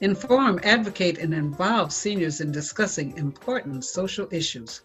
inform, 0.00 0.58
advocate, 0.62 1.18
and 1.18 1.34
involve 1.34 1.92
seniors 1.92 2.40
in 2.40 2.50
discussing 2.50 3.16
important 3.18 3.84
social 3.84 4.26
issues. 4.30 4.82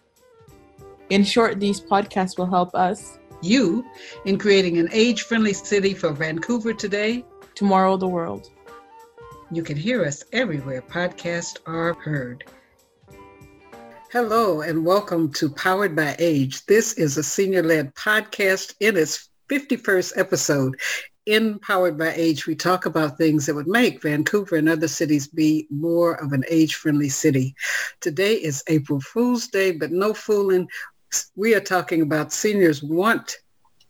In 1.08 1.24
short, 1.24 1.58
these 1.58 1.80
podcasts 1.80 2.36
will 2.36 2.46
help 2.46 2.74
us, 2.74 3.18
you, 3.40 3.84
in 4.26 4.38
creating 4.38 4.78
an 4.78 4.88
age 4.92 5.22
friendly 5.22 5.54
city 5.54 5.94
for 5.94 6.12
Vancouver 6.12 6.74
today, 6.74 7.24
tomorrow, 7.54 7.96
the 7.96 8.08
world. 8.08 8.50
You 9.50 9.62
can 9.62 9.76
hear 9.76 10.04
us 10.04 10.24
everywhere 10.32 10.82
podcasts 10.82 11.56
are 11.66 11.94
heard. 11.94 12.44
Hello, 14.12 14.60
and 14.60 14.84
welcome 14.84 15.32
to 15.34 15.48
Powered 15.48 15.96
by 15.96 16.16
Age. 16.18 16.66
This 16.66 16.92
is 16.94 17.16
a 17.16 17.22
senior 17.22 17.62
led 17.62 17.94
podcast 17.94 18.74
in 18.80 18.96
its 18.96 19.30
51st 19.48 20.18
episode 20.18 20.76
in 21.26 21.58
Powered 21.58 21.98
by 21.98 22.12
Age, 22.14 22.46
we 22.46 22.54
talk 22.54 22.86
about 22.86 23.18
things 23.18 23.46
that 23.46 23.54
would 23.54 23.66
make 23.66 24.00
Vancouver 24.00 24.56
and 24.56 24.68
other 24.68 24.88
cities 24.88 25.26
be 25.26 25.66
more 25.70 26.14
of 26.14 26.32
an 26.32 26.44
age-friendly 26.48 27.08
city. 27.08 27.54
Today 28.00 28.34
is 28.34 28.62
April 28.68 29.00
Fool's 29.00 29.48
Day, 29.48 29.72
but 29.72 29.90
no 29.90 30.14
fooling. 30.14 30.68
We 31.34 31.54
are 31.56 31.60
talking 31.60 32.02
about 32.02 32.32
seniors 32.32 32.80
want 32.80 33.38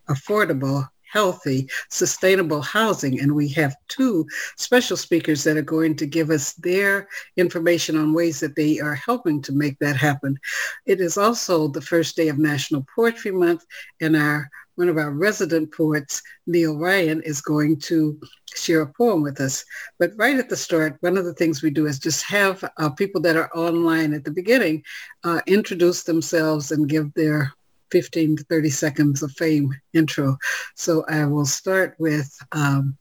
affordable, 0.08 0.88
healthy, 1.12 1.68
sustainable 1.90 2.62
housing. 2.62 3.20
And 3.20 3.34
we 3.34 3.48
have 3.50 3.76
two 3.88 4.26
special 4.56 4.96
speakers 4.96 5.44
that 5.44 5.58
are 5.58 5.62
going 5.62 5.94
to 5.96 6.06
give 6.06 6.30
us 6.30 6.54
their 6.54 7.06
information 7.36 7.96
on 7.98 8.14
ways 8.14 8.40
that 8.40 8.56
they 8.56 8.80
are 8.80 8.94
helping 8.94 9.42
to 9.42 9.52
make 9.52 9.78
that 9.80 9.96
happen. 9.96 10.38
It 10.86 11.00
is 11.00 11.18
also 11.18 11.68
the 11.68 11.82
first 11.82 12.16
day 12.16 12.28
of 12.28 12.38
National 12.38 12.86
Poetry 12.94 13.30
Month, 13.30 13.66
and 14.00 14.16
our 14.16 14.50
one 14.76 14.88
of 14.88 14.96
our 14.96 15.10
resident 15.10 15.72
poets, 15.72 16.22
Neil 16.46 16.78
Ryan, 16.78 17.22
is 17.22 17.40
going 17.40 17.78
to 17.80 18.18
share 18.54 18.82
a 18.82 18.92
poem 18.92 19.22
with 19.22 19.40
us. 19.40 19.64
But 19.98 20.12
right 20.16 20.38
at 20.38 20.48
the 20.48 20.56
start, 20.56 20.96
one 21.00 21.16
of 21.16 21.24
the 21.24 21.34
things 21.34 21.62
we 21.62 21.70
do 21.70 21.86
is 21.86 21.98
just 21.98 22.24
have 22.24 22.64
uh, 22.76 22.90
people 22.90 23.20
that 23.22 23.36
are 23.36 23.50
online 23.54 24.14
at 24.14 24.24
the 24.24 24.30
beginning 24.30 24.84
uh, 25.24 25.40
introduce 25.46 26.04
themselves 26.04 26.72
and 26.72 26.88
give 26.88 27.12
their 27.14 27.52
15 27.90 28.36
to 28.36 28.44
30 28.44 28.70
seconds 28.70 29.22
of 29.22 29.32
fame 29.32 29.74
intro. 29.92 30.36
So 30.74 31.04
I 31.08 31.24
will 31.26 31.46
start 31.46 31.96
with 31.98 32.36
um, 32.52 32.96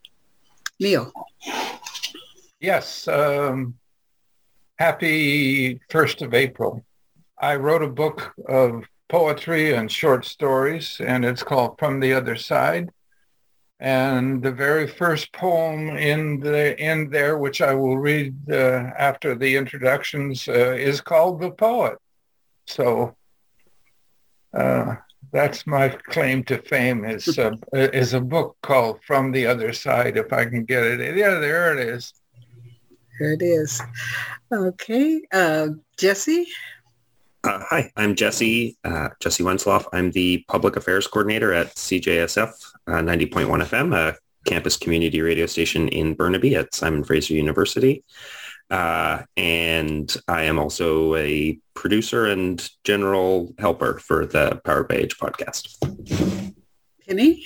Neil. 0.80 1.12
Yes. 2.60 3.08
Um, 3.08 3.76
happy 4.78 5.80
1st 5.90 6.22
of 6.22 6.34
April. 6.34 6.84
I 7.40 7.56
wrote 7.56 7.84
a 7.84 7.88
book 7.88 8.34
of 8.48 8.86
poetry 9.08 9.74
and 9.74 9.92
short 9.92 10.26
stories, 10.26 11.00
and 11.00 11.24
it's 11.26 11.44
called 11.44 11.78
From 11.80 12.00
the 12.00 12.14
Other 12.14 12.36
Side. 12.36 12.90
And 13.80 14.42
the 14.42 14.52
very 14.52 14.88
first 14.88 15.34
poem 15.34 15.90
in 15.90 16.40
the 16.40 16.82
in 16.82 17.10
there, 17.10 17.38
which 17.38 17.62
I 17.62 17.74
will 17.74 17.98
read 17.98 18.34
uh, 18.50 18.92
after 18.98 19.36
the 19.36 19.58
introductions, 19.58 20.48
uh, 20.48 20.72
is 20.72 21.02
called 21.02 21.42
"The 21.42 21.52
Poet." 21.52 21.98
So 22.68 23.16
uh, 24.54 24.96
that's 25.34 25.68
my 25.68 25.90
claim 25.90 26.44
to 26.46 26.58
fame 26.60 27.04
is 27.04 27.38
uh, 27.38 27.52
is 27.74 28.14
a 28.14 28.22
book 28.22 28.56
called 28.62 29.02
"From 29.06 29.34
the 29.34 29.46
Other 29.46 29.74
Side." 29.74 30.16
If 30.16 30.32
I 30.32 30.46
can 30.46 30.64
get 30.64 30.84
it, 30.84 31.18
yeah, 31.18 31.40
there 31.40 31.78
it 31.78 31.86
is. 31.86 32.14
There 33.20 33.34
it 33.34 33.42
is. 33.42 33.82
Okay, 34.54 35.22
uh, 35.34 35.68
Jesse. 35.98 36.48
Uh, 37.46 37.60
hi, 37.70 37.92
I'm 37.96 38.16
Jesse, 38.16 38.76
uh, 38.84 39.10
Jesse 39.20 39.44
Wensloff. 39.44 39.86
I'm 39.94 40.10
the 40.10 40.44
Public 40.48 40.78
Affairs 40.78 41.06
Coordinator 41.06 41.54
at 41.54 41.76
CJSF 41.76 42.50
uh, 42.88 42.92
90.1 42.92 43.46
FM, 43.46 43.96
a 43.96 44.18
campus 44.50 44.78
community 44.78 45.22
radio 45.22 45.46
station 45.46 45.88
in 45.90 46.16
Burnaby 46.16 46.56
at 46.56 46.74
Simon 46.74 47.04
Fraser 47.04 47.36
University. 47.36 48.04
Uh, 48.72 49.22
and 49.38 50.18
I 50.28 50.46
am 50.46 50.58
also 50.58 51.14
a 51.18 51.60
producer 51.76 52.26
and 52.26 52.68
general 52.84 53.54
helper 53.60 54.00
for 54.00 54.26
the 54.26 54.60
Power 54.66 54.84
by 54.84 54.96
Age 54.96 55.20
podcast. 55.20 55.78
Penny? 57.08 57.44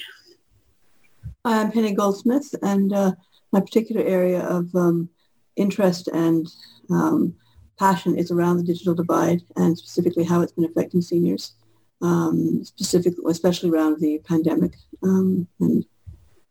I'm 1.44 1.74
Penny 1.74 1.94
Goldsmith, 1.94 2.56
and 2.62 2.94
uh, 2.94 3.12
my 3.52 3.60
particular 3.60 4.06
area 4.06 4.46
of 4.46 4.74
um, 4.76 5.10
interest 5.58 6.08
and 6.08 6.48
um, 6.90 7.36
passion 7.80 8.18
is 8.18 8.30
around 8.30 8.58
the 8.58 8.64
digital 8.64 8.94
divide 8.94 9.42
and 9.56 9.78
specifically 9.78 10.26
how 10.26 10.42
it's 10.42 10.52
been 10.52 10.66
affecting 10.66 11.02
seniors, 11.02 11.54
um, 12.02 12.64
specifically, 12.64 13.24
especially 13.30 13.70
around 13.70 14.00
the 14.00 14.20
pandemic 14.28 14.74
um, 15.04 15.48
and 15.60 15.86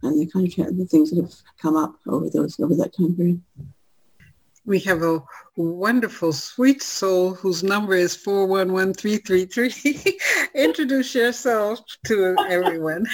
and 0.02 0.20
the 0.20 0.26
kind 0.26 0.46
of 0.46 0.78
the 0.78 0.86
things 0.86 1.10
that 1.10 1.20
have 1.20 1.34
come 1.60 1.76
up 1.76 1.94
over 2.06 2.30
those 2.30 2.58
over 2.60 2.74
that 2.74 2.96
time 2.96 3.14
period. 3.14 3.42
We 4.64 4.78
have 4.80 5.02
a 5.02 5.22
wonderful, 5.56 6.32
sweet 6.32 6.82
soul 6.82 7.34
whose 7.34 7.62
number 7.62 7.94
is 7.94 8.14
411333. 8.14 10.18
Introduce 10.54 11.14
yourself 11.14 11.80
to 12.04 12.36
everyone. 12.48 13.06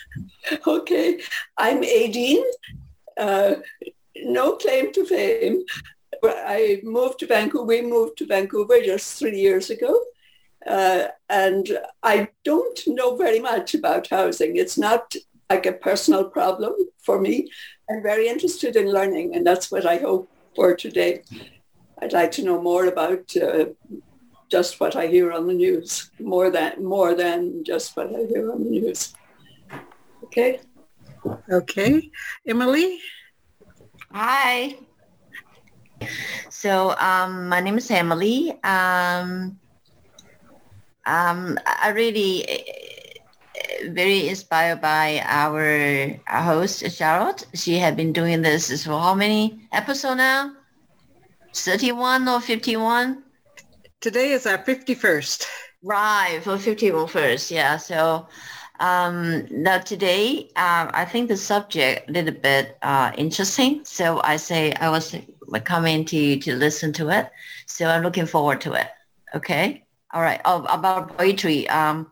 okay, 0.66 1.20
I'm 1.58 1.82
Aideen. 1.82 2.42
Uh, 3.18 3.56
no 4.16 4.56
claim 4.56 4.92
to 4.92 5.04
fame, 5.04 5.64
I 6.24 6.80
moved 6.82 7.18
to 7.20 7.26
Vancouver. 7.26 7.64
We 7.64 7.82
moved 7.82 8.18
to 8.18 8.26
Vancouver 8.26 8.80
just 8.80 9.18
three 9.18 9.38
years 9.38 9.70
ago. 9.70 10.00
Uh, 10.66 11.08
and 11.28 11.78
I 12.02 12.28
don't 12.44 12.80
know 12.86 13.16
very 13.16 13.40
much 13.40 13.74
about 13.74 14.08
housing. 14.08 14.56
It's 14.56 14.78
not 14.78 15.14
like 15.50 15.66
a 15.66 15.72
personal 15.72 16.24
problem 16.24 16.74
for 16.98 17.20
me. 17.20 17.50
I'm 17.90 18.02
very 18.02 18.28
interested 18.28 18.76
in 18.76 18.92
learning, 18.92 19.34
and 19.34 19.46
that's 19.46 19.70
what 19.72 19.86
I 19.86 19.96
hope 19.96 20.30
for 20.54 20.74
today. 20.76 21.22
I'd 22.00 22.12
like 22.12 22.30
to 22.32 22.44
know 22.44 22.62
more 22.62 22.86
about 22.86 23.36
uh, 23.36 23.66
just 24.48 24.80
what 24.80 24.94
I 24.96 25.08
hear 25.08 25.32
on 25.32 25.46
the 25.46 25.54
news, 25.54 26.10
more 26.20 26.50
than 26.50 26.84
more 26.84 27.14
than 27.14 27.64
just 27.64 27.96
what 27.96 28.14
I 28.14 28.26
hear 28.30 28.52
on 28.52 28.64
the 28.64 28.70
news. 28.70 29.14
Okay. 30.24 30.60
Okay, 31.50 32.10
Emily. 32.46 33.00
Hi. 34.12 34.76
So 36.48 36.96
um, 36.98 37.48
my 37.48 37.60
name 37.60 37.78
is 37.78 37.90
Emily. 37.90 38.52
Um, 38.62 39.58
um, 41.06 41.58
I 41.66 41.90
really 41.94 42.44
uh, 42.48 43.90
very 43.90 44.28
inspired 44.28 44.80
by 44.80 45.22
our, 45.24 46.16
our 46.28 46.42
host 46.42 46.88
Charlotte. 46.90 47.46
She 47.54 47.78
had 47.78 47.96
been 47.96 48.12
doing 48.12 48.42
this 48.42 48.84
for 48.84 49.00
how 49.00 49.14
many 49.14 49.60
episodes 49.72 50.18
now? 50.18 50.52
31 51.54 52.28
or 52.28 52.40
51? 52.40 53.22
Today 54.00 54.32
is 54.32 54.46
our 54.46 54.58
51st. 54.58 55.46
Right, 55.82 56.40
for 56.42 56.58
51 56.58 57.08
first, 57.08 57.50
yeah. 57.50 57.76
So 57.76 58.28
um, 58.78 59.46
now 59.50 59.78
today, 59.78 60.50
uh, 60.56 60.90
I 60.92 61.04
think 61.04 61.28
the 61.28 61.36
subject 61.36 62.08
a 62.08 62.12
little 62.12 62.34
bit 62.34 62.78
uh, 62.82 63.12
interesting. 63.16 63.84
So 63.84 64.20
I 64.22 64.36
say 64.36 64.72
I 64.74 64.90
was 64.90 65.14
coming 65.60 66.04
to 66.06 66.38
to 66.38 66.56
listen 66.56 66.92
to 66.94 67.10
it. 67.10 67.30
So 67.66 67.86
I'm 67.86 68.02
looking 68.02 68.26
forward 68.26 68.60
to 68.62 68.72
it. 68.74 68.88
Okay. 69.34 69.84
All 70.12 70.22
right. 70.22 70.40
Oh, 70.44 70.64
about 70.64 71.16
poetry. 71.16 71.68
Um, 71.68 72.10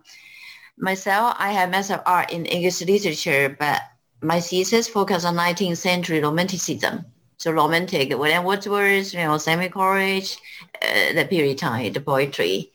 myself, 0.78 1.36
I 1.38 1.52
have 1.52 1.70
master 1.70 1.94
of 1.94 2.02
art 2.06 2.32
in 2.32 2.46
English 2.46 2.80
literature, 2.80 3.54
but 3.58 3.82
my 4.22 4.40
thesis 4.40 4.88
focused 4.88 5.26
on 5.26 5.36
19th 5.36 5.76
century 5.76 6.20
romanticism. 6.20 7.04
So 7.36 7.52
romantic, 7.52 8.10
William 8.10 8.44
Wordsworth, 8.44 9.14
you 9.14 9.20
know, 9.20 9.38
Samuel 9.38 9.70
Coleridge, 9.70 10.36
uh, 10.82 11.14
the 11.14 11.26
period 11.28 11.58
time, 11.58 11.92
the 11.92 12.00
poetry. 12.00 12.72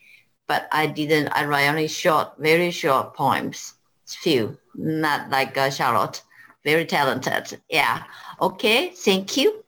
But 0.48 0.68
I 0.72 0.86
didn't, 0.86 1.28
I 1.28 1.44
write 1.44 1.68
only 1.68 1.88
short, 1.88 2.34
very 2.38 2.70
short 2.70 3.14
poems, 3.14 3.74
few, 4.06 4.58
not 4.74 5.30
like 5.30 5.56
uh, 5.56 5.70
Charlotte, 5.70 6.22
very 6.64 6.84
talented. 6.84 7.60
Yeah. 7.68 8.02
Okay. 8.40 8.90
Thank 8.90 9.36
you. 9.36 9.64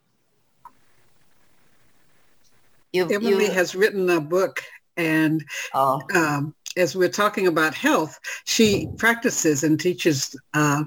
You, 2.98 3.16
Emily 3.16 3.46
you... 3.46 3.52
has 3.52 3.74
written 3.74 4.08
a 4.10 4.20
book 4.20 4.62
and 4.96 5.44
oh. 5.74 6.02
um, 6.14 6.54
as 6.76 6.94
we're 6.94 7.08
talking 7.08 7.46
about 7.46 7.74
health, 7.74 8.18
she 8.44 8.88
practices 8.98 9.64
and 9.64 9.80
teaches 9.80 10.36
uh, 10.54 10.84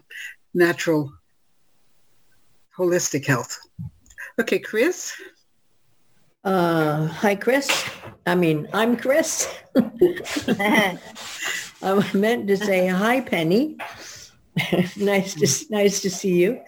natural 0.54 1.14
holistic 2.78 3.26
health. 3.26 3.60
Okay, 4.40 4.60
Chris? 4.60 5.14
Uh, 6.44 7.08
hi, 7.08 7.36
Chris. 7.36 7.70
I 8.26 8.36
mean, 8.36 8.68
I'm 8.74 8.98
Chris. 8.98 9.48
I 9.76 10.98
meant 12.14 12.48
to 12.48 12.58
say 12.58 12.88
hi, 12.88 13.22
Penny. 13.22 13.78
nice 14.98 15.36
to 15.36 15.74
nice 15.74 16.02
to 16.02 16.10
see 16.10 16.36
you. 16.36 16.62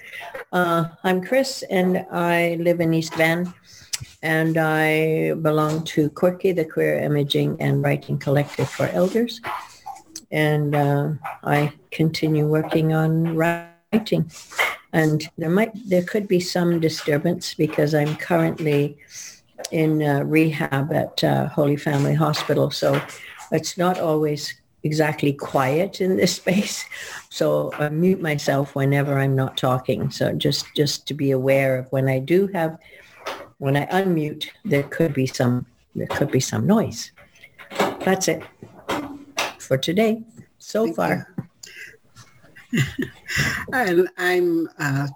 Uh, 0.52 0.86
I'm 1.04 1.24
Chris, 1.24 1.64
and 1.70 2.06
I 2.12 2.58
live 2.60 2.80
in 2.80 2.94
East 2.94 3.16
Van, 3.16 3.54
and 4.24 4.58
I 4.58 5.34
belong 5.34 5.84
to 5.84 6.10
Quirk-e, 6.10 6.54
the 6.54 6.64
Queer 6.64 7.00
Imaging 7.00 7.58
and 7.60 7.84
Writing 7.84 8.18
Collective 8.18 8.70
for 8.70 8.88
Elders, 8.88 9.42
and 10.32 10.74
uh, 10.74 11.10
I 11.44 11.74
continue 11.92 12.48
working 12.48 12.94
on 12.94 13.36
writing. 13.36 14.32
And 14.94 15.30
there 15.38 15.50
might 15.50 15.72
there 15.88 16.04
could 16.04 16.28
be 16.28 16.40
some 16.40 16.80
disturbance 16.80 17.54
because 17.54 17.94
I'm 17.94 18.16
currently 18.16 18.98
in 19.72 20.02
uh, 20.02 20.24
rehab 20.24 20.94
at 20.94 21.22
uh, 21.24 21.50
Holy 21.50 21.76
Family 21.76 22.16
Hospital, 22.16 22.72
so 22.72 23.02
it's 23.52 23.78
not 23.78 24.00
always 24.00 24.54
exactly 24.84 25.34
quiet 25.34 26.00
in 26.00 26.16
this 26.16 26.36
space. 26.42 26.86
So 27.30 27.74
I 27.78 27.90
mute 27.90 28.22
myself 28.22 28.74
whenever 28.74 29.20
I'm 29.20 29.36
not 29.36 29.58
talking. 29.58 30.12
So 30.12 30.32
just 30.32 30.66
just 30.78 31.06
to 31.08 31.14
be 31.14 31.32
aware 31.32 31.78
of 31.78 31.92
when 31.92 32.08
I 32.08 32.20
do 32.20 32.48
have 32.54 32.78
when 33.64 33.78
I 33.78 33.86
unmute, 33.86 34.50
there 34.66 34.84
could 34.84 35.14
be 35.14 35.26
some 35.26 35.66
there 35.96 36.08
could 36.08 36.30
be 36.30 36.42
some 36.42 36.68
noise. 36.68 37.14
That's 38.02 38.28
it 38.28 38.44
for 39.58 39.78
today 39.78 40.22
so 40.58 40.84
Thank 40.84 40.98
far. 40.98 41.36
and 43.74 44.10
I'm 44.18 44.68
uh, 44.80 45.08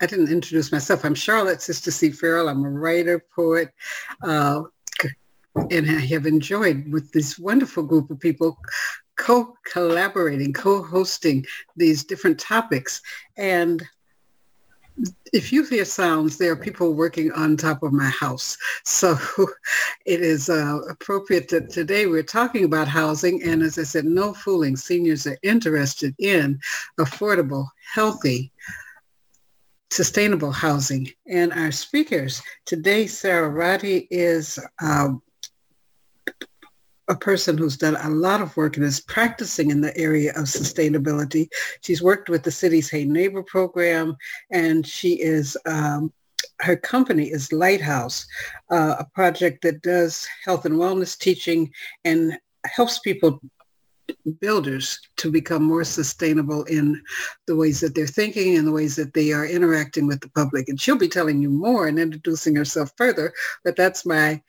I 0.00 0.06
didn't 0.06 0.30
introduce 0.30 0.70
myself. 0.70 1.04
I'm 1.04 1.16
Charlotte 1.16 1.60
Sister 1.60 1.90
C. 1.90 2.12
Farrell. 2.12 2.48
I'm 2.48 2.64
a 2.64 2.70
writer, 2.70 3.18
poet, 3.34 3.70
uh, 4.22 4.62
and 5.72 5.90
I 5.90 5.98
have 5.98 6.24
enjoyed 6.24 6.92
with 6.92 7.10
this 7.10 7.36
wonderful 7.36 7.82
group 7.82 8.12
of 8.12 8.20
people 8.20 8.56
co-collaborating, 9.16 10.52
co-hosting 10.52 11.44
these 11.76 12.04
different 12.04 12.38
topics. 12.38 13.02
And 13.36 13.82
if 15.32 15.52
you 15.52 15.64
hear 15.64 15.84
sounds, 15.84 16.38
there 16.38 16.52
are 16.52 16.56
people 16.56 16.94
working 16.94 17.30
on 17.32 17.56
top 17.56 17.82
of 17.82 17.92
my 17.92 18.08
house. 18.08 18.56
So 18.84 19.16
it 20.06 20.20
is 20.20 20.48
uh, 20.48 20.80
appropriate 20.88 21.48
that 21.48 21.70
today 21.70 22.06
we're 22.06 22.22
talking 22.22 22.64
about 22.64 22.88
housing. 22.88 23.42
And 23.42 23.62
as 23.62 23.78
I 23.78 23.82
said, 23.84 24.04
no 24.04 24.34
fooling, 24.34 24.76
seniors 24.76 25.26
are 25.26 25.38
interested 25.42 26.14
in 26.18 26.58
affordable, 26.98 27.66
healthy, 27.92 28.52
sustainable 29.90 30.52
housing. 30.52 31.10
And 31.26 31.52
our 31.52 31.72
speakers 31.72 32.42
today, 32.66 33.06
Sarah 33.06 33.48
Roddy 33.48 34.06
is 34.10 34.58
um, 34.82 35.22
a 37.08 37.16
person 37.16 37.56
who's 37.56 37.76
done 37.76 37.96
a 37.96 38.10
lot 38.10 38.40
of 38.40 38.56
work 38.56 38.76
and 38.76 38.84
is 38.84 39.00
practicing 39.00 39.70
in 39.70 39.80
the 39.80 39.96
area 39.96 40.30
of 40.30 40.44
sustainability. 40.44 41.48
She's 41.80 42.02
worked 42.02 42.28
with 42.28 42.42
the 42.42 42.50
city's 42.50 42.90
Hey 42.90 43.04
Neighbor 43.04 43.42
program, 43.42 44.16
and 44.50 44.86
she 44.86 45.14
is 45.14 45.56
um, 45.66 46.12
her 46.60 46.76
company 46.76 47.24
is 47.30 47.52
Lighthouse, 47.52 48.26
uh, 48.70 48.96
a 48.98 49.04
project 49.14 49.62
that 49.62 49.82
does 49.82 50.26
health 50.44 50.64
and 50.64 50.74
wellness 50.74 51.16
teaching 51.16 51.72
and 52.04 52.38
helps 52.64 52.98
people 52.98 53.40
builders 54.40 54.98
to 55.16 55.30
become 55.30 55.62
more 55.62 55.84
sustainable 55.84 56.64
in 56.64 57.00
the 57.46 57.54
ways 57.54 57.80
that 57.80 57.94
they're 57.94 58.06
thinking 58.06 58.56
and 58.56 58.66
the 58.66 58.72
ways 58.72 58.96
that 58.96 59.12
they 59.12 59.32
are 59.32 59.46
interacting 59.46 60.06
with 60.06 60.20
the 60.20 60.30
public. 60.30 60.68
And 60.68 60.80
she'll 60.80 60.96
be 60.96 61.08
telling 61.08 61.42
you 61.42 61.50
more 61.50 61.86
and 61.86 61.98
introducing 61.98 62.56
herself 62.56 62.90
further, 62.96 63.32
but 63.64 63.76
that's 63.76 64.06
my 64.06 64.40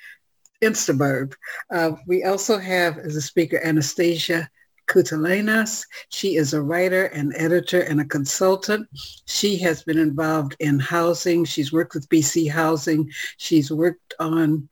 Instaburb. 0.61 1.33
Uh, 1.71 1.93
we 2.07 2.23
also 2.23 2.57
have 2.57 2.97
as 2.97 3.15
a 3.15 3.21
speaker 3.21 3.59
Anastasia 3.63 4.49
Kutalenas. 4.87 5.85
She 6.09 6.35
is 6.35 6.53
a 6.53 6.61
writer, 6.61 7.05
an 7.05 7.31
editor, 7.35 7.81
and 7.81 8.01
a 8.01 8.05
consultant. 8.05 8.87
She 9.25 9.57
has 9.57 9.83
been 9.83 9.99
involved 9.99 10.55
in 10.59 10.79
housing. 10.79 11.45
She's 11.45 11.71
worked 11.71 11.93
with 11.93 12.09
BC 12.09 12.49
Housing. 12.49 13.09
She's 13.37 13.71
worked 13.71 14.15
on 14.19 14.67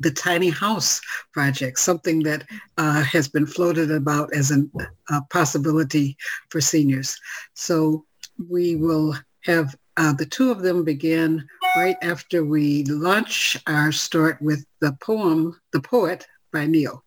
the 0.00 0.10
tiny 0.10 0.48
house 0.48 1.00
project, 1.32 1.78
something 1.78 2.22
that 2.24 2.44
uh, 2.78 3.02
has 3.02 3.28
been 3.28 3.46
floated 3.46 3.90
about 3.90 4.32
as 4.32 4.50
a 4.50 5.20
possibility 5.30 6.16
for 6.48 6.60
seniors. 6.60 7.20
So 7.54 8.04
we 8.48 8.74
will 8.76 9.14
have 9.42 9.76
uh, 9.96 10.14
the 10.14 10.26
two 10.26 10.50
of 10.50 10.62
them 10.62 10.82
begin 10.82 11.46
right 11.76 11.96
after 12.02 12.44
we 12.44 12.84
launch 12.84 13.56
our 13.66 13.92
start 13.92 14.40
with 14.42 14.64
the 14.80 14.92
poem, 15.00 15.58
The 15.72 15.80
Poet 15.80 16.26
by 16.52 16.66
Neil. 16.66 17.02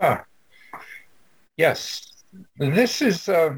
Ah, 0.00 0.24
yes. 1.56 2.06
This 2.58 3.02
is 3.02 3.28
uh, 3.28 3.56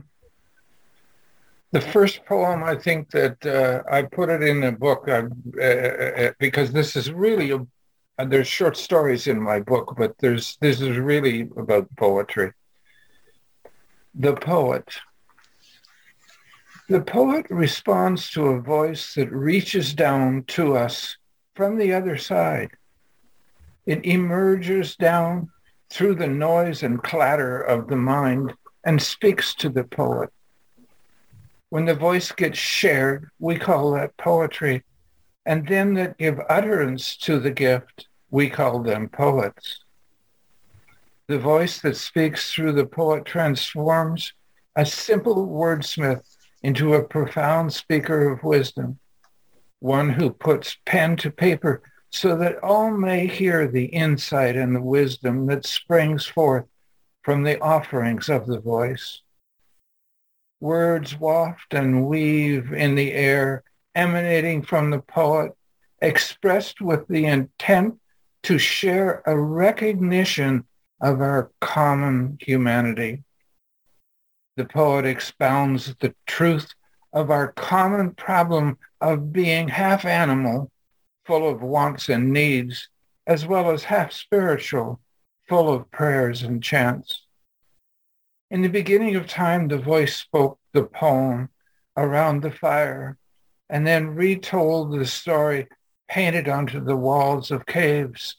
the 1.73 1.81
first 1.81 2.25
poem 2.25 2.65
I 2.65 2.77
think 2.77 3.11
that 3.11 3.45
uh, 3.45 3.83
I 3.91 4.03
put 4.03 4.31
it 4.31 4.43
in 4.43 4.61
the 4.61 4.73
book 4.73 5.09
uh, 5.09 5.25
uh, 5.61 5.65
uh 5.65 6.33
because 6.39 6.73
this 6.73 6.97
is 6.97 7.13
really 7.13 7.51
a, 7.51 7.67
there's 8.27 8.49
short 8.49 8.77
stories 8.77 9.27
in 9.27 9.41
my 9.41 9.61
book, 9.61 9.95
but 9.97 10.17
there's 10.19 10.57
this 10.61 10.81
is 10.81 10.97
really 10.99 11.51
about 11.57 11.89
poetry. 11.97 12.53
The 14.15 14.35
poet. 14.35 14.89
The 16.91 17.01
poet 17.01 17.47
responds 17.51 18.31
to 18.31 18.49
a 18.49 18.61
voice 18.61 19.15
that 19.15 19.31
reaches 19.31 19.95
down 19.95 20.43
to 20.49 20.77
us 20.77 21.17
from 21.55 21.79
the 21.79 21.93
other 21.93 22.17
side. 22.17 22.71
It 23.87 24.05
emerges 24.05 24.97
down 24.97 25.51
through 25.89 26.17
the 26.17 26.27
noise 26.27 26.83
and 26.83 27.01
clatter 27.01 27.61
of 27.61 27.87
the 27.87 27.95
mind 27.95 28.55
and 28.83 29.01
speaks 29.01 29.55
to 29.55 29.69
the 29.69 29.85
poet. 29.85 30.31
When 31.69 31.85
the 31.85 31.95
voice 31.95 32.33
gets 32.33 32.59
shared, 32.59 33.31
we 33.39 33.57
call 33.57 33.93
that 33.93 34.17
poetry. 34.17 34.83
And 35.47 35.69
them 35.69 35.95
that 35.95 36.19
give 36.19 36.41
utterance 36.49 37.17
to 37.19 37.39
the 37.39 37.53
gift, 37.53 38.09
we 38.33 38.51
call 38.51 38.83
them 38.83 39.09
poets. 39.09 39.85
The 41.29 41.39
voice 41.39 41.81
that 41.83 41.97
speaks 41.97 42.53
through 42.53 42.73
the 42.73 42.85
poet 42.85 43.27
transforms 43.27 44.33
a 44.75 44.85
simple 44.85 45.47
wordsmith 45.47 46.30
into 46.63 46.95
a 46.95 47.05
profound 47.05 47.73
speaker 47.73 48.31
of 48.31 48.43
wisdom, 48.43 48.99
one 49.79 50.11
who 50.11 50.31
puts 50.31 50.77
pen 50.85 51.17
to 51.17 51.31
paper 51.31 51.83
so 52.11 52.37
that 52.37 52.63
all 52.63 52.91
may 52.91 53.27
hear 53.27 53.69
the 53.69 53.87
insight 53.87 54.57
and 54.57 54.75
the 54.75 54.83
wisdom 54.83 55.47
that 55.47 55.65
springs 55.65 56.27
forth 56.27 56.65
from 57.23 57.43
the 57.43 57.61
offerings 57.61 58.29
of 58.29 58.47
the 58.47 58.61
voice. 58.61 59.23
Words 60.61 61.19
waft 61.19 61.73
and 61.73 62.07
weave 62.07 62.73
in 62.73 62.95
the 62.95 63.13
air, 63.13 63.63
emanating 63.95 64.63
from 64.63 64.91
the 64.91 65.01
poet, 65.01 65.53
expressed 66.03 66.81
with 66.81 67.07
the 67.09 67.27
intent 67.27 67.99
to 68.43 68.59
share 68.59 69.23
a 69.27 69.39
recognition 69.39 70.67
of 71.01 71.21
our 71.21 71.51
common 71.61 72.37
humanity 72.41 73.23
the 74.57 74.65
poet 74.65 75.05
expounds 75.05 75.95
the 76.01 76.15
truth 76.27 76.75
of 77.13 77.31
our 77.31 77.53
common 77.53 78.13
problem 78.13 78.79
of 79.01 79.33
being 79.33 79.69
half 79.69 80.05
animal, 80.05 80.71
full 81.25 81.49
of 81.49 81.63
wants 81.63 82.09
and 82.09 82.33
needs, 82.33 82.89
as 83.27 83.47
well 83.47 83.71
as 83.71 83.85
half 83.85 84.13
spiritual, 84.13 85.01
full 85.49 85.73
of 85.73 85.91
prayers 85.91 86.43
and 86.43 86.63
chants. 86.63 87.27
In 88.51 88.63
the 88.63 88.69
beginning 88.69 89.17
of 89.17 89.27
time, 89.27 89.69
the 89.69 89.79
voice 89.79 90.17
spoke 90.17 90.59
the 90.73 90.85
poem 90.85 91.51
around 91.97 92.43
the 92.43 92.51
fire 92.51 93.17
and 93.69 93.87
then 93.87 94.15
retold 94.15 94.93
the 94.93 95.07
story 95.07 95.69
painted 96.09 96.49
onto 96.49 96.83
the 96.83 96.97
walls 96.97 97.53
of 97.53 97.67
caves. 97.67 98.37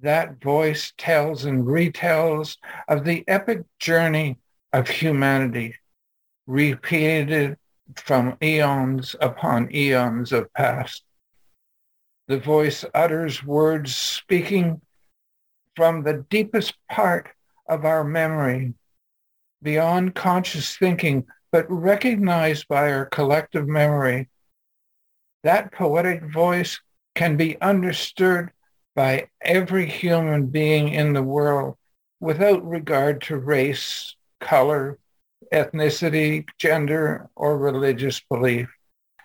That 0.00 0.40
voice 0.40 0.92
tells 0.98 1.46
and 1.46 1.66
retells 1.66 2.58
of 2.86 3.04
the 3.04 3.24
epic 3.26 3.62
journey 3.78 4.38
of 4.72 4.88
humanity 4.88 5.76
repeated 6.46 7.56
from 7.96 8.36
eons 8.42 9.16
upon 9.20 9.74
eons 9.74 10.32
of 10.32 10.52
past. 10.52 11.02
The 12.26 12.38
voice 12.38 12.84
utters 12.94 13.42
words 13.42 13.96
speaking 13.96 14.80
from 15.74 16.02
the 16.02 16.26
deepest 16.28 16.74
part 16.90 17.28
of 17.68 17.84
our 17.84 18.04
memory, 18.04 18.74
beyond 19.62 20.14
conscious 20.14 20.76
thinking, 20.76 21.26
but 21.50 21.70
recognized 21.70 22.68
by 22.68 22.92
our 22.92 23.06
collective 23.06 23.66
memory. 23.66 24.28
That 25.44 25.72
poetic 25.72 26.24
voice 26.24 26.80
can 27.14 27.36
be 27.36 27.60
understood 27.60 28.50
by 28.94 29.28
every 29.40 29.86
human 29.86 30.46
being 30.46 30.88
in 30.88 31.12
the 31.12 31.22
world 31.22 31.76
without 32.20 32.68
regard 32.68 33.22
to 33.22 33.36
race, 33.36 34.16
color, 34.40 34.98
ethnicity, 35.52 36.46
gender, 36.58 37.28
or 37.36 37.58
religious 37.58 38.20
belief. 38.20 38.68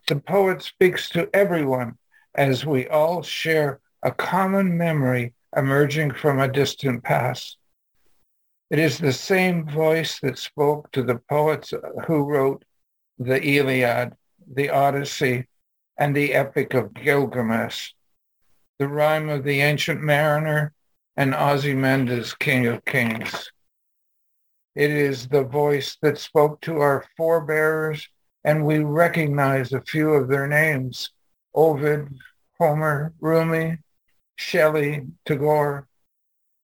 The 0.08 0.18
poet 0.18 0.62
speaks 0.62 1.10
to 1.10 1.30
everyone 1.34 1.98
as 2.36 2.66
we 2.66 2.88
all 2.88 3.24
share 3.24 3.80
a 4.02 4.12
common 4.12 4.78
memory 4.78 5.34
emerging 5.56 6.14
from 6.14 6.40
a 6.40 6.48
distant 6.48 7.04
past. 7.04 7.58
It 8.70 8.80
is 8.80 8.98
the 8.98 9.14
same 9.14 9.68
voice 9.68 10.20
that 10.22 10.38
spoke 10.38 10.92
to 10.92 11.04
the 11.04 11.20
poets 11.30 11.74
who 12.08 12.24
wrote 12.24 12.66
the 13.20 13.42
Iliad, 13.42 14.14
the 14.52 14.70
Odyssey, 14.70 15.48
and 15.98 16.16
the 16.16 16.34
Epic 16.34 16.74
of 16.74 16.94
Gilgamesh, 16.94 17.92
the 18.80 18.88
rhyme 18.88 19.30
of 19.30 19.44
the 19.44 19.62
ancient 19.62 20.02
mariner, 20.02 20.74
and 21.16 21.36
Ozymandias, 21.36 22.34
King 22.34 22.66
of 22.66 22.84
Kings. 22.86 23.52
It 24.76 24.90
is 24.90 25.28
the 25.28 25.44
voice 25.44 25.98
that 26.02 26.18
spoke 26.18 26.60
to 26.62 26.80
our 26.80 27.06
forebears, 27.16 28.08
and 28.44 28.66
we 28.66 28.80
recognize 28.80 29.72
a 29.72 29.82
few 29.82 30.10
of 30.14 30.28
their 30.28 30.48
names, 30.48 31.12
Ovid, 31.54 32.08
Homer, 32.60 33.14
Rumi, 33.20 33.78
Shelley, 34.36 35.06
Tagore, 35.26 35.88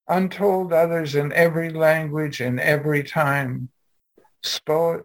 untold 0.07 0.73
others 0.73 1.13
in 1.13 1.31
every 1.33 1.69
language 1.69 2.41
and 2.41 2.59
every 2.59 3.03
time. 3.03 3.69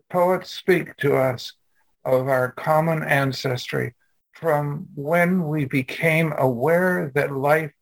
poets 0.09 0.51
speak 0.51 0.97
to 0.97 1.17
us 1.17 1.53
of 2.07 2.29
our 2.29 2.53
common 2.53 3.03
ancestry 3.03 3.95
from 4.33 4.89
when 4.95 5.47
we 5.47 5.67
became 5.67 6.33
aware 6.39 7.13
that 7.15 7.33
life 7.33 7.73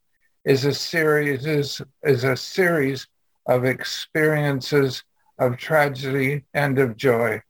is 0.45 0.65
a 0.65 0.75
series 0.75 1.47
is, 1.47 1.81
is 2.03 2.25
a 2.25 2.37
series 2.37 3.07
of 3.47 3.65
experiences 3.65 5.05
of 5.39 5.57
tragedy 5.57 6.45
and 6.55 6.79
of 6.79 6.97
joy. 6.97 7.43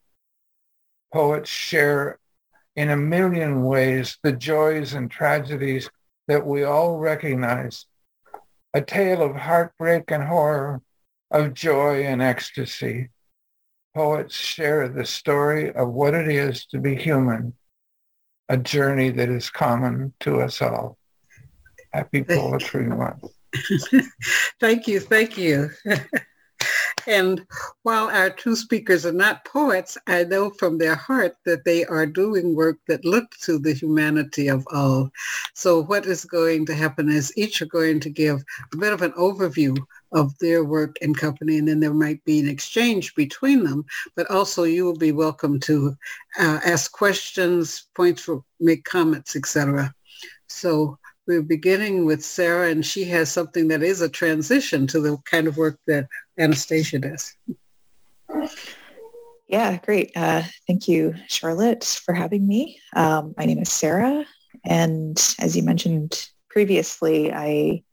Poets 1.13 1.49
share 1.49 2.19
in 2.75 2.89
a 2.89 2.97
million 2.97 3.63
ways 3.63 4.17
the 4.23 4.31
joys 4.31 4.93
and 4.93 5.09
tragedies 5.09 5.89
that 6.27 6.45
we 6.45 6.63
all 6.63 6.97
recognize. 6.97 7.85
A 8.73 8.81
tale 8.81 9.21
of 9.21 9.35
heartbreak 9.35 10.09
and 10.09 10.23
horror, 10.23 10.81
of 11.29 11.53
joy 11.53 12.03
and 12.03 12.21
ecstasy. 12.21 13.09
Poets 13.93 14.35
share 14.35 14.87
the 14.89 15.05
story 15.05 15.71
of 15.73 15.89
what 15.89 16.15
it 16.15 16.27
is 16.27 16.65
to 16.67 16.79
be 16.79 16.95
human, 16.95 17.53
a 18.49 18.57
journey 18.57 19.11
that 19.11 19.29
is 19.29 19.49
common 19.51 20.13
to 20.21 20.41
us 20.41 20.61
all. 20.61 20.97
Happy 21.91 22.23
Poetry 22.23 22.87
Month. 22.87 23.25
thank 24.59 24.87
you, 24.87 24.99
thank 24.99 25.37
you. 25.37 25.69
And 27.07 27.45
while 27.83 28.09
our 28.09 28.29
two 28.29 28.55
speakers 28.55 29.05
are 29.05 29.11
not 29.11 29.45
poets, 29.45 29.97
I 30.07 30.23
know 30.23 30.49
from 30.49 30.77
their 30.77 30.95
heart 30.95 31.35
that 31.45 31.65
they 31.65 31.85
are 31.85 32.05
doing 32.05 32.55
work 32.55 32.77
that 32.87 33.03
looks 33.03 33.41
to 33.45 33.59
the 33.59 33.73
humanity 33.73 34.47
of 34.47 34.65
all. 34.71 35.11
So 35.53 35.83
what 35.83 36.05
is 36.05 36.25
going 36.25 36.65
to 36.67 36.75
happen 36.75 37.09
is 37.09 37.33
each 37.35 37.61
are 37.61 37.65
going 37.67 37.99
to 38.01 38.09
give 38.09 38.43
a 38.71 38.77
bit 38.77 38.93
of 38.93 39.01
an 39.01 39.11
overview 39.13 39.77
of 40.13 40.37
their 40.39 40.63
work 40.63 40.95
and 41.01 41.17
company, 41.17 41.57
and 41.57 41.67
then 41.67 41.79
there 41.79 41.93
might 41.93 42.23
be 42.23 42.39
an 42.39 42.47
exchange 42.47 43.15
between 43.15 43.63
them. 43.63 43.85
But 44.15 44.29
also 44.29 44.63
you 44.63 44.85
will 44.85 44.97
be 44.97 45.11
welcome 45.11 45.59
to 45.61 45.95
uh, 46.39 46.59
ask 46.65 46.91
questions, 46.91 47.87
points 47.95 48.21
for, 48.23 48.43
make 48.59 48.85
comments, 48.85 49.35
etc. 49.35 49.93
So 50.47 50.97
we're 51.27 51.41
beginning 51.41 52.05
with 52.05 52.23
Sarah, 52.23 52.69
and 52.69 52.85
she 52.85 53.05
has 53.05 53.31
something 53.31 53.67
that 53.69 53.81
is 53.81 54.01
a 54.01 54.09
transition 54.09 54.87
to 54.87 54.99
the 54.99 55.17
kind 55.25 55.47
of 55.47 55.57
work 55.57 55.79
that 55.87 56.07
Anastasia 56.37 56.99
does. 56.99 57.35
Yeah, 59.47 59.77
great. 59.77 60.11
Uh, 60.15 60.43
thank 60.67 60.87
you, 60.87 61.15
Charlotte, 61.27 61.83
for 61.83 62.13
having 62.13 62.47
me. 62.47 62.79
Um, 62.95 63.33
my 63.37 63.45
name 63.45 63.59
is 63.59 63.71
Sarah, 63.71 64.25
and 64.65 65.35
as 65.39 65.55
you 65.55 65.63
mentioned 65.63 66.27
previously, 66.49 67.31
I 67.31 67.83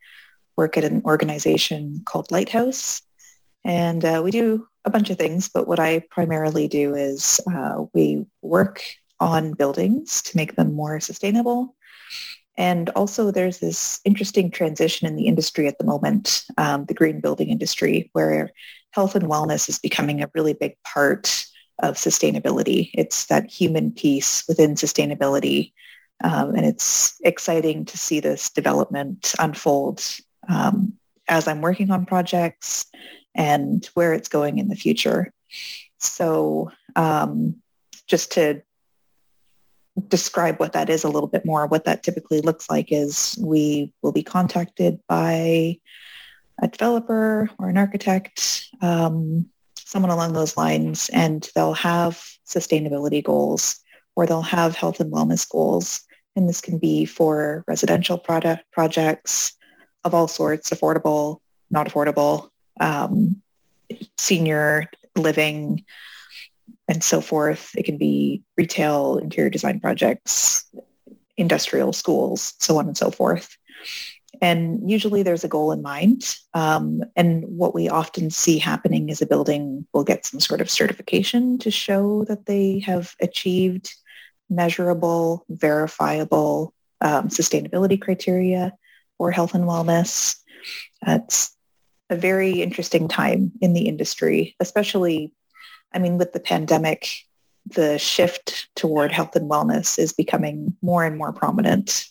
work 0.57 0.77
at 0.77 0.85
an 0.85 1.03
organization 1.05 2.03
called 2.05 2.31
Lighthouse, 2.31 3.03
and 3.65 4.05
uh, 4.05 4.21
we 4.25 4.31
do 4.31 4.67
a 4.85 4.91
bunch 4.91 5.11
of 5.11 5.19
things, 5.19 5.49
but 5.49 5.69
what 5.69 5.79
I 5.79 6.03
primarily 6.11 6.67
do 6.67 6.95
is 6.95 7.41
uh, 7.53 7.85
we 7.93 8.25
work 8.43 8.83
on 9.21 9.53
buildings 9.53 10.23
to 10.23 10.37
make 10.37 10.57
them 10.57 10.75
more 10.75 10.99
sustainable 10.99 11.77
and 12.57 12.91
also 12.91 13.31
there's 13.31 13.59
this 13.59 14.01
interesting 14.05 14.51
transition 14.51 15.07
in 15.07 15.17
the 15.17 15.27
industry 15.27 15.67
at 15.67 15.79
the 15.79 15.85
moment, 15.85 16.45
um, 16.59 16.85
the 16.87 16.95
green 16.95 17.21
building 17.21 17.49
industry, 17.49 18.11
where 18.13 18.51
health 18.93 19.15
and 19.15 19.27
wellness 19.27 19.69
is 19.69 19.79
becoming 19.79 20.23
a 20.23 20.31
really 20.35 20.53
big 20.53 20.77
part 20.85 21.47
of 21.83 21.95
sustainability. 21.95 22.91
It's 22.95 23.27
that 23.27 23.51
human 23.51 23.93
piece 23.93 24.45
within 24.47 24.75
sustainability. 24.75 25.73
Um, 26.23 26.55
and 26.55 26.67
it's 26.67 27.19
exciting 27.25 27.87
to 27.87 27.97
see 27.97 28.21
this 28.21 28.51
development 28.51 29.35
unfold 29.39 30.05
um, 30.49 30.93
as 31.29 31.49
I'm 31.49 31.63
working 31.63 31.91
on 31.91 32.05
projects 32.05 32.85
and 33.35 33.89
where 33.95 34.13
it's 34.13 34.29
going 34.29 34.59
in 34.59 34.69
the 34.69 34.77
future. 34.77 35.33
So 35.99 36.71
um, 36.97 37.57
just 38.07 38.33
to 38.33 38.63
describe 40.09 40.59
what 40.59 40.73
that 40.73 40.91
is 40.91 41.05
a 41.05 41.09
little 41.09 41.29
bit 41.29 41.45
more. 41.45 41.67
What 41.67 41.85
that 41.85 42.03
typically 42.03 42.41
looks 42.41 42.69
like 42.71 42.91
is 42.91 43.39
we 43.41 43.93
will 44.03 44.13
be 44.13 44.23
contacted 44.23 45.01
by 45.09 45.79
a 46.63 46.69
developer 46.69 47.51
or 47.59 47.69
an 47.69 47.79
architect, 47.79 48.69
um, 48.83 49.47
someone 49.77 50.11
along 50.11 50.33
those 50.33 50.57
lines, 50.57 51.09
and 51.13 51.49
they'll 51.55 51.75
have 51.75 52.23
sustainability 52.47 53.25
goals 53.25 53.81
or 54.17 54.27
they'll 54.27 54.43
have 54.43 54.77
health 54.77 55.01
and 55.01 55.13
wellness 55.13 55.49
goals. 55.49 56.03
And 56.37 56.49
this 56.49 56.61
can 56.61 56.79
be 56.79 57.05
for 57.05 57.65
residential 57.67 58.19
product 58.19 58.65
projects 58.73 59.55
of 60.05 60.15
all 60.15 60.29
sorts, 60.29 60.71
affordable, 60.71 61.39
not 61.71 61.89
affordable, 61.89 62.51
um, 62.81 63.43
senior 64.19 64.91
living, 65.17 65.85
and 66.91 67.05
so 67.05 67.21
forth. 67.21 67.71
It 67.77 67.85
can 67.85 67.97
be 67.97 68.43
retail, 68.57 69.17
interior 69.17 69.49
design 69.49 69.79
projects, 69.79 70.69
industrial 71.37 71.93
schools, 71.93 72.55
so 72.59 72.79
on 72.79 72.89
and 72.89 72.97
so 72.97 73.13
forth. 73.13 73.57
And 74.43 74.91
usually 74.91 75.23
there's 75.23 75.45
a 75.45 75.49
goal 75.49 75.71
in 75.71 75.83
mind. 75.83 76.35
Um, 76.53 77.05
and 77.15 77.45
what 77.45 77.75
we 77.75 77.89
often 77.89 78.31
see 78.31 78.59
happening 78.59 79.09
is 79.09 79.23
a 79.23 79.27
building 79.27 79.87
will 79.93 80.03
get 80.03 80.27
some 80.27 80.41
sort 80.41 80.61
of 80.61 80.69
certification 80.69 81.59
to 81.59 81.71
show 81.71 82.25
that 82.25 82.47
they 82.47 82.81
have 82.81 83.15
achieved 83.21 83.95
measurable, 84.49 85.45
verifiable 85.49 86.75
um, 87.01 87.29
sustainability 87.29 88.01
criteria 88.01 88.73
for 89.17 89.31
health 89.31 89.55
and 89.55 89.65
wellness. 89.65 90.37
It's 91.07 91.57
a 92.09 92.17
very 92.17 92.63
interesting 92.63 93.07
time 93.07 93.53
in 93.61 93.75
the 93.75 93.87
industry, 93.87 94.57
especially 94.59 95.33
I 95.93 95.99
mean, 95.99 96.19
with 96.19 96.33
the 96.33 96.41
pandemic, 96.41 97.09
the 97.67 97.99
shift 97.99 98.69
toward 98.75 99.13
health 99.13 99.37
and 99.37 99.51
wellness 99.51 99.99
is 99.99 100.13
becoming 100.13 100.77
more 100.83 101.05
and 101.05 101.17
more 101.17 101.33
prominent. 101.33 102.07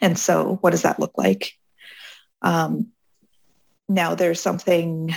And 0.00 0.18
so 0.18 0.58
what 0.60 0.70
does 0.70 0.82
that 0.82 1.00
look 1.00 1.16
like? 1.16 1.52
Um, 2.42 2.88
now 3.88 4.14
there's 4.14 4.40
something 4.40 5.14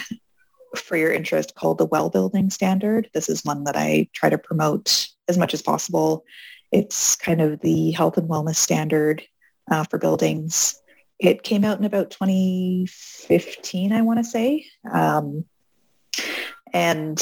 for 0.75 0.97
your 0.97 1.11
interest 1.11 1.55
called 1.55 1.77
the 1.77 1.85
well 1.85 2.09
building 2.09 2.49
standard. 2.49 3.09
This 3.13 3.29
is 3.29 3.45
one 3.45 3.63
that 3.65 3.75
I 3.75 4.09
try 4.13 4.29
to 4.29 4.37
promote 4.37 5.07
as 5.27 5.37
much 5.37 5.53
as 5.53 5.61
possible. 5.61 6.25
It's 6.71 7.15
kind 7.15 7.41
of 7.41 7.61
the 7.61 7.91
health 7.91 8.17
and 8.17 8.29
wellness 8.29 8.55
standard 8.55 9.23
uh, 9.69 9.83
for 9.85 9.97
buildings. 9.97 10.79
It 11.19 11.43
came 11.43 11.65
out 11.65 11.79
in 11.79 11.85
about 11.85 12.11
2015, 12.11 13.91
I 13.91 14.01
want 14.01 14.19
to 14.19 14.23
say. 14.23 14.67
Um, 14.91 15.45
and 16.77 17.17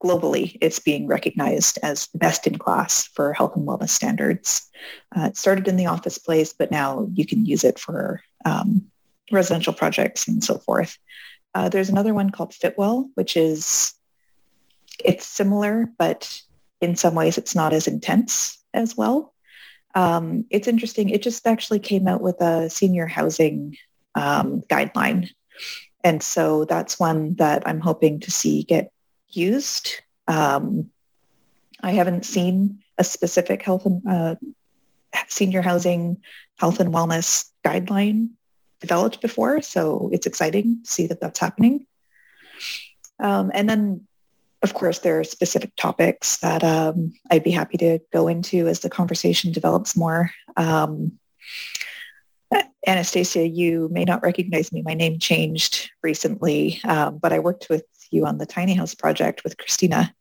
globally, 0.00 0.56
it's 0.60 0.78
being 0.78 1.08
recognized 1.08 1.80
as 1.82 2.06
best 2.14 2.46
in 2.46 2.56
class 2.58 3.08
for 3.08 3.32
health 3.32 3.56
and 3.56 3.66
wellness 3.66 3.88
standards. 3.88 4.70
Uh, 5.16 5.24
it 5.30 5.36
started 5.36 5.66
in 5.66 5.76
the 5.76 5.86
office 5.86 6.16
place, 6.16 6.52
but 6.52 6.70
now 6.70 7.08
you 7.12 7.26
can 7.26 7.44
use 7.44 7.64
it 7.64 7.76
for 7.76 8.22
um, 8.44 8.86
residential 9.32 9.72
projects 9.72 10.28
and 10.28 10.44
so 10.44 10.58
forth. 10.58 10.96
Uh, 11.56 11.68
there's 11.68 11.88
another 11.88 12.14
one 12.14 12.30
called 12.30 12.52
Fitwel, 12.52 13.08
which 13.16 13.36
is, 13.36 13.94
it's 15.04 15.26
similar, 15.26 15.88
but 15.98 16.40
in 16.80 16.94
some 16.94 17.16
ways 17.16 17.36
it's 17.36 17.56
not 17.56 17.72
as 17.72 17.88
intense 17.88 18.62
as 18.74 18.96
well. 18.96 19.34
Um, 19.96 20.44
it's 20.50 20.68
interesting. 20.68 21.08
It 21.08 21.22
just 21.22 21.48
actually 21.48 21.80
came 21.80 22.06
out 22.06 22.20
with 22.20 22.40
a 22.40 22.70
senior 22.70 23.08
housing 23.08 23.76
um, 24.14 24.62
guideline 24.70 25.30
and 26.04 26.22
so 26.22 26.66
that's 26.66 27.00
one 27.00 27.34
that 27.36 27.66
I'm 27.66 27.80
hoping 27.80 28.20
to 28.20 28.30
see 28.30 28.62
get 28.62 28.92
used. 29.30 30.02
Um, 30.28 30.90
I 31.80 31.92
haven't 31.92 32.26
seen 32.26 32.80
a 32.98 33.04
specific 33.04 33.62
health 33.62 33.86
and 33.86 34.02
uh, 34.06 34.34
senior 35.28 35.62
housing 35.62 36.18
health 36.58 36.78
and 36.78 36.92
wellness 36.92 37.50
guideline 37.64 38.28
developed 38.80 39.22
before, 39.22 39.62
so 39.62 40.10
it's 40.12 40.26
exciting 40.26 40.82
to 40.84 40.90
see 40.90 41.06
that 41.06 41.20
that's 41.20 41.40
happening. 41.40 41.86
Um, 43.18 43.50
and 43.54 43.68
then, 43.68 44.06
of 44.62 44.74
course, 44.74 44.98
there 44.98 45.20
are 45.20 45.24
specific 45.24 45.74
topics 45.76 46.38
that 46.38 46.62
um, 46.62 47.14
I'd 47.30 47.44
be 47.44 47.50
happy 47.50 47.78
to 47.78 47.98
go 48.12 48.28
into 48.28 48.68
as 48.68 48.80
the 48.80 48.90
conversation 48.90 49.52
develops 49.52 49.96
more. 49.96 50.30
Um, 50.56 51.18
Anastasia, 52.86 53.46
you 53.46 53.88
may 53.90 54.04
not 54.04 54.22
recognize 54.22 54.72
me. 54.72 54.82
My 54.82 54.94
name 54.94 55.18
changed 55.18 55.90
recently, 56.02 56.80
um, 56.84 57.18
but 57.18 57.32
I 57.32 57.38
worked 57.38 57.68
with 57.70 57.84
you 58.10 58.26
on 58.26 58.38
the 58.38 58.46
tiny 58.46 58.74
house 58.74 58.94
project 58.94 59.42
with 59.42 59.56
Christina. 59.56 60.14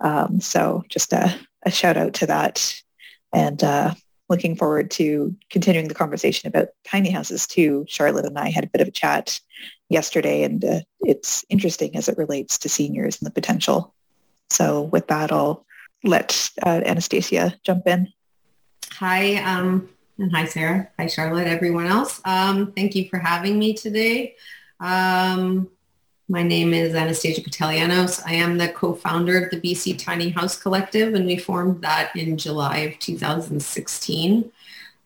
Um, 0.00 0.40
so 0.40 0.82
just 0.88 1.12
a, 1.12 1.34
a, 1.64 1.70
shout 1.70 1.96
out 1.96 2.14
to 2.14 2.26
that. 2.26 2.82
And 3.32 3.62
uh, 3.62 3.94
looking 4.28 4.56
forward 4.56 4.90
to 4.92 5.34
continuing 5.48 5.88
the 5.88 5.94
conversation 5.94 6.48
about 6.48 6.68
tiny 6.84 7.10
houses 7.10 7.46
too. 7.46 7.84
Charlotte 7.88 8.26
and 8.26 8.38
I 8.38 8.50
had 8.50 8.64
a 8.64 8.68
bit 8.68 8.80
of 8.80 8.88
a 8.88 8.92
chat 8.92 9.40
yesterday 9.88 10.42
and 10.42 10.64
uh, 10.64 10.80
it's 11.00 11.44
interesting 11.48 11.94
as 11.96 12.08
it 12.08 12.18
relates 12.18 12.58
to 12.58 12.68
seniors 12.68 13.20
and 13.20 13.26
the 13.26 13.32
potential. 13.32 13.94
So 14.50 14.82
with 14.82 15.06
that, 15.06 15.30
I'll 15.30 15.64
let 16.02 16.50
uh, 16.64 16.80
Anastasia 16.84 17.54
jump 17.62 17.86
in. 17.86 18.08
Hi, 18.94 19.36
um, 19.36 19.88
and 20.18 20.30
hi, 20.32 20.44
Sarah. 20.44 20.88
Hi, 20.98 21.06
Charlotte, 21.06 21.46
everyone 21.46 21.86
else. 21.86 22.20
Um, 22.24 22.72
thank 22.72 22.94
you 22.94 23.08
for 23.08 23.18
having 23.18 23.58
me 23.58 23.74
today. 23.74 24.36
Um, 24.80 25.68
my 26.28 26.42
name 26.42 26.74
is 26.74 26.94
Anastasia 26.94 27.40
Patelianos. 27.40 28.22
I 28.26 28.34
am 28.34 28.58
the 28.58 28.68
co-founder 28.68 29.44
of 29.44 29.50
the 29.50 29.60
BC 29.60 29.98
Tiny 29.98 30.30
House 30.30 30.60
Collective, 30.60 31.14
and 31.14 31.26
we 31.26 31.36
formed 31.36 31.82
that 31.82 32.14
in 32.14 32.36
July 32.36 32.78
of 32.78 32.98
2016. 32.98 34.50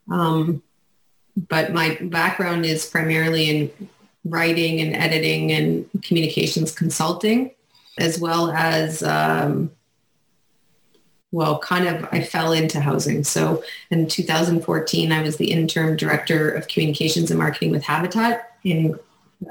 Um, 0.09 0.61
but 1.49 1.73
my 1.73 1.97
background 2.01 2.65
is 2.65 2.85
primarily 2.85 3.49
in 3.49 3.89
writing 4.25 4.81
and 4.81 4.95
editing 4.95 5.51
and 5.51 5.89
communications 6.03 6.71
consulting, 6.71 7.51
as 7.97 8.19
well 8.19 8.51
as 8.51 9.03
um, 9.03 9.71
well, 11.31 11.59
kind 11.59 11.87
of, 11.87 12.07
I 12.11 12.21
fell 12.21 12.53
into 12.53 12.79
housing. 12.79 13.23
So 13.23 13.63
in 13.91 14.07
2014, 14.07 15.11
I 15.11 15.21
was 15.21 15.37
the 15.37 15.51
interim 15.51 15.97
director 15.97 16.49
of 16.49 16.67
communications 16.67 17.29
and 17.31 17.39
marketing 17.39 17.71
with 17.71 17.83
Habitat 17.83 18.57
in 18.63 18.97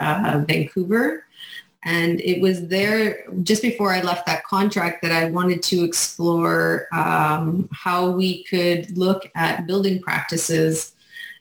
uh, 0.00 0.42
Vancouver. 0.47 1.25
And 1.85 2.21
it 2.21 2.40
was 2.40 2.66
there 2.66 3.25
just 3.42 3.62
before 3.62 3.92
I 3.92 4.00
left 4.00 4.26
that 4.26 4.45
contract 4.45 5.02
that 5.02 5.12
I 5.12 5.30
wanted 5.30 5.62
to 5.64 5.85
explore 5.85 6.88
um, 6.92 7.68
how 7.73 8.11
we 8.11 8.42
could 8.45 8.97
look 8.97 9.30
at 9.37 9.66
building 9.66 10.00
practices, 10.00 10.95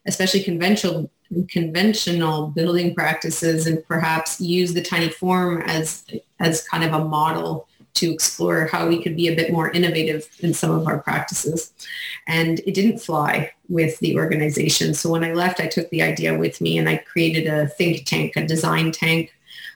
especially 0.06 0.44
conventional 0.44 1.10
conventional 1.50 2.50
building 2.50 2.94
practices, 2.94 3.66
and 3.66 3.84
perhaps 3.88 4.40
use 4.40 4.76
the 4.76 4.84
tiny 4.84 5.10
form 5.10 5.64
as 5.64 6.06
as 6.40 6.68
kind 6.68 6.84
of 6.84 6.94
a 6.94 7.04
model 7.04 7.68
to 7.96 8.12
explore 8.12 8.68
how 8.68 8.88
we 8.88 9.02
could 9.02 9.16
be 9.16 9.28
a 9.28 9.36
bit 9.36 9.52
more 9.52 9.72
innovative 9.72 10.28
in 10.40 10.54
some 10.54 10.72
of 10.72 10.88
our 10.88 11.00
practices. 11.00 11.74
And 12.28 12.60
it 12.60 12.74
didn't 12.74 13.00
fly 13.00 13.52
with 13.70 13.98
the 14.00 14.18
organization. 14.18 14.94
So 14.94 15.10
when 15.10 15.24
I 15.24 15.34
left, 15.34 15.60
I 15.60 15.68
took 15.68 15.90
the 15.90 16.02
idea 16.02 16.38
with 16.38 16.62
me 16.62 16.78
and 16.78 16.88
I 16.88 16.98
created 16.98 17.48
a 17.48 17.68
think 17.68 18.06
tank, 18.06 18.34
a 18.36 18.46
design 18.46 18.92
tank, 18.92 19.34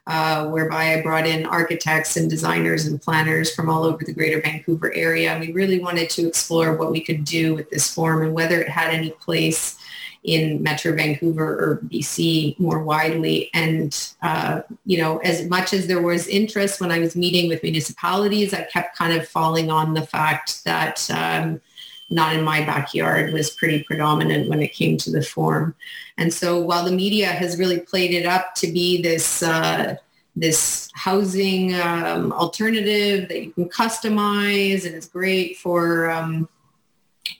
uh, 0.07 0.47
whereby 0.47 0.93
I 0.93 1.01
brought 1.01 1.27
in 1.27 1.45
architects 1.45 2.17
and 2.17 2.29
designers 2.29 2.85
and 2.85 3.01
planners 3.01 3.53
from 3.53 3.69
all 3.69 3.83
over 3.83 4.03
the 4.03 4.13
greater 4.13 4.41
Vancouver 4.41 4.93
area. 4.93 5.31
And 5.31 5.39
we 5.39 5.53
really 5.53 5.79
wanted 5.79 6.09
to 6.11 6.27
explore 6.27 6.75
what 6.75 6.91
we 6.91 7.01
could 7.01 7.23
do 7.23 7.55
with 7.55 7.69
this 7.69 7.93
form 7.93 8.23
and 8.23 8.33
whether 8.33 8.59
it 8.59 8.69
had 8.69 8.93
any 8.93 9.11
place 9.11 9.77
in 10.23 10.61
Metro 10.61 10.93
Vancouver 10.93 11.43
or 11.43 11.79
BC 11.85 12.59
more 12.59 12.83
widely. 12.83 13.49
And, 13.53 13.95
uh, 14.21 14.61
you 14.85 14.97
know, 14.97 15.17
as 15.19 15.47
much 15.47 15.73
as 15.73 15.87
there 15.87 16.01
was 16.01 16.27
interest 16.27 16.81
when 16.81 16.91
I 16.91 16.99
was 16.99 17.15
meeting 17.15 17.47
with 17.47 17.63
municipalities, 17.63 18.53
I 18.53 18.63
kept 18.63 18.97
kind 18.97 19.13
of 19.13 19.27
falling 19.27 19.71
on 19.71 19.93
the 19.93 20.05
fact 20.05 20.63
that 20.65 21.09
um, 21.09 21.61
not 22.09 22.35
in 22.35 22.43
my 22.43 22.65
backyard 22.65 23.31
was 23.31 23.51
pretty 23.51 23.83
predominant 23.83 24.49
when 24.49 24.61
it 24.61 24.73
came 24.73 24.97
to 24.97 25.11
the 25.11 25.21
form. 25.23 25.75
And 26.17 26.33
so 26.33 26.59
while 26.59 26.83
the 26.83 26.91
media 26.91 27.27
has 27.27 27.57
really 27.57 27.79
played 27.79 28.13
it 28.13 28.25
up 28.25 28.55
to 28.55 28.67
be 28.67 29.01
this, 29.01 29.41
uh, 29.41 29.95
this 30.35 30.89
housing 30.95 31.75
um, 31.75 32.33
alternative 32.33 33.29
that 33.29 33.43
you 33.43 33.51
can 33.51 33.69
customize 33.69 34.85
and 34.85 34.95
it's 34.95 35.07
great 35.07 35.57
for 35.57 36.09
um, 36.11 36.49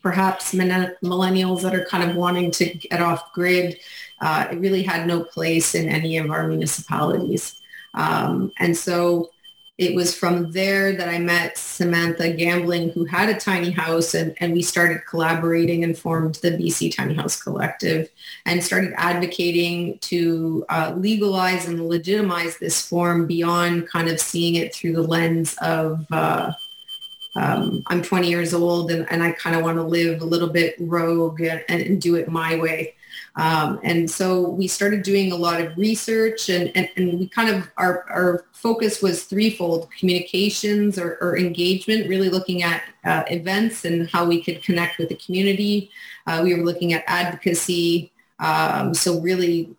perhaps 0.02 0.54
millennials 0.54 1.62
that 1.62 1.76
are 1.76 1.86
kind 1.86 2.10
of 2.10 2.16
wanting 2.16 2.52
to 2.52 2.66
get 2.66 3.02
off 3.02 3.34
grid. 3.34 3.80
Uh, 4.22 4.48
it 4.52 4.60
really 4.60 4.84
had 4.84 5.08
no 5.08 5.24
place 5.24 5.76
in 5.76 5.88
any 5.88 6.18
of 6.18 6.30
our 6.30 6.48
municipalities. 6.48 7.60
Um, 7.94 8.52
and 8.60 8.76
so 8.76 9.32
it 9.80 9.96
was 9.96 10.14
from 10.14 10.52
there 10.52 10.92
that 10.98 11.08
I 11.08 11.20
met 11.20 11.58
Samantha 11.58 12.34
Gambling, 12.34 12.90
who 12.90 13.06
had 13.06 13.30
a 13.30 13.40
tiny 13.40 13.72
house, 13.72 14.14
and, 14.14 14.36
and 14.42 14.52
we 14.52 14.62
started 14.62 15.06
collaborating 15.08 15.86
and 15.86 15.98
formed 15.98 16.36
the 16.36 16.52
BC 16.52 16.94
Tiny 16.94 17.14
House 17.14 17.42
Collective 17.42 18.10
and 18.46 18.62
started 18.62 18.92
advocating 18.98 19.98
to 20.00 20.66
uh, 20.68 20.94
legalize 20.98 21.66
and 21.66 21.88
legitimize 21.88 22.58
this 22.58 22.86
form 22.86 23.26
beyond 23.26 23.88
kind 23.88 24.10
of 24.10 24.20
seeing 24.20 24.56
it 24.56 24.76
through 24.76 24.92
the 24.92 25.02
lens 25.02 25.56
of 25.62 26.06
uh, 26.12 26.52
um, 27.36 27.84
I'm 27.88 28.02
20 28.02 28.28
years 28.28 28.54
old 28.54 28.92
and, 28.92 29.10
and 29.12 29.22
I 29.22 29.32
kind 29.32 29.56
of 29.56 29.64
want 29.64 29.78
to 29.78 29.84
live 29.84 30.22
a 30.22 30.26
little 30.26 30.50
bit 30.50 30.76
rogue 30.80 31.42
and, 31.42 31.64
and 31.70 32.02
do 32.02 32.16
it 32.16 32.30
my 32.30 32.56
way. 32.56 32.96
Um, 33.36 33.80
and 33.84 34.10
so 34.10 34.50
we 34.50 34.68
started 34.68 35.04
doing 35.04 35.32
a 35.32 35.36
lot 35.36 35.62
of 35.62 35.78
research 35.78 36.50
and, 36.50 36.72
and, 36.76 36.90
and 36.98 37.20
we 37.20 37.28
kind 37.28 37.50
of, 37.50 37.70
our, 37.78 38.04
our 38.10 38.46
focus 38.52 39.02
was 39.02 39.24
threefold, 39.24 39.90
communications 39.98 40.98
or, 40.98 41.18
or 41.22 41.38
engagement, 41.38 42.10
really 42.10 42.30
looking 42.30 42.64
at 42.64 42.84
uh, 43.06 43.24
events 43.28 43.86
and 43.86 44.10
how 44.10 44.26
we 44.26 44.42
could 44.42 44.64
connect 44.64 44.98
with 44.98 45.10
the 45.10 45.16
community. 45.16 45.92
Uh, 46.28 46.42
we 46.44 46.54
were 46.54 46.66
looking 46.66 46.94
at 46.94 47.04
advocacy. 47.08 48.12
Um, 48.40 48.94
so 48.94 49.20
really 49.22 49.76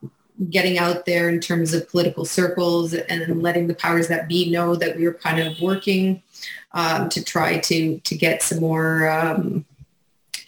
getting 0.48 0.78
out 0.78 1.04
there 1.04 1.28
in 1.28 1.40
terms 1.40 1.74
of 1.74 1.88
political 1.90 2.24
circles 2.24 2.94
and 2.94 3.42
letting 3.42 3.66
the 3.66 3.74
powers 3.74 4.08
that 4.08 4.28
be 4.28 4.50
know 4.50 4.74
that 4.74 4.96
we 4.96 5.04
were 5.04 5.12
kind 5.12 5.38
of 5.38 5.60
working 5.60 6.22
um, 6.72 7.08
to 7.10 7.24
try 7.24 7.58
to 7.58 7.98
to 8.00 8.16
get 8.16 8.42
some 8.42 8.60
more 8.60 9.08
um, 9.08 9.64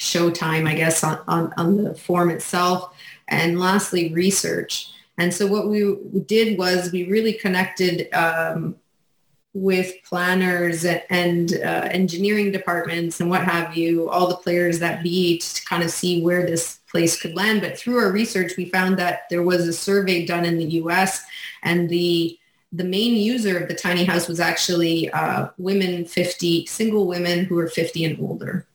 showtime, 0.02 0.68
I 0.68 0.74
guess, 0.74 1.04
on, 1.04 1.20
on, 1.28 1.52
on 1.56 1.84
the 1.84 1.94
form 1.94 2.30
itself. 2.30 2.94
And 3.28 3.58
lastly, 3.58 4.12
research. 4.12 4.90
And 5.16 5.32
so 5.32 5.46
what 5.46 5.68
we 5.68 5.96
did 6.26 6.58
was 6.58 6.90
we 6.90 7.08
really 7.08 7.32
connected 7.34 8.12
um, 8.12 8.76
with 9.54 9.94
planners 10.04 10.84
and 10.84 11.54
uh, 11.54 11.88
engineering 11.90 12.50
departments 12.50 13.20
and 13.20 13.30
what 13.30 13.44
have 13.44 13.76
you, 13.76 14.08
all 14.08 14.26
the 14.26 14.36
players 14.36 14.78
that 14.80 15.02
be 15.02 15.38
to 15.38 15.64
kind 15.66 15.82
of 15.82 15.90
see 15.90 16.22
where 16.22 16.46
this 16.46 16.80
place 16.90 17.20
could 17.20 17.34
land. 17.34 17.60
But 17.60 17.78
through 17.78 17.98
our 17.98 18.10
research, 18.10 18.56
we 18.56 18.70
found 18.70 18.98
that 18.98 19.28
there 19.30 19.42
was 19.42 19.68
a 19.68 19.72
survey 19.72 20.26
done 20.26 20.44
in 20.44 20.58
the 20.58 20.64
US 20.80 21.22
and 21.62 21.88
the 21.88 22.38
the 22.72 22.84
main 22.84 23.14
user 23.14 23.58
of 23.58 23.68
the 23.68 23.74
tiny 23.74 24.04
house 24.04 24.28
was 24.28 24.40
actually 24.40 25.10
uh, 25.10 25.48
women 25.58 26.06
50, 26.06 26.66
single 26.66 27.06
women 27.06 27.44
who 27.44 27.56
were 27.56 27.68
50 27.68 28.04
and 28.04 28.20
older. 28.20 28.66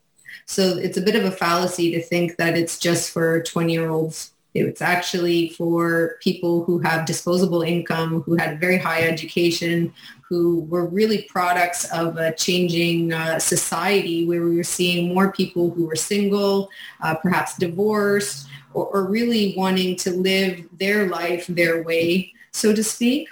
So 0.46 0.78
it's 0.78 0.98
a 0.98 1.02
bit 1.02 1.16
of 1.16 1.26
a 1.26 1.32
fallacy 1.32 1.92
to 1.92 2.02
think 2.02 2.38
that 2.38 2.58
it's 2.58 2.80
just 2.80 3.12
for 3.12 3.42
20 3.42 3.74
year 3.74 3.90
olds. 3.90 4.32
It's 4.54 4.82
actually 4.82 5.50
for 5.50 6.18
people 6.22 6.64
who 6.64 6.80
have 6.80 7.06
disposable 7.06 7.62
income, 7.62 8.22
who 8.24 8.36
had 8.36 8.60
very 8.60 8.78
high 8.78 9.04
education, 9.04 9.94
who 10.28 10.62
were 10.62 10.86
really 10.86 11.24
products 11.24 11.86
of 11.92 12.18
a 12.18 12.34
changing 12.34 13.14
uh, 13.14 13.40
society 13.40 14.26
where 14.26 14.44
we 14.44 14.56
were 14.56 14.64
seeing 14.64 15.14
more 15.14 15.32
people 15.32 15.70
who 15.70 15.86
were 15.86 15.96
single, 15.96 16.70
uh, 17.02 17.16
perhaps 17.16 17.58
divorced, 17.58 18.48
or, 18.74 18.88
or 18.88 19.06
really 19.06 19.54
wanting 19.56 19.96
to 19.98 20.12
live 20.12 20.68
their 20.80 21.08
life 21.08 21.46
their 21.48 21.84
way, 21.84 22.34
so 22.52 22.74
to 22.74 22.84
speak. 22.84 23.28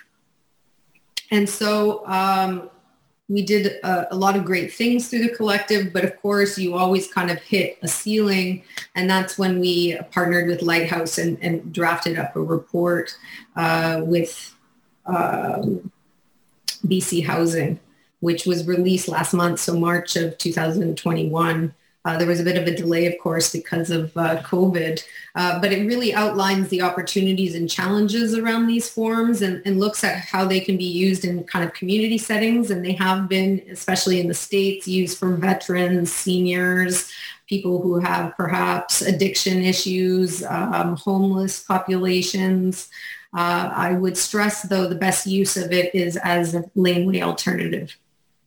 And 1.32 1.50
so 1.50 2.06
um, 2.08 2.70
we 3.28 3.44
did 3.44 3.68
a, 3.84 4.14
a, 4.14 4.16
lot 4.16 4.36
of 4.36 4.46
great 4.46 4.74
things 4.74 5.10
through 5.10 5.24
the 5.28 5.36
collective, 5.36 5.92
but 5.92 6.04
of 6.04 6.22
course 6.22 6.58
you 6.58 6.76
always 6.76 7.12
kind 7.12 7.32
of 7.32 7.40
hit 7.40 7.78
a 7.82 7.88
ceiling. 7.88 8.64
And 8.96 9.10
that's 9.10 9.38
when 9.38 9.60
we 9.60 9.98
partnered 10.12 10.48
with 10.48 10.62
Lighthouse 10.62 11.18
and, 11.18 11.38
and 11.42 11.74
drafted 11.74 12.20
up 12.20 12.36
a 12.36 12.42
report 12.42 13.18
uh, 13.56 14.02
with 14.04 14.56
um, 15.08 15.92
BC 16.86 17.26
Housing, 17.26 17.80
which 18.20 18.46
was 18.46 18.68
released 18.68 19.08
last 19.08 19.34
month, 19.34 19.60
so 19.60 19.78
March 19.78 20.16
of 20.16 20.38
2021. 20.38 21.74
Uh, 22.06 22.18
there 22.18 22.28
was 22.28 22.40
a 22.40 22.44
bit 22.44 22.56
of 22.56 22.68
a 22.68 22.76
delay, 22.76 23.08
of 23.08 23.18
course, 23.18 23.52
because 23.52 23.90
of 23.90 24.16
uh, 24.16 24.38
COVID, 24.44 25.04
uh, 25.34 25.60
but 25.60 25.74
it 25.74 25.88
really 25.88 26.14
outlines 26.14 26.70
the 26.70 26.82
opportunities 26.82 27.56
and 27.56 27.68
challenges 27.68 28.38
around 28.38 28.68
these 28.68 28.88
forms 28.88 29.42
and, 29.42 29.62
and, 29.66 29.80
looks 29.80 30.04
at 30.04 30.20
how 30.20 30.46
they 30.46 30.60
can 30.60 30.78
be 30.78 30.86
used 30.86 31.26
in 31.26 31.44
kind 31.46 31.66
of 31.66 31.74
community 31.74 32.20
settings. 32.20 32.70
And 32.70 32.86
they 32.86 32.94
have 32.94 33.28
been, 33.28 33.66
especially 33.72 34.20
in 34.20 34.28
the 34.28 34.36
States, 34.36 34.88
used 34.88 35.18
for 35.18 35.36
veterans, 35.36 36.14
seniors, 36.14 37.12
people 37.50 37.82
who 37.82 38.00
have 38.00 38.38
perhaps 38.38 39.02
addiction 39.02 39.64
issues, 39.64 40.44
um, 40.44 40.96
homeless 40.96 41.64
populations. 41.64 42.90
Uh, 43.34 43.72
I 43.74 43.94
would 43.94 44.16
stress, 44.16 44.62
though, 44.62 44.88
the 44.88 44.96
best 44.96 45.26
use 45.26 45.58
of 45.58 45.72
it 45.72 45.94
is 45.94 46.18
as 46.18 46.54
a 46.54 46.64
laneway 46.76 47.22
alternative. 47.22 47.98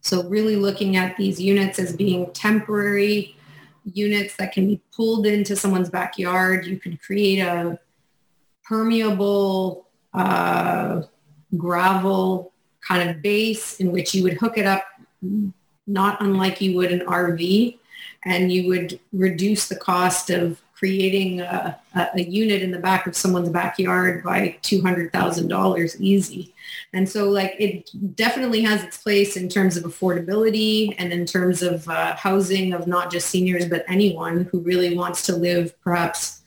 So 0.00 0.22
really 0.28 0.56
looking 0.56 0.96
at 0.96 1.16
these 1.16 1.40
units 1.40 1.78
as 1.78 1.94
being 1.94 2.32
temporary, 2.32 3.36
units 3.94 4.36
that 4.36 4.52
can 4.52 4.66
be 4.66 4.80
pulled 4.94 5.26
into 5.26 5.56
someone's 5.56 5.90
backyard. 5.90 6.66
You 6.66 6.78
could 6.78 7.00
create 7.00 7.40
a 7.40 7.78
permeable 8.64 9.88
uh, 10.14 11.02
gravel 11.56 12.52
kind 12.86 13.08
of 13.08 13.22
base 13.22 13.80
in 13.80 13.92
which 13.92 14.14
you 14.14 14.22
would 14.22 14.34
hook 14.34 14.58
it 14.58 14.66
up 14.66 14.84
not 15.88 16.20
unlike 16.20 16.60
you 16.60 16.76
would 16.76 16.92
an 16.92 17.00
RV 17.00 17.78
and 18.24 18.52
you 18.52 18.68
would 18.68 19.00
reduce 19.12 19.68
the 19.68 19.76
cost 19.76 20.30
of 20.30 20.60
creating 20.78 21.40
a, 21.40 21.76
a, 21.94 22.22
unit 22.22 22.62
in 22.62 22.70
the 22.70 22.78
back 22.78 23.08
of 23.08 23.16
someone's 23.16 23.48
backyard 23.48 24.22
by 24.22 24.56
$200,000 24.62 26.00
easy. 26.00 26.54
And 26.92 27.08
so 27.08 27.28
like 27.28 27.56
it 27.58 27.90
definitely 28.14 28.62
has 28.62 28.84
its 28.84 28.98
place 28.98 29.36
in 29.36 29.48
terms 29.48 29.76
of 29.76 29.82
affordability 29.82 30.94
and 30.98 31.12
in 31.12 31.26
terms 31.26 31.62
of 31.62 31.88
uh, 31.88 32.14
housing 32.14 32.72
of 32.72 32.86
not 32.86 33.10
just 33.10 33.28
seniors, 33.28 33.66
but 33.66 33.84
anyone 33.88 34.44
who 34.52 34.60
really 34.60 34.96
wants 34.96 35.22
to 35.22 35.34
live 35.34 35.78
perhaps 35.80 36.42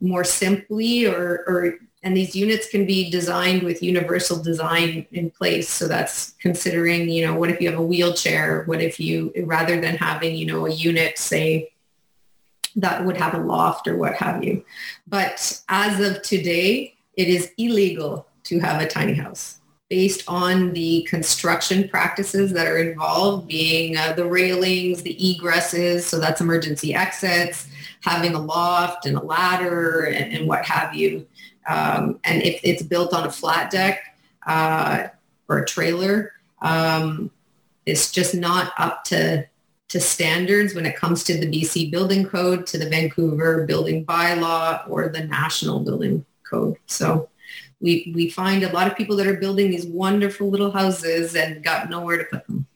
more 0.00 0.24
simply 0.24 1.06
or, 1.06 1.44
or 1.46 1.78
and 2.02 2.16
these 2.16 2.34
units 2.34 2.68
can 2.68 2.84
be 2.84 3.10
designed 3.10 3.62
with 3.62 3.80
universal 3.80 4.42
design 4.42 5.06
in 5.12 5.30
place. 5.30 5.68
So 5.68 5.86
that's 5.86 6.32
considering, 6.40 7.08
you 7.08 7.24
know, 7.24 7.36
what 7.36 7.48
if 7.48 7.60
you 7.60 7.70
have 7.70 7.78
a 7.78 7.82
wheelchair? 7.82 8.64
What 8.64 8.82
if 8.82 8.98
you, 8.98 9.32
rather 9.44 9.80
than 9.80 9.96
having, 9.96 10.34
you 10.34 10.46
know, 10.46 10.66
a 10.66 10.72
unit, 10.72 11.16
say, 11.16 11.71
that 12.76 13.04
would 13.04 13.16
have 13.16 13.34
a 13.34 13.38
loft 13.38 13.86
or 13.86 13.96
what 13.96 14.14
have 14.14 14.42
you. 14.42 14.64
But 15.06 15.62
as 15.68 16.00
of 16.00 16.22
today, 16.22 16.94
it 17.16 17.28
is 17.28 17.52
illegal 17.58 18.26
to 18.44 18.58
have 18.60 18.80
a 18.80 18.88
tiny 18.88 19.14
house 19.14 19.58
based 19.92 20.24
on 20.26 20.72
the 20.72 21.02
construction 21.02 21.86
practices 21.86 22.50
that 22.50 22.66
are 22.66 22.78
involved, 22.78 23.46
being 23.46 23.94
uh, 23.94 24.14
the 24.14 24.24
railings, 24.24 25.02
the 25.02 25.14
egresses, 25.16 26.00
so 26.00 26.18
that's 26.18 26.40
emergency 26.40 26.94
exits, 26.94 27.68
having 28.00 28.32
a 28.34 28.40
loft 28.40 29.04
and 29.04 29.18
a 29.18 29.22
ladder 29.22 30.04
and, 30.04 30.32
and 30.32 30.48
what 30.48 30.64
have 30.64 30.94
you. 30.94 31.26
Um, 31.68 32.18
and 32.24 32.42
if 32.42 32.58
it's 32.64 32.82
built 32.82 33.12
on 33.12 33.26
a 33.26 33.30
flat 33.30 33.70
deck 33.70 34.16
uh, 34.46 35.08
or 35.46 35.58
a 35.58 35.66
trailer, 35.66 36.32
um, 36.62 37.30
it's 37.84 38.10
just 38.10 38.34
not 38.34 38.72
up 38.78 39.04
to 39.04 39.46
to 39.92 40.00
standards 40.00 40.74
when 40.74 40.86
it 40.86 40.96
comes 40.96 41.22
to 41.22 41.38
the 41.38 41.46
BC 41.46 41.90
building 41.90 42.26
code, 42.26 42.66
to 42.66 42.78
the 42.78 42.88
Vancouver 42.88 43.66
building 43.66 44.06
bylaw 44.06 44.88
or 44.88 45.10
the 45.10 45.24
national 45.24 45.80
building 45.80 46.24
code. 46.50 46.78
So 46.86 47.28
we, 47.78 48.10
we 48.14 48.30
find 48.30 48.62
a 48.62 48.72
lot 48.72 48.86
of 48.86 48.96
people 48.96 49.16
that 49.16 49.26
are 49.26 49.36
building 49.36 49.70
these 49.70 49.84
wonderful 49.84 50.48
little 50.48 50.70
houses 50.70 51.36
and 51.36 51.62
got 51.62 51.90
nowhere 51.90 52.16
to 52.16 52.24
put 52.24 52.46
them 52.46 52.66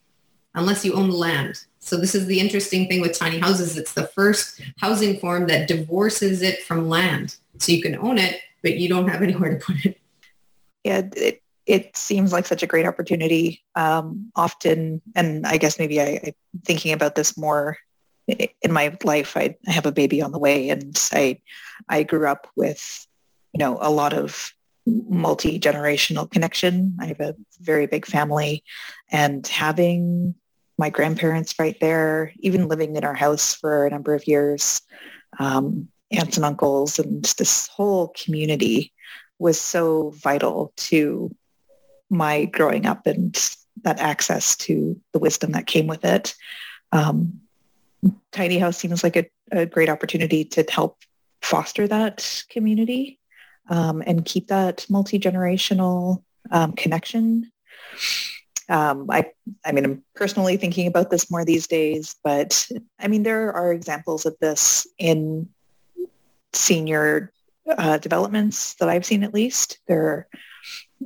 unless 0.54 0.84
you 0.84 0.92
own 0.92 1.08
the 1.08 1.16
land. 1.16 1.64
So 1.78 1.96
this 1.96 2.14
is 2.14 2.26
the 2.26 2.38
interesting 2.38 2.86
thing 2.86 3.00
with 3.00 3.18
tiny 3.18 3.38
houses. 3.38 3.78
It's 3.78 3.94
the 3.94 4.08
first 4.08 4.60
housing 4.76 5.18
form 5.18 5.46
that 5.46 5.68
divorces 5.68 6.42
it 6.42 6.64
from 6.64 6.86
land. 6.86 7.36
So 7.58 7.72
you 7.72 7.80
can 7.80 7.96
own 7.96 8.18
it, 8.18 8.40
but 8.62 8.76
you 8.76 8.90
don't 8.90 9.08
have 9.08 9.22
anywhere 9.22 9.58
to 9.58 9.64
put 9.64 9.86
it. 9.86 9.98
Yeah, 10.84 11.02
it, 11.16 11.42
it 11.66 11.96
seems 11.96 12.32
like 12.32 12.46
such 12.46 12.62
a 12.62 12.66
great 12.66 12.86
opportunity 12.86 13.64
um, 13.74 14.30
often. 14.36 15.02
And 15.14 15.46
I 15.46 15.56
guess 15.56 15.78
maybe 15.78 16.00
I, 16.00 16.20
I'm 16.24 16.32
thinking 16.64 16.92
about 16.92 17.16
this 17.16 17.36
more 17.36 17.76
in 18.28 18.72
my 18.72 18.96
life. 19.04 19.36
I, 19.36 19.56
I 19.66 19.72
have 19.72 19.86
a 19.86 19.92
baby 19.92 20.22
on 20.22 20.32
the 20.32 20.38
way 20.38 20.70
and 20.70 20.96
I, 21.12 21.40
I 21.88 22.04
grew 22.04 22.26
up 22.26 22.46
with, 22.56 23.06
you 23.52 23.58
know, 23.58 23.78
a 23.80 23.90
lot 23.90 24.12
of 24.12 24.52
multi-generational 24.86 26.30
connection. 26.30 26.96
I 27.00 27.06
have 27.06 27.20
a 27.20 27.34
very 27.60 27.86
big 27.86 28.06
family 28.06 28.62
and 29.10 29.44
having 29.46 30.36
my 30.78 30.90
grandparents 30.90 31.58
right 31.58 31.76
there, 31.80 32.32
even 32.38 32.68
living 32.68 32.94
in 32.94 33.04
our 33.04 33.14
house 33.14 33.54
for 33.54 33.86
a 33.86 33.90
number 33.90 34.14
of 34.14 34.28
years, 34.28 34.82
um, 35.40 35.88
aunts 36.12 36.36
and 36.36 36.46
uncles 36.46 37.00
and 37.00 37.24
this 37.24 37.66
whole 37.66 38.08
community 38.08 38.92
was 39.38 39.60
so 39.60 40.10
vital 40.10 40.72
to 40.76 41.34
my 42.10 42.44
growing 42.46 42.86
up 42.86 43.06
and 43.06 43.36
that 43.82 43.98
access 43.98 44.56
to 44.56 45.00
the 45.12 45.18
wisdom 45.18 45.52
that 45.52 45.66
came 45.66 45.86
with 45.86 46.04
it. 46.04 46.34
Um, 46.92 47.40
Tiny 48.32 48.58
House 48.58 48.76
seems 48.76 49.02
like 49.02 49.16
a, 49.16 49.26
a, 49.52 49.66
great 49.66 49.88
opportunity 49.88 50.44
to 50.44 50.64
help 50.68 50.98
foster 51.42 51.88
that 51.88 52.44
community 52.48 53.18
um, 53.68 54.02
and 54.06 54.24
keep 54.24 54.48
that 54.48 54.86
multi-generational 54.88 56.22
um, 56.50 56.72
connection. 56.72 57.50
Um, 58.68 59.06
I, 59.10 59.30
I 59.64 59.72
mean, 59.72 59.84
I'm 59.84 60.04
personally 60.14 60.56
thinking 60.56 60.86
about 60.86 61.10
this 61.10 61.30
more 61.30 61.44
these 61.44 61.66
days, 61.66 62.16
but 62.22 62.68
I 62.98 63.08
mean, 63.08 63.22
there 63.22 63.52
are 63.52 63.72
examples 63.72 64.26
of 64.26 64.36
this 64.40 64.86
in 64.98 65.48
senior 66.52 67.32
uh, 67.68 67.98
developments 67.98 68.74
that 68.74 68.88
I've 68.88 69.06
seen 69.06 69.22
at 69.22 69.34
least. 69.34 69.78
There, 69.86 70.28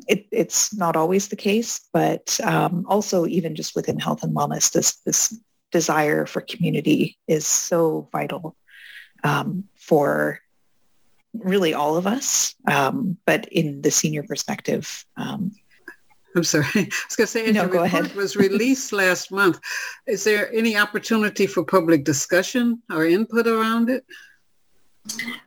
it, 0.07 0.27
it's 0.31 0.75
not 0.75 0.97
always 0.97 1.29
the 1.29 1.37
case, 1.37 1.81
but 1.93 2.39
um, 2.45 2.85
also 2.89 3.27
even 3.27 3.55
just 3.55 3.75
within 3.75 3.99
health 3.99 4.23
and 4.23 4.35
wellness, 4.35 4.73
this 4.73 4.97
this 5.07 5.39
desire 5.73 6.27
for 6.27 6.41
community 6.41 7.19
is 7.29 7.47
so 7.47 8.09
vital 8.13 8.57
um, 9.23 9.65
for 9.77 10.41
really 11.35 11.75
all 11.75 11.97
of 11.97 12.07
us. 12.07 12.55
Um, 12.69 13.17
but 13.25 13.47
in 13.53 13.83
the 13.83 13.91
senior 13.91 14.23
perspective, 14.23 15.05
um, 15.17 15.53
I'm 16.35 16.45
sorry. 16.45 16.67
I 16.75 16.89
was 17.09 17.17
going 17.17 17.27
to 17.27 17.27
say, 17.27 17.53
no, 17.53 17.69
go 17.69 17.83
ahead. 17.83 18.13
was 18.15 18.37
released 18.37 18.93
last 19.05 19.33
month. 19.33 19.61
Is 20.07 20.25
there 20.25 20.53
any 20.53 20.77
opportunity 20.77 21.47
for 21.47 21.65
public 21.65 22.05
discussion 22.05 22.83
or 22.91 23.07
input 23.07 23.47
around 23.47 23.91
it? 23.91 24.05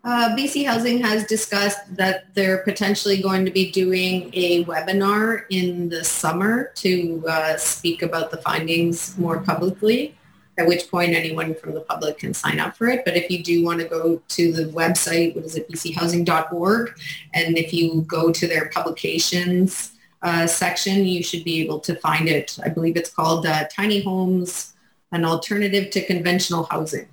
Uh, 0.03 0.35
BC 0.35 0.65
Housing 0.65 1.01
has 1.01 1.25
discussed 1.25 1.95
that 1.95 2.33
they're 2.33 2.59
potentially 2.59 3.21
going 3.21 3.45
to 3.45 3.51
be 3.51 3.71
doing 3.71 4.29
a 4.33 4.65
webinar 4.65 5.45
in 5.49 5.89
the 5.89 6.03
summer 6.03 6.71
to 6.75 7.23
uh, 7.27 7.57
speak 7.57 8.01
about 8.01 8.31
the 8.31 8.37
findings 8.37 9.17
more 9.17 9.39
publicly, 9.39 10.15
at 10.57 10.67
which 10.67 10.89
point 10.89 11.13
anyone 11.13 11.55
from 11.55 11.73
the 11.73 11.81
public 11.81 12.19
can 12.19 12.33
sign 12.33 12.59
up 12.59 12.75
for 12.75 12.87
it. 12.87 13.03
But 13.05 13.15
if 13.15 13.29
you 13.29 13.43
do 13.43 13.63
want 13.63 13.79
to 13.79 13.87
go 13.87 14.21
to 14.27 14.51
the 14.51 14.65
website, 14.65 15.35
what 15.35 15.45
is 15.45 15.55
it, 15.55 15.69
bchousing.org, 15.69 16.99
and 17.33 17.57
if 17.57 17.73
you 17.73 18.01
go 18.01 18.31
to 18.31 18.47
their 18.47 18.69
publications 18.69 19.93
uh, 20.21 20.47
section, 20.47 21.05
you 21.05 21.21
should 21.21 21.43
be 21.43 21.61
able 21.61 21.79
to 21.81 21.95
find 21.95 22.29
it. 22.29 22.57
I 22.63 22.69
believe 22.69 22.95
it's 22.95 23.09
called 23.09 23.45
uh, 23.45 23.65
Tiny 23.69 24.01
Homes, 24.01 24.73
an 25.11 25.25
Alternative 25.25 25.89
to 25.91 26.05
Conventional 26.05 26.63
Housing. 26.63 27.07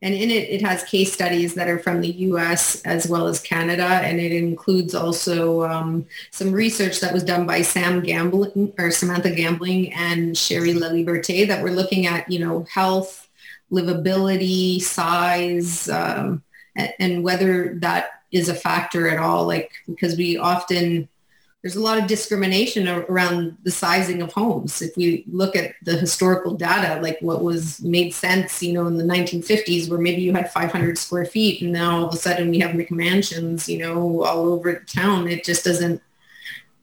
And 0.00 0.14
in 0.14 0.30
it, 0.30 0.48
it 0.48 0.62
has 0.62 0.84
case 0.84 1.12
studies 1.12 1.54
that 1.54 1.68
are 1.68 1.78
from 1.78 2.00
the 2.00 2.08
U.S. 2.08 2.80
as 2.82 3.08
well 3.08 3.26
as 3.26 3.40
Canada, 3.40 3.82
and 3.82 4.20
it 4.20 4.30
includes 4.30 4.94
also 4.94 5.64
um, 5.64 6.06
some 6.30 6.52
research 6.52 7.00
that 7.00 7.12
was 7.12 7.24
done 7.24 7.46
by 7.46 7.62
Sam 7.62 8.00
Gambling 8.00 8.72
or 8.78 8.92
Samantha 8.92 9.34
Gambling 9.34 9.92
and 9.92 10.38
Sherry 10.38 10.72
Liberté 10.72 11.48
that 11.48 11.62
were 11.64 11.72
looking 11.72 12.06
at, 12.06 12.30
you 12.30 12.38
know, 12.38 12.64
health, 12.72 13.28
livability, 13.72 14.80
size, 14.80 15.88
um, 15.88 16.44
and, 16.76 16.92
and 17.00 17.24
whether 17.24 17.74
that 17.80 18.22
is 18.30 18.48
a 18.48 18.54
factor 18.54 19.08
at 19.08 19.18
all. 19.18 19.46
Like 19.46 19.72
because 19.88 20.16
we 20.16 20.36
often 20.36 21.08
there's 21.62 21.74
a 21.74 21.80
lot 21.80 21.98
of 21.98 22.06
discrimination 22.06 22.86
around 22.88 23.56
the 23.64 23.70
sizing 23.70 24.22
of 24.22 24.32
homes. 24.32 24.80
If 24.80 24.96
we 24.96 25.24
look 25.26 25.56
at 25.56 25.74
the 25.82 25.96
historical 25.96 26.54
data, 26.54 27.00
like 27.02 27.18
what 27.20 27.42
was 27.42 27.80
made 27.82 28.14
sense, 28.14 28.62
you 28.62 28.72
know, 28.72 28.86
in 28.86 28.96
the 28.96 29.04
1950s, 29.04 29.90
where 29.90 29.98
maybe 29.98 30.22
you 30.22 30.32
had 30.32 30.52
500 30.52 30.96
square 30.96 31.24
feet, 31.24 31.60
and 31.60 31.72
now 31.72 31.96
all 31.96 32.04
of 32.06 32.14
a 32.14 32.16
sudden 32.16 32.50
we 32.50 32.60
have 32.60 32.76
McMansions, 32.76 33.66
you 33.66 33.78
know, 33.78 34.22
all 34.22 34.52
over 34.52 34.72
the 34.72 35.00
town. 35.00 35.28
It 35.28 35.44
just 35.44 35.64
doesn't. 35.64 36.00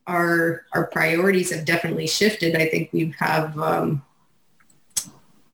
Our 0.07 0.65
our 0.73 0.85
priorities 0.88 1.51
have 1.51 1.65
definitely 1.65 2.07
shifted. 2.07 2.55
I 2.55 2.67
think 2.67 2.91
we 2.91 3.15
have. 3.17 3.57
Um, 3.57 4.03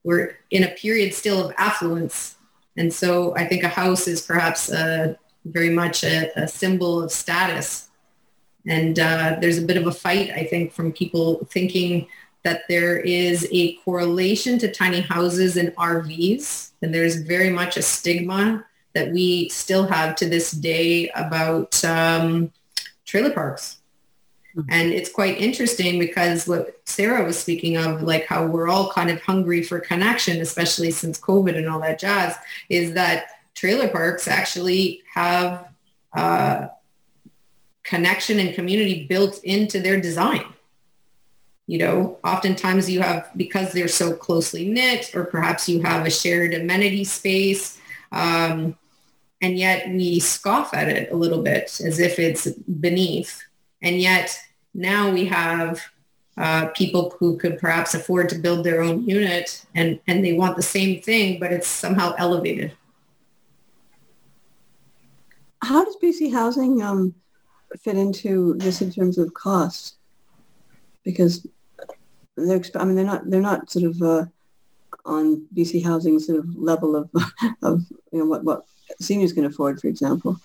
we're 0.04 0.36
in 0.50 0.64
a 0.64 0.70
period 0.70 1.14
still 1.14 1.46
of 1.46 1.54
affluence, 1.60 2.38
and 2.76 2.92
so 2.92 3.36
I 3.36 3.48
think 3.48 3.64
a 3.64 3.70
house 3.70 4.08
is 4.08 4.22
perhaps 4.24 4.72
a, 4.72 5.16
very 5.46 5.70
much 5.70 6.04
a, 6.04 6.32
a 6.36 6.48
symbol 6.48 7.02
of 7.04 7.12
status 7.12 7.91
and 8.68 9.00
uh, 9.00 9.38
there's 9.42 9.58
a 9.58 9.66
bit 9.66 9.78
of 9.78 9.88
a 9.88 9.92
fight, 9.92 10.32
I 10.32 10.44
think, 10.44 10.72
from 10.72 10.92
people 10.92 11.48
thinking 11.52 12.08
that 12.44 12.64
there 12.68 12.98
is 12.98 13.48
a 13.52 13.74
correlation 13.76 14.58
to 14.60 14.72
tiny 14.72 15.02
houses 15.02 15.58
and 15.58 15.76
RVs. 15.76 16.72
And 16.82 16.94
there's 16.94 17.18
very 17.18 17.50
much 17.50 17.78
a 17.78 17.82
stigma 17.82 18.66
that 18.94 19.12
we 19.12 19.50
still 19.50 19.88
have 19.88 20.16
to 20.18 20.28
this 20.28 20.52
day 20.52 21.10
about 21.10 21.84
um, 21.86 22.52
trailer 23.06 23.32
parks. 23.32 23.78
Mm-hmm. 24.56 24.70
And 24.70 24.92
it's 24.92 25.12
quite 25.12 25.38
interesting 25.38 25.98
because 26.00 26.48
what 26.48 26.82
Sarah 26.86 27.24
was 27.24 27.40
speaking 27.40 27.78
of, 27.78 28.02
like 28.02 28.26
how 28.26 28.46
we're 28.46 28.68
all 28.68 28.92
kind 28.92 29.10
of 29.10 29.22
hungry 29.22 29.64
for 29.64 29.80
connection, 29.80 30.42
especially 30.42 30.92
since 30.92 31.20
COVID 31.20 31.56
and 31.56 31.70
all 31.70 31.80
that 31.82 32.00
jazz, 32.00 32.36
is 32.70 32.94
that 32.94 33.28
trailer 33.54 33.88
parks 33.88 34.28
actually 34.28 35.04
have 35.14 35.70
uh, 36.14 36.68
connection 37.92 38.40
and 38.40 38.56
community 38.56 39.06
built 39.06 39.44
into 39.44 39.82
their 39.82 40.00
design. 40.00 40.46
you 41.68 41.78
know, 41.78 42.18
oftentimes 42.24 42.90
you 42.90 43.02
have, 43.02 43.30
because 43.38 43.72
they're 43.72 43.88
so 43.88 44.14
closely 44.14 44.68
knit, 44.68 45.14
or 45.16 45.24
perhaps 45.26 45.70
you 45.70 45.82
have 45.82 46.06
a 46.06 46.10
shared 46.10 46.54
amenity 46.54 47.04
space, 47.04 47.80
um, 48.12 48.76
and 49.42 49.58
yet 49.58 49.90
we 49.90 50.20
scoff 50.20 50.74
at 50.74 50.88
it 50.90 51.12
a 51.12 51.16
little 51.16 51.42
bit 51.42 51.66
as 51.90 52.00
if 52.00 52.18
it's 52.18 52.46
beneath. 52.88 53.44
And 53.82 54.00
yet 54.00 54.38
now 54.74 55.12
we 55.12 55.26
have 55.26 55.82
uh, 56.38 56.68
people 56.70 57.16
who 57.20 57.38
could 57.38 57.58
perhaps 57.58 57.94
afford 57.94 58.30
to 58.30 58.40
build 58.40 58.66
their 58.66 58.82
own 58.82 59.06
unit 59.06 59.66
and, 59.76 60.00
and 60.08 60.24
they 60.24 60.34
want 60.34 60.56
the 60.56 60.70
same 60.78 61.02
thing, 61.02 61.40
but 61.40 61.54
it's 61.54 61.68
somehow 61.68 62.14
elevated. 62.18 62.72
How 65.62 65.86
does 65.86 65.98
BC 66.04 66.34
Housing 66.34 66.82
um, 66.82 67.16
fit 67.80 67.98
into 67.98 68.56
this 68.56 68.82
in 68.82 68.92
terms 68.92 69.18
of 69.18 69.34
cost? 69.34 69.96
Because 71.04 71.48
they're, 72.36 72.62
I 72.76 72.86
mean, 72.86 72.96
they're 72.96 73.06
not, 73.06 73.30
they're 73.30 73.42
not 73.42 73.70
sort 73.70 73.86
of 73.86 74.02
uh, 74.02 74.26
on 75.06 75.46
BC 75.56 75.84
Housing 75.84 76.20
sort 76.20 76.40
of 76.40 76.56
level 76.56 76.96
of, 76.96 77.10
of 77.62 77.82
you 78.12 78.20
know, 78.20 78.26
what, 78.26 78.44
what 78.44 78.66
seniors 79.00 79.34
can 79.34 79.46
afford, 79.46 79.80
for 79.80 79.88
example. 79.88 80.40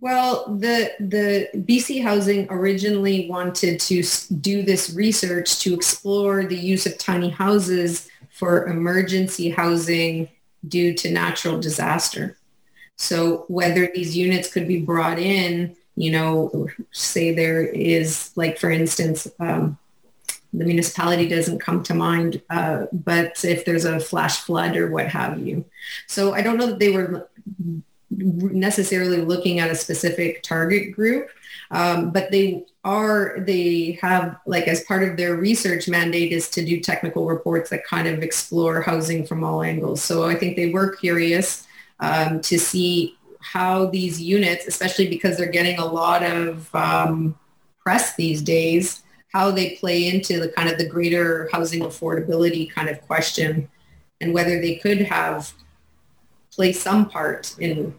Well, 0.00 0.56
the 0.56 0.92
the 1.00 1.48
BC 1.56 2.02
Housing 2.02 2.46
originally 2.50 3.28
wanted 3.28 3.80
to 3.80 4.04
do 4.40 4.62
this 4.62 4.90
research 4.94 5.58
to 5.60 5.74
explore 5.74 6.44
the 6.44 6.56
use 6.56 6.86
of 6.86 6.98
tiny 6.98 7.30
houses 7.30 8.08
for 8.30 8.68
emergency 8.68 9.50
housing 9.50 10.28
due 10.68 10.94
to 10.94 11.10
natural 11.10 11.58
disaster. 11.58 12.37
So 12.98 13.44
whether 13.48 13.90
these 13.94 14.16
units 14.16 14.52
could 14.52 14.68
be 14.68 14.80
brought 14.80 15.18
in, 15.18 15.76
you 15.94 16.10
know, 16.10 16.68
say 16.90 17.32
there 17.32 17.62
is 17.62 18.32
like, 18.36 18.58
for 18.58 18.70
instance, 18.70 19.28
um, 19.38 19.78
the 20.52 20.64
municipality 20.64 21.28
doesn't 21.28 21.60
come 21.60 21.82
to 21.84 21.94
mind, 21.94 22.42
uh, 22.50 22.86
but 22.92 23.44
if 23.44 23.64
there's 23.64 23.84
a 23.84 24.00
flash 24.00 24.38
flood 24.40 24.76
or 24.76 24.90
what 24.90 25.08
have 25.08 25.38
you. 25.38 25.64
So 26.06 26.34
I 26.34 26.42
don't 26.42 26.56
know 26.56 26.66
that 26.66 26.78
they 26.78 26.90
were 26.90 27.28
necessarily 28.10 29.20
looking 29.20 29.60
at 29.60 29.70
a 29.70 29.76
specific 29.76 30.42
target 30.42 30.92
group, 30.92 31.28
um, 31.70 32.10
but 32.10 32.30
they 32.30 32.64
are, 32.82 33.36
they 33.40 33.98
have 34.00 34.38
like 34.46 34.66
as 34.66 34.82
part 34.84 35.04
of 35.04 35.16
their 35.16 35.36
research 35.36 35.88
mandate 35.88 36.32
is 36.32 36.48
to 36.50 36.64
do 36.64 36.80
technical 36.80 37.26
reports 37.26 37.70
that 37.70 37.84
kind 37.84 38.08
of 38.08 38.22
explore 38.22 38.80
housing 38.80 39.24
from 39.24 39.44
all 39.44 39.62
angles. 39.62 40.02
So 40.02 40.26
I 40.26 40.34
think 40.34 40.56
they 40.56 40.70
were 40.70 40.96
curious 40.96 41.67
um, 42.00 42.40
to 42.42 42.58
see 42.58 43.16
how 43.40 43.86
these 43.86 44.20
units, 44.20 44.66
especially 44.66 45.08
because 45.08 45.36
they're 45.36 45.46
getting 45.46 45.78
a 45.78 45.84
lot 45.84 46.22
of 46.22 46.74
um, 46.74 47.38
press 47.80 48.14
these 48.16 48.42
days, 48.42 49.02
how 49.32 49.50
they 49.50 49.76
play 49.76 50.08
into 50.08 50.40
the 50.40 50.48
kind 50.48 50.68
of 50.68 50.78
the 50.78 50.88
greater 50.88 51.48
housing 51.52 51.82
affordability 51.82 52.70
kind 52.70 52.88
of 52.88 53.00
question 53.02 53.68
and 54.20 54.34
whether 54.34 54.60
they 54.60 54.76
could 54.76 55.00
have 55.00 55.52
play 56.50 56.72
some 56.72 57.08
part 57.08 57.56
in 57.58 57.94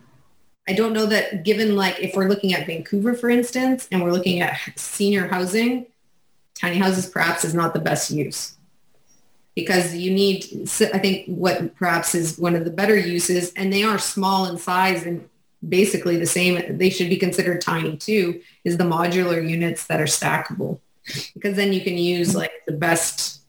I 0.68 0.74
don't 0.74 0.94
know 0.94 1.08
that 1.08 1.44
given 1.44 1.76
like 1.76 2.00
if 2.00 2.16
we're 2.16 2.28
looking 2.28 2.54
at 2.54 2.68
Vancouver, 2.68 3.16
for 3.16 3.28
instance, 3.28 3.88
and 3.92 4.04
we're 4.04 4.12
looking 4.12 4.42
at 4.42 4.56
senior 4.76 5.28
housing, 5.28 5.88
tiny 6.54 6.78
houses 6.78 7.08
perhaps 7.08 7.44
is 7.44 7.56
not 7.56 7.74
the 7.74 7.80
best 7.80 8.12
use 8.12 8.59
because 9.60 9.95
you 9.95 10.12
need, 10.12 10.45
I 10.93 11.00
think 11.00 11.28
what 11.28 11.76
perhaps 11.76 12.15
is 12.15 12.38
one 12.38 12.56
of 12.56 12.65
the 12.65 12.72
better 12.72 12.98
uses, 12.98 13.52
and 13.54 13.72
they 13.72 13.84
are 13.84 13.98
small 13.98 14.45
in 14.45 14.58
size 14.58 15.06
and 15.06 15.28
basically 15.67 16.17
the 16.17 16.26
same, 16.26 16.78
they 16.78 16.89
should 16.89 17.10
be 17.10 17.17
considered 17.17 17.62
tiny 17.62 17.98
too, 17.98 18.41
is 18.63 18.78
the 18.78 18.84
modular 18.84 19.48
units 19.48 19.88
that 19.88 20.00
are 20.00 20.06
stackable 20.06 20.80
because 21.34 21.56
then 21.56 21.74
you 21.74 21.82
can 21.82 21.98
use 21.98 22.36
like 22.36 22.52
the 22.67 22.74
best 22.74 23.41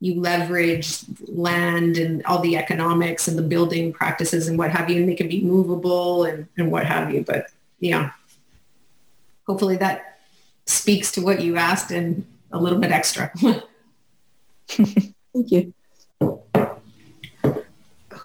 you 0.00 0.20
leverage 0.20 1.00
land 1.28 1.96
and 1.96 2.24
all 2.26 2.40
the 2.40 2.56
economics 2.56 3.26
and 3.26 3.38
the 3.38 3.42
building 3.42 3.92
practices 3.92 4.48
and 4.48 4.58
what 4.58 4.70
have 4.70 4.90
you, 4.90 5.00
and 5.00 5.08
they 5.08 5.14
can 5.14 5.28
be 5.28 5.42
movable 5.42 6.24
and, 6.24 6.46
and 6.58 6.70
what 6.70 6.84
have 6.84 7.12
you. 7.12 7.22
But 7.22 7.46
yeah, 7.80 8.10
hopefully 9.46 9.76
that 9.78 10.18
speaks 10.66 11.10
to 11.12 11.22
what 11.22 11.40
you 11.40 11.56
asked 11.56 11.90
and 11.90 12.26
a 12.52 12.58
little 12.58 12.78
bit 12.78 12.90
extra. 12.90 13.32
Thank 15.34 15.50
you. 15.50 15.74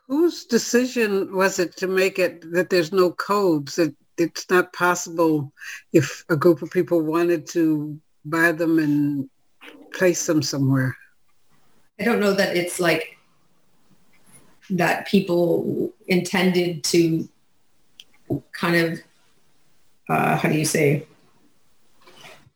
Whose 0.07 0.45
decision 0.45 1.35
was 1.35 1.59
it 1.59 1.75
to 1.77 1.87
make 1.87 2.19
it 2.19 2.51
that 2.51 2.69
there's 2.69 2.91
no 2.91 3.11
codes, 3.11 3.75
that 3.75 3.95
it's 4.17 4.49
not 4.49 4.71
possible 4.73 5.51
if 5.91 6.23
a 6.29 6.35
group 6.35 6.61
of 6.61 6.69
people 6.69 7.01
wanted 7.01 7.47
to 7.47 7.99
buy 8.25 8.51
them 8.51 8.77
and 8.77 9.29
place 9.93 10.25
them 10.27 10.43
somewhere? 10.43 10.95
I 11.99 12.03
don't 12.03 12.19
know 12.19 12.33
that 12.33 12.55
it's 12.55 12.79
like 12.79 13.17
that 14.69 15.07
people 15.07 15.91
intended 16.07 16.83
to 16.85 17.27
kind 18.51 18.75
of, 18.75 19.01
uh, 20.09 20.37
how 20.37 20.49
do 20.49 20.57
you 20.57 20.65
say, 20.65 21.07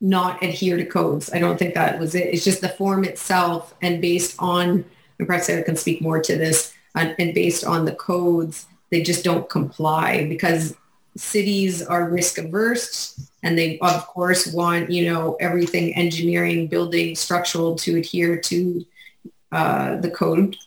not 0.03 0.43
adhere 0.43 0.75
to 0.75 0.85
codes. 0.85 1.31
I 1.33 1.39
don't 1.39 1.57
think 1.57 1.73
that 1.73 1.97
was 1.97 2.13
it. 2.13 2.27
It's 2.33 2.43
just 2.43 2.59
the 2.59 2.67
form 2.67 3.05
itself 3.05 3.73
and 3.81 4.01
based 4.01 4.35
on, 4.37 4.83
and 5.17 5.27
perhaps 5.27 5.49
I 5.49 5.61
can 5.61 5.77
speak 5.77 6.01
more 6.01 6.21
to 6.21 6.37
this, 6.37 6.73
and, 6.93 7.15
and 7.17 7.33
based 7.33 7.63
on 7.65 7.85
the 7.85 7.95
codes, 7.95 8.67
they 8.91 9.01
just 9.01 9.23
don't 9.23 9.49
comply 9.49 10.27
because 10.27 10.75
cities 11.15 11.81
are 11.81 12.09
risk 12.09 12.37
averse 12.37 13.29
and 13.43 13.57
they 13.57 13.79
of 13.79 14.05
course 14.07 14.51
want, 14.53 14.91
you 14.91 15.11
know, 15.11 15.37
everything 15.39 15.95
engineering, 15.95 16.67
building, 16.67 17.15
structural 17.15 17.75
to 17.75 17.97
adhere 17.97 18.37
to 18.37 18.85
uh, 19.53 19.95
the 19.97 20.11
code. 20.11 20.57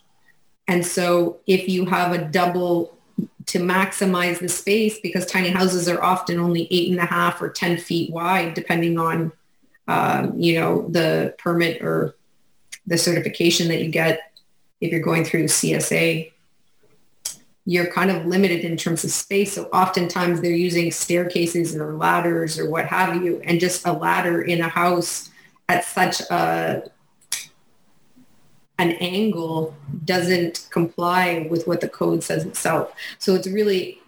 And 0.66 0.85
so 0.85 1.40
if 1.46 1.68
you 1.68 1.85
have 1.85 2.12
a 2.12 2.25
double 2.25 2.95
to 3.46 3.59
maximize 3.59 4.40
the 4.40 4.48
space, 4.48 4.98
because 5.00 5.26
tiny 5.26 5.50
houses 5.50 5.88
are 5.88 6.02
often 6.02 6.38
only 6.40 6.66
eight 6.70 6.90
and 6.90 6.98
a 6.98 7.07
half 7.07 7.40
or 7.40 7.48
10 7.48 7.76
feet 7.79 8.11
wide, 8.11 8.55
depending 8.55 8.98
on, 8.98 9.33
um, 9.88 10.38
you 10.38 10.59
know, 10.59 10.88
the 10.88 11.35
permit 11.38 11.81
or 11.83 12.16
the 12.87 12.98
certification 12.98 13.68
that 13.68 13.83
you 13.83 13.90
get 13.90 14.33
if 14.81 14.92
you're 14.92 15.00
going 15.00 15.24
through 15.24 15.44
CSA, 15.44 16.33
you're 17.64 17.90
kind 17.90 18.11
of 18.11 18.26
limited 18.26 18.61
in 18.61 18.76
terms 18.76 19.05
of 19.05 19.11
space. 19.11 19.55
So 19.55 19.64
oftentimes 19.66 20.40
they're 20.40 20.52
using 20.52 20.90
staircases 20.92 21.74
or 21.74 21.94
ladders 21.94 22.59
or 22.59 22.70
what 22.70 22.87
have 22.87 23.22
you, 23.22 23.40
and 23.44 23.59
just 23.59 23.87
a 23.87 23.92
ladder 23.92 24.42
in 24.42 24.61
a 24.61 24.68
house 24.68 25.31
at 25.68 25.85
such 25.85 26.20
a 26.31 26.90
an 28.79 28.93
angle 28.93 29.75
doesn't 30.05 30.69
comply 30.71 31.47
with 31.51 31.67
what 31.67 31.81
the 31.81 31.89
code 31.89 32.23
says 32.23 32.45
itself. 32.45 32.93
So 33.19 33.35
it's 33.35 33.47
really 33.47 34.01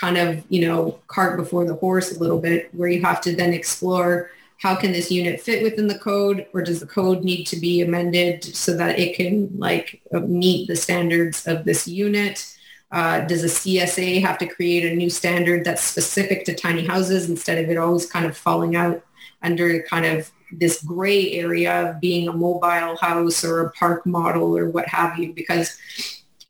kind 0.00 0.18
of, 0.18 0.44
you 0.48 0.66
know, 0.66 0.98
cart 1.06 1.36
before 1.36 1.64
the 1.64 1.74
horse 1.74 2.14
a 2.14 2.18
little 2.18 2.40
bit 2.40 2.74
where 2.74 2.88
you 2.88 3.02
have 3.02 3.20
to 3.22 3.34
then 3.34 3.52
explore 3.52 4.30
how 4.58 4.74
can 4.74 4.92
this 4.92 5.10
unit 5.10 5.40
fit 5.40 5.62
within 5.62 5.86
the 5.86 5.98
code 5.98 6.46
or 6.52 6.62
does 6.62 6.80
the 6.80 6.86
code 6.86 7.24
need 7.24 7.44
to 7.44 7.56
be 7.56 7.80
amended 7.80 8.44
so 8.44 8.76
that 8.76 8.98
it 8.98 9.16
can 9.16 9.50
like 9.56 10.02
meet 10.12 10.68
the 10.68 10.76
standards 10.76 11.46
of 11.46 11.64
this 11.64 11.88
unit? 11.88 12.56
Uh, 12.92 13.20
does 13.20 13.44
a 13.44 13.46
CSA 13.46 14.20
have 14.20 14.36
to 14.36 14.46
create 14.46 14.84
a 14.84 14.94
new 14.94 15.08
standard 15.08 15.64
that's 15.64 15.82
specific 15.82 16.44
to 16.44 16.54
tiny 16.54 16.84
houses 16.84 17.30
instead 17.30 17.62
of 17.62 17.70
it 17.70 17.78
always 17.78 18.04
kind 18.04 18.26
of 18.26 18.36
falling 18.36 18.74
out 18.74 19.02
under 19.42 19.80
kind 19.84 20.04
of 20.04 20.30
this 20.52 20.82
gray 20.82 21.32
area 21.32 21.90
of 21.90 22.00
being 22.00 22.28
a 22.28 22.32
mobile 22.32 22.96
house 22.96 23.44
or 23.44 23.60
a 23.60 23.70
park 23.72 24.06
model 24.06 24.56
or 24.56 24.68
what 24.68 24.88
have 24.88 25.18
you, 25.18 25.32
because 25.32 25.78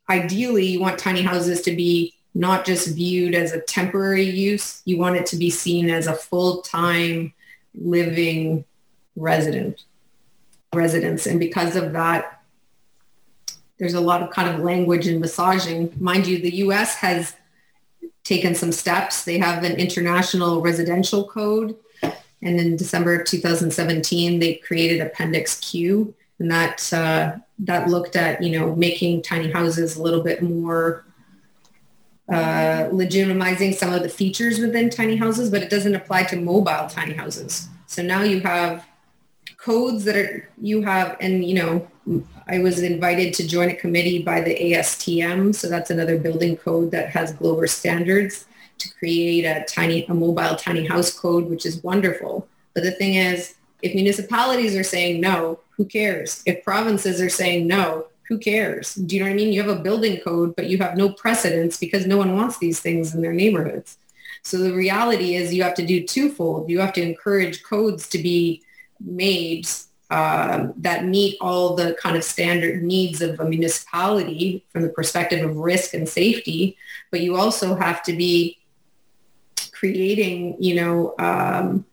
ideally 0.09 0.65
you 0.65 0.79
want 0.79 0.97
tiny 0.97 1.21
houses 1.21 1.61
to 1.61 1.75
be 1.75 2.13
not 2.33 2.65
just 2.65 2.95
viewed 2.95 3.35
as 3.35 3.51
a 3.51 3.61
temporary 3.61 4.23
use, 4.23 4.81
you 4.85 4.97
want 4.97 5.17
it 5.17 5.25
to 5.25 5.35
be 5.35 5.49
seen 5.49 5.89
as 5.89 6.07
a 6.07 6.13
full-time 6.13 7.33
living 7.75 8.63
resident 9.15 9.83
residence. 10.73 11.25
And 11.25 11.39
because 11.39 11.75
of 11.75 11.91
that, 11.93 12.41
there's 13.77 13.93
a 13.93 14.01
lot 14.01 14.21
of 14.21 14.29
kind 14.29 14.47
of 14.47 14.61
language 14.61 15.07
and 15.07 15.19
massaging. 15.19 15.93
Mind 15.99 16.25
you, 16.27 16.39
the 16.39 16.55
US 16.57 16.95
has 16.95 17.35
taken 18.23 18.55
some 18.55 18.71
steps. 18.71 19.25
They 19.25 19.39
have 19.39 19.63
an 19.63 19.73
international 19.77 20.61
residential 20.61 21.27
code 21.27 21.75
and 22.43 22.59
in 22.59 22.75
December 22.75 23.19
of 23.19 23.27
2017, 23.27 24.39
they 24.39 24.55
created 24.55 25.01
Appendix 25.01 25.59
Q, 25.59 26.13
and 26.39 26.49
that 26.49 26.91
uh, 26.91 27.33
that 27.59 27.87
looked 27.87 28.15
at 28.15 28.41
you 28.41 28.57
know 28.57 28.75
making 28.75 29.21
tiny 29.21 29.51
houses 29.51 29.95
a 29.95 30.01
little 30.01 30.23
bit 30.23 30.41
more 30.41 31.05
uh, 32.29 32.89
legitimizing 32.91 33.75
some 33.75 33.93
of 33.93 34.01
the 34.01 34.09
features 34.09 34.59
within 34.59 34.89
tiny 34.89 35.15
houses, 35.15 35.49
but 35.49 35.61
it 35.61 35.69
doesn't 35.69 35.95
apply 35.95 36.23
to 36.23 36.35
mobile 36.35 36.87
tiny 36.89 37.13
houses. 37.13 37.67
So 37.87 38.01
now 38.01 38.23
you 38.23 38.39
have 38.41 38.85
codes 39.57 40.03
that 40.05 40.15
are 40.15 40.49
you 40.59 40.81
have, 40.81 41.17
and 41.19 41.45
you 41.45 41.55
know, 41.55 42.23
I 42.47 42.59
was 42.59 42.81
invited 42.81 43.33
to 43.35 43.47
join 43.47 43.69
a 43.69 43.75
committee 43.75 44.23
by 44.23 44.41
the 44.41 44.55
ASTM, 44.55 45.53
so 45.53 45.69
that's 45.69 45.91
another 45.91 46.17
building 46.17 46.57
code 46.57 46.91
that 46.91 47.09
has 47.09 47.33
global 47.33 47.67
standards 47.67 48.45
to 48.81 48.93
create 48.95 49.45
a 49.45 49.65
tiny, 49.67 50.05
a 50.05 50.13
mobile 50.13 50.55
tiny 50.55 50.85
house 50.85 51.17
code, 51.17 51.49
which 51.49 51.65
is 51.65 51.83
wonderful. 51.83 52.47
But 52.73 52.83
the 52.83 52.91
thing 52.91 53.15
is, 53.15 53.55
if 53.81 53.95
municipalities 53.95 54.75
are 54.75 54.83
saying 54.83 55.21
no, 55.21 55.59
who 55.71 55.85
cares? 55.85 56.43
If 56.45 56.63
provinces 56.63 57.21
are 57.21 57.29
saying 57.29 57.67
no, 57.67 58.07
who 58.27 58.37
cares? 58.37 58.95
Do 58.95 59.15
you 59.15 59.21
know 59.21 59.29
what 59.29 59.33
I 59.33 59.35
mean? 59.35 59.51
You 59.51 59.61
have 59.61 59.77
a 59.77 59.81
building 59.81 60.19
code, 60.21 60.55
but 60.55 60.67
you 60.67 60.77
have 60.77 60.95
no 60.95 61.09
precedence 61.11 61.77
because 61.77 62.05
no 62.05 62.17
one 62.17 62.35
wants 62.35 62.59
these 62.59 62.79
things 62.79 63.13
in 63.13 63.21
their 63.21 63.33
neighborhoods. 63.33 63.97
So 64.43 64.57
the 64.57 64.73
reality 64.73 65.35
is 65.35 65.53
you 65.53 65.63
have 65.63 65.75
to 65.75 65.85
do 65.85 66.05
twofold. 66.05 66.69
You 66.69 66.79
have 66.79 66.93
to 66.93 67.01
encourage 67.01 67.63
codes 67.63 68.07
to 68.09 68.17
be 68.17 68.63
made 68.99 69.67
um, 70.11 70.73
that 70.77 71.05
meet 71.05 71.37
all 71.39 71.75
the 71.75 71.95
kind 72.01 72.17
of 72.17 72.23
standard 72.23 72.83
needs 72.83 73.21
of 73.21 73.39
a 73.39 73.45
municipality 73.45 74.63
from 74.71 74.81
the 74.81 74.89
perspective 74.89 75.49
of 75.49 75.55
risk 75.55 75.93
and 75.93 76.07
safety, 76.07 76.77
but 77.11 77.21
you 77.21 77.37
also 77.37 77.75
have 77.75 78.03
to 78.03 78.13
be 78.13 78.57
creating, 79.81 80.55
you 80.59 80.75
know, 80.75 81.15
um, 81.17 81.83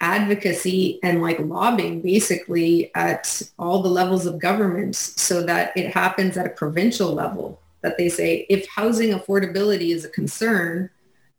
advocacy 0.00 1.00
and 1.02 1.20
like 1.20 1.38
lobbying 1.40 2.00
basically 2.00 2.94
at 2.94 3.42
all 3.58 3.82
the 3.82 3.88
levels 3.88 4.24
of 4.24 4.38
government 4.38 4.94
so 4.94 5.42
that 5.42 5.76
it 5.76 5.92
happens 5.92 6.36
at 6.36 6.46
a 6.46 6.50
provincial 6.50 7.12
level 7.12 7.60
that 7.80 7.96
they 7.98 8.08
say 8.08 8.46
if 8.48 8.66
housing 8.68 9.10
affordability 9.10 9.90
is 9.94 10.04
a 10.04 10.08
concern 10.10 10.90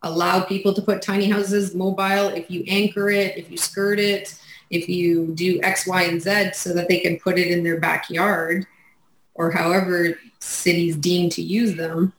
allow 0.03 0.41
people 0.41 0.73
to 0.73 0.81
put 0.81 1.01
tiny 1.01 1.29
houses 1.29 1.75
mobile 1.75 2.29
if 2.29 2.49
you 2.49 2.63
anchor 2.67 3.10
it 3.10 3.38
if 3.38 3.51
you 3.51 3.58
skirt 3.58 3.99
it 3.99 4.39
if 4.69 4.89
you 4.89 5.27
do 5.36 5.60
X, 5.62 5.88
Y, 5.88 6.03
and 6.03 6.21
Z 6.21 6.51
so 6.53 6.73
that 6.73 6.88
they 6.88 6.99
can 6.99 7.19
put 7.19 7.38
it 7.38 7.47
in 7.47 7.63
their 7.63 7.79
backyard 7.79 8.65
or 9.34 9.51
however 9.51 10.17
cities 10.39 10.95
deem 10.95 11.29
to 11.31 11.41
use 11.41 11.75
them. 11.75 12.13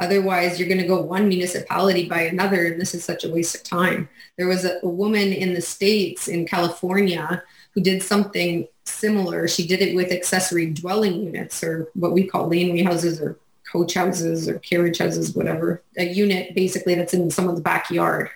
Otherwise, 0.00 0.58
you're 0.58 0.68
going 0.68 0.80
to 0.80 0.86
go 0.86 1.00
one 1.00 1.28
municipality 1.28 2.08
by 2.08 2.22
another, 2.22 2.66
and 2.66 2.80
this 2.80 2.94
is 2.94 3.04
such 3.04 3.22
a 3.22 3.28
waste 3.28 3.54
of 3.54 3.62
time. 3.62 4.08
There 4.38 4.48
was 4.48 4.64
a, 4.64 4.80
a 4.82 4.88
woman 4.88 5.32
in 5.32 5.52
the 5.52 5.60
States, 5.60 6.26
in 6.26 6.46
California, 6.46 7.42
who 7.74 7.82
did 7.82 8.02
something 8.02 8.66
similar. 8.84 9.46
She 9.46 9.66
did 9.66 9.82
it 9.82 9.94
with 9.94 10.10
accessory 10.10 10.70
dwelling 10.70 11.22
units, 11.22 11.62
or 11.62 11.90
what 11.92 12.12
we 12.12 12.26
call 12.26 12.48
laneway 12.48 12.82
houses, 12.82 13.20
or 13.20 13.38
coach 13.70 13.92
houses, 13.92 14.48
or 14.48 14.58
carriage 14.60 14.98
houses, 14.98 15.36
whatever. 15.36 15.82
A 15.98 16.04
unit 16.04 16.54
basically 16.54 16.94
that's 16.94 17.12
in 17.12 17.30
someone's 17.30 17.60
backyard. 17.60 18.30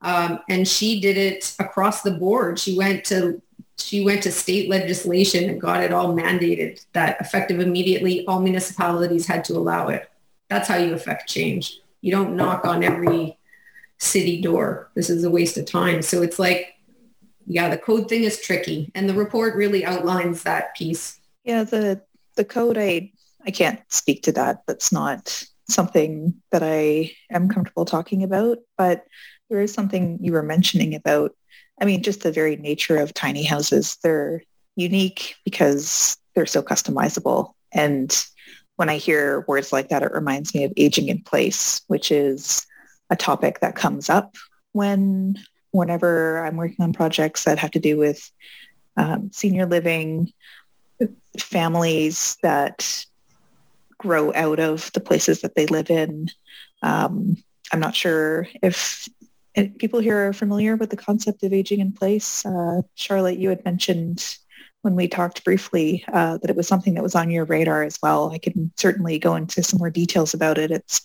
Um, 0.00 0.40
and 0.48 0.66
she 0.66 1.00
did 1.00 1.18
it 1.18 1.54
across 1.58 2.00
the 2.00 2.12
board. 2.12 2.58
She 2.58 2.76
went 2.76 3.04
to 3.06 3.40
she 3.78 4.04
went 4.04 4.22
to 4.22 4.32
state 4.32 4.68
legislation 4.68 5.50
and 5.50 5.60
got 5.60 5.82
it 5.82 5.92
all 5.92 6.14
mandated 6.14 6.84
that 6.92 7.20
effective 7.20 7.58
immediately 7.58 8.24
all 8.26 8.40
municipalities 8.40 9.26
had 9.26 9.44
to 9.44 9.54
allow 9.54 9.88
it. 9.88 10.08
That's 10.52 10.68
how 10.68 10.76
you 10.76 10.92
affect 10.92 11.30
change. 11.30 11.80
You 12.02 12.12
don't 12.12 12.36
knock 12.36 12.66
on 12.66 12.84
every 12.84 13.38
city 13.98 14.42
door. 14.42 14.90
This 14.94 15.08
is 15.08 15.24
a 15.24 15.30
waste 15.30 15.56
of 15.56 15.64
time. 15.64 16.02
So 16.02 16.20
it's 16.20 16.38
like, 16.38 16.74
yeah, 17.46 17.70
the 17.70 17.78
code 17.78 18.06
thing 18.06 18.24
is 18.24 18.38
tricky. 18.38 18.90
And 18.94 19.08
the 19.08 19.14
report 19.14 19.56
really 19.56 19.82
outlines 19.82 20.42
that 20.42 20.76
piece. 20.76 21.18
Yeah, 21.44 21.64
the 21.64 22.02
the 22.36 22.44
code 22.44 22.76
I 22.76 23.12
I 23.46 23.50
can't 23.50 23.80
speak 23.88 24.24
to 24.24 24.32
that. 24.32 24.62
That's 24.66 24.92
not 24.92 25.42
something 25.70 26.34
that 26.50 26.62
I 26.62 27.12
am 27.30 27.48
comfortable 27.48 27.86
talking 27.86 28.22
about. 28.22 28.58
But 28.76 29.06
there 29.48 29.62
is 29.62 29.72
something 29.72 30.18
you 30.20 30.32
were 30.32 30.42
mentioning 30.42 30.94
about, 30.94 31.34
I 31.80 31.86
mean, 31.86 32.02
just 32.02 32.22
the 32.22 32.32
very 32.32 32.56
nature 32.56 32.98
of 32.98 33.14
tiny 33.14 33.42
houses. 33.42 33.96
They're 34.02 34.42
unique 34.76 35.34
because 35.46 36.18
they're 36.34 36.44
so 36.44 36.62
customizable. 36.62 37.54
And 37.72 38.14
when 38.76 38.88
I 38.88 38.96
hear 38.96 39.44
words 39.46 39.72
like 39.72 39.88
that, 39.88 40.02
it 40.02 40.12
reminds 40.12 40.54
me 40.54 40.64
of 40.64 40.72
aging 40.76 41.08
in 41.08 41.22
place, 41.22 41.82
which 41.86 42.10
is 42.10 42.66
a 43.10 43.16
topic 43.16 43.60
that 43.60 43.76
comes 43.76 44.08
up 44.08 44.36
when 44.72 45.38
whenever 45.70 46.44
I'm 46.44 46.56
working 46.56 46.82
on 46.82 46.92
projects 46.92 47.44
that 47.44 47.58
have 47.58 47.70
to 47.72 47.80
do 47.80 47.96
with 47.96 48.30
um, 48.96 49.30
senior 49.32 49.66
living, 49.66 50.32
families 51.38 52.36
that 52.42 53.06
grow 53.98 54.32
out 54.34 54.58
of 54.58 54.90
the 54.92 55.00
places 55.00 55.40
that 55.40 55.54
they 55.54 55.66
live 55.66 55.90
in. 55.90 56.28
Um, 56.82 57.36
I'm 57.72 57.80
not 57.80 57.94
sure 57.94 58.48
if 58.62 59.08
people 59.78 60.00
here 60.00 60.28
are 60.28 60.32
familiar 60.32 60.76
with 60.76 60.90
the 60.90 60.96
concept 60.96 61.42
of 61.42 61.52
aging 61.52 61.80
in 61.80 61.92
place. 61.92 62.44
Uh, 62.44 62.82
Charlotte, 62.94 63.38
you 63.38 63.48
had 63.48 63.64
mentioned 63.64 64.36
when 64.82 64.94
we 64.94 65.08
talked 65.08 65.44
briefly 65.44 66.04
uh, 66.12 66.38
that 66.38 66.50
it 66.50 66.56
was 66.56 66.68
something 66.68 66.94
that 66.94 67.02
was 67.02 67.14
on 67.14 67.30
your 67.30 67.44
radar 67.44 67.82
as 67.82 67.98
well. 68.02 68.30
I 68.32 68.38
can 68.38 68.70
certainly 68.76 69.18
go 69.18 69.34
into 69.34 69.62
some 69.62 69.78
more 69.78 69.90
details 69.90 70.34
about 70.34 70.58
it. 70.58 70.70
It's 70.70 71.00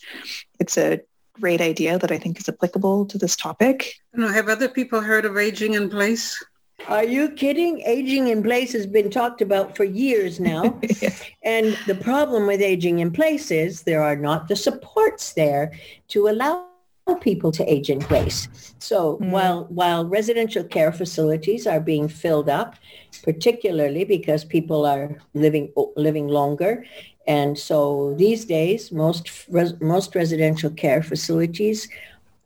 it's 0.59 0.77
a 0.77 0.99
great 1.33 1.61
idea 1.61 1.99
that 1.99 2.11
I 2.11 2.17
think 2.17 2.39
is 2.39 2.49
applicable 2.49 3.05
to 3.05 3.17
this 3.17 3.35
topic. 3.35 3.93
know, 4.13 4.29
have 4.29 4.49
other 4.49 4.67
people 4.67 5.01
heard 5.01 5.25
of 5.25 5.37
aging 5.37 5.75
in 5.75 5.89
place? 5.89 6.43
Are 6.87 7.03
you 7.03 7.29
kidding? 7.29 7.81
Aging 7.81 8.27
in 8.27 8.43
place 8.43 8.71
has 8.73 8.85
been 8.85 9.09
talked 9.09 9.41
about 9.41 9.75
for 9.75 9.83
years 9.83 10.39
now. 10.39 10.79
And 11.43 11.77
the 11.87 11.95
problem 11.95 12.45
with 12.45 12.61
aging 12.61 12.99
in 12.99 13.11
place 13.11 13.51
is 13.51 13.83
there 13.83 14.03
are 14.03 14.17
not 14.17 14.47
the 14.47 14.55
supports 14.55 15.33
there 15.33 15.71
to 16.09 16.27
allow 16.27 16.66
people 17.15 17.51
to 17.51 17.71
age 17.71 17.89
in 17.89 17.99
place. 17.99 18.47
So 18.79 19.17
mm. 19.17 19.29
while 19.31 19.65
while 19.65 20.05
residential 20.05 20.63
care 20.63 20.91
facilities 20.91 21.65
are 21.67 21.79
being 21.79 22.07
filled 22.07 22.49
up, 22.49 22.75
particularly 23.23 24.03
because 24.03 24.43
people 24.43 24.85
are 24.85 25.17
living 25.33 25.71
living 25.95 26.27
longer, 26.27 26.85
and 27.27 27.57
so 27.57 28.13
these 28.17 28.45
days 28.45 28.91
most 28.91 29.47
res, 29.49 29.73
most 29.79 30.15
residential 30.15 30.69
care 30.69 31.01
facilities 31.01 31.87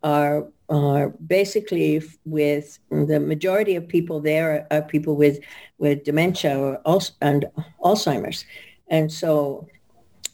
are 0.04 0.47
are 0.69 1.10
basically 1.28 2.02
with 2.26 2.80
the 2.89 3.19
majority 3.19 3.76
of 3.76 3.88
people 3.88 4.21
there 4.21 4.67
are, 4.71 4.80
are 4.80 4.82
people 4.84 5.15
with 5.15 5.39
with 5.78 6.04
dementia 6.04 6.58
or 6.58 6.80
and 7.21 7.45
Alzheimer's, 7.84 8.45
and 8.89 9.12
so. 9.12 9.67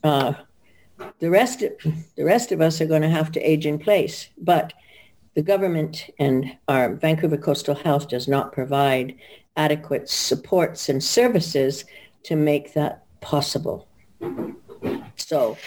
Uh, 0.04 0.34
the 1.20 1.30
rest, 1.30 1.60
the 1.60 2.24
rest 2.24 2.52
of 2.52 2.62
us 2.62 2.82
are 2.82 2.86
going 2.86 3.02
to 3.02 3.10
have 3.10 3.32
to 3.34 3.40
age 3.40 3.66
in 3.66 3.80
place. 3.80 4.30
But 4.38 4.74
the 5.36 5.42
government 5.42 6.10
and 6.20 6.58
our 6.68 6.96
Vancouver 6.96 7.38
Coastal 7.38 7.76
Health 7.76 8.10
does 8.10 8.28
not 8.28 8.52
provide 8.52 9.16
adequate 9.56 10.10
supports 10.10 10.90
and 10.90 11.04
services 11.04 11.86
to 12.24 12.36
make 12.36 12.74
that 12.74 13.04
possible. 13.22 13.88
So 15.16 15.58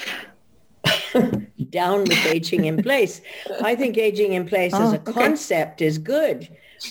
down 1.71 2.01
with 2.01 2.27
aging 2.27 2.65
in 2.65 2.83
place. 2.83 3.21
I 3.63 3.75
think 3.75 3.99
aging 3.99 4.33
in 4.33 4.47
place 4.47 4.73
oh, 4.75 4.83
as 4.83 4.93
a 4.93 5.01
okay. 5.01 5.13
concept 5.13 5.83
is 5.83 5.99
good, 5.99 6.49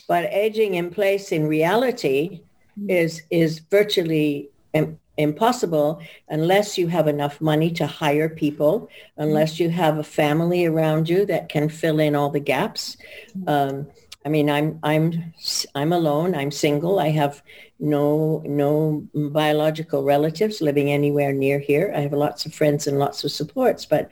but 0.08 0.26
aging 0.26 0.76
in 0.76 0.90
place 0.90 1.32
in 1.32 1.48
reality 1.48 2.42
hmm. 2.76 2.90
is 2.90 3.24
is 3.30 3.60
virtually 3.60 4.50
um, 4.74 5.00
impossible 5.20 6.02
unless 6.30 6.78
you 6.78 6.88
have 6.88 7.08
enough 7.08 7.42
money 7.42 7.70
to 7.72 7.86
hire 7.86 8.30
people, 8.30 8.90
unless 9.18 9.60
you 9.60 9.70
have 9.70 9.98
a 9.98 10.04
family 10.04 10.66
around 10.66 11.10
you 11.10 11.26
that 11.26 11.50
can 11.50 11.68
fill 11.68 12.00
in 12.00 12.16
all 12.16 12.30
the 12.30 12.40
gaps. 12.40 12.98
Um, 13.46 13.88
I 14.26 14.30
mean, 14.30 14.50
I'm 14.50 14.80
I'm 14.82 15.34
I'm 15.76 15.94
alone. 15.94 16.36
I'm 16.36 16.52
single. 16.52 17.00
I 17.00 17.10
have 17.10 17.42
no 17.80 18.42
no 18.46 19.08
biological 19.14 20.04
relatives 20.04 20.62
living 20.62 20.90
anywhere 20.92 21.34
near 21.34 21.60
here. 21.60 21.94
I 21.96 22.00
have 22.02 22.14
lots 22.14 22.46
of 22.46 22.54
friends 22.54 22.88
and 22.88 22.98
lots 22.98 23.24
of 23.24 23.32
supports, 23.32 23.86
but 23.86 24.10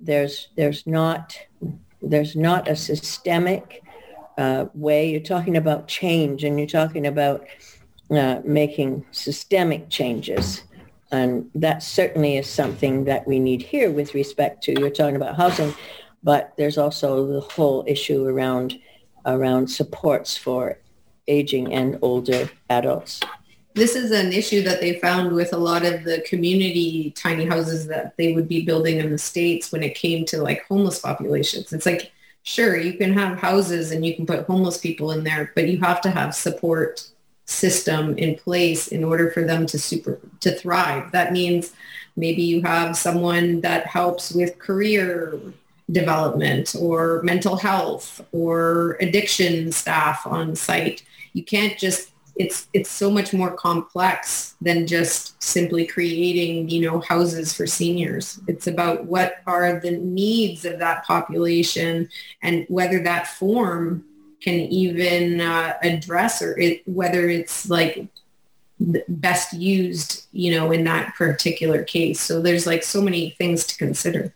there's 0.00 0.48
there's 0.56 0.86
not 0.86 1.38
there's 2.02 2.36
not 2.36 2.68
a 2.68 2.76
systemic 2.76 3.82
uh, 4.36 4.66
way. 4.74 5.10
You're 5.10 5.20
talking 5.20 5.56
about 5.56 5.88
change, 5.88 6.44
and 6.44 6.58
you're 6.58 6.68
talking 6.68 7.06
about 7.06 7.46
uh, 8.10 8.40
making 8.44 9.04
systemic 9.10 9.88
changes. 9.88 10.62
And 11.10 11.50
that 11.54 11.82
certainly 11.82 12.36
is 12.38 12.48
something 12.48 13.04
that 13.04 13.26
we 13.26 13.38
need 13.38 13.62
here 13.62 13.90
with 13.90 14.14
respect 14.14 14.64
to, 14.64 14.78
you're 14.78 14.90
talking 14.90 15.16
about 15.16 15.36
housing, 15.36 15.74
but 16.22 16.52
there's 16.56 16.78
also 16.78 17.26
the 17.26 17.40
whole 17.40 17.84
issue 17.86 18.26
around, 18.26 18.78
around 19.24 19.68
supports 19.68 20.36
for 20.36 20.78
aging 21.28 21.72
and 21.72 21.98
older 22.02 22.50
adults. 22.70 23.20
This 23.74 23.96
is 23.96 24.12
an 24.12 24.32
issue 24.32 24.62
that 24.62 24.80
they 24.80 25.00
found 25.00 25.32
with 25.32 25.52
a 25.52 25.56
lot 25.56 25.84
of 25.84 26.04
the 26.04 26.20
community 26.20 27.10
tiny 27.16 27.44
houses 27.44 27.86
that 27.88 28.16
they 28.16 28.32
would 28.32 28.48
be 28.48 28.64
building 28.64 28.98
in 28.98 29.10
the 29.10 29.18
States 29.18 29.72
when 29.72 29.82
it 29.82 29.94
came 29.94 30.24
to 30.26 30.42
like 30.42 30.64
homeless 30.68 31.00
populations. 31.00 31.72
It's 31.72 31.86
like, 31.86 32.12
sure, 32.44 32.76
you 32.76 32.94
can 32.94 33.12
have 33.12 33.38
houses 33.38 33.90
and 33.90 34.06
you 34.06 34.14
can 34.14 34.26
put 34.26 34.46
homeless 34.46 34.78
people 34.78 35.10
in 35.10 35.24
there, 35.24 35.50
but 35.54 35.68
you 35.68 35.78
have 35.80 36.00
to 36.02 36.10
have 36.10 36.34
support 36.34 37.08
system 37.46 38.16
in 38.16 38.36
place 38.36 38.88
in 38.88 39.04
order 39.04 39.30
for 39.30 39.44
them 39.44 39.66
to 39.66 39.78
super 39.78 40.18
to 40.40 40.54
thrive. 40.54 41.12
That 41.12 41.32
means 41.32 41.72
maybe 42.16 42.42
you 42.42 42.62
have 42.62 42.96
someone 42.96 43.60
that 43.60 43.86
helps 43.86 44.32
with 44.32 44.58
career 44.58 45.38
development 45.90 46.74
or 46.78 47.22
mental 47.22 47.56
health 47.56 48.24
or 48.32 48.96
addiction 49.00 49.70
staff 49.72 50.26
on 50.26 50.56
site. 50.56 51.02
You 51.34 51.44
can't 51.44 51.78
just 51.78 52.10
it's 52.36 52.66
it's 52.72 52.90
so 52.90 53.10
much 53.10 53.32
more 53.32 53.52
complex 53.52 54.56
than 54.60 54.86
just 54.86 55.40
simply 55.40 55.86
creating, 55.86 56.68
you 56.68 56.80
know, 56.80 57.00
houses 57.00 57.52
for 57.52 57.66
seniors. 57.66 58.40
It's 58.48 58.66
about 58.66 59.04
what 59.04 59.36
are 59.46 59.78
the 59.78 59.92
needs 59.92 60.64
of 60.64 60.78
that 60.80 61.04
population 61.04 62.08
and 62.42 62.66
whether 62.68 63.00
that 63.04 63.28
form 63.28 64.04
can 64.44 64.54
even 64.54 65.40
uh, 65.40 65.74
address 65.82 66.42
or 66.42 66.58
it, 66.58 66.86
whether 66.86 67.28
it's 67.28 67.70
like 67.70 68.06
best 69.08 69.54
used, 69.54 70.26
you 70.32 70.52
know, 70.52 70.70
in 70.70 70.84
that 70.84 71.14
particular 71.14 71.82
case. 71.82 72.20
So 72.20 72.42
there's 72.42 72.66
like 72.66 72.82
so 72.82 73.00
many 73.00 73.30
things 73.30 73.66
to 73.68 73.78
consider. 73.78 74.34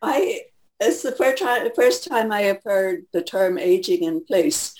I, 0.00 0.42
it's 0.80 1.02
the 1.02 1.12
first 1.12 1.42
time, 1.42 1.68
first 1.74 2.06
time 2.06 2.30
I 2.30 2.42
have 2.42 2.62
heard 2.64 3.06
the 3.12 3.22
term 3.22 3.58
aging 3.58 4.04
in 4.04 4.24
place. 4.24 4.74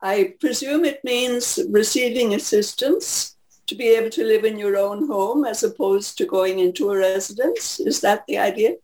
I 0.00 0.34
presume 0.38 0.84
it 0.84 1.02
means 1.02 1.58
receiving 1.70 2.34
assistance 2.34 3.36
to 3.66 3.74
be 3.74 3.88
able 3.88 4.10
to 4.10 4.24
live 4.24 4.44
in 4.44 4.58
your 4.58 4.76
own 4.76 5.08
home 5.08 5.44
as 5.44 5.64
opposed 5.64 6.18
to 6.18 6.26
going 6.26 6.60
into 6.60 6.90
a 6.90 6.96
residence. 6.96 7.80
Is 7.80 8.00
that 8.02 8.24
the 8.28 8.38
idea? 8.38 8.76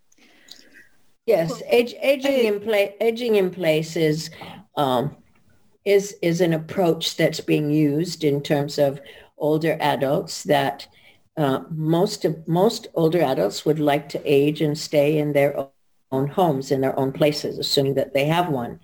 Yes, 1.27 1.63
age, 1.71 1.95
aging 2.03 2.47
in 2.47 2.61
place. 2.61 2.93
Aging 3.01 3.37
in 3.37 3.51
place 3.51 3.95
is 3.95 4.31
um, 4.77 5.17
is 5.85 6.17
is 6.23 6.41
an 6.41 6.53
approach 6.53 7.17
that's 7.17 7.41
being 7.41 7.71
used 7.71 8.25
in 8.25 8.43
terms 8.43 8.79
of 8.79 9.01
older 9.39 9.77
adults 9.81 10.45
that 10.45 10.87
uh, 11.37 11.61
most 11.71 12.25
of 12.25 12.47
most 12.47 12.87
older 12.95 13.23
adults 13.23 13.65
would 13.65 13.81
like 13.81 14.09
to 14.09 14.21
age 14.25 14.61
and 14.61 14.79
stay 14.79 15.19
in 15.19 15.33
their 15.33 15.69
own 16.13 16.29
homes 16.29 16.71
in 16.71 16.81
their 16.81 16.99
own 16.99 17.13
places, 17.13 17.59
assuming 17.59 17.95
that 17.95 18.13
they 18.13 18.27
have 18.27 18.49
one. 18.49 18.79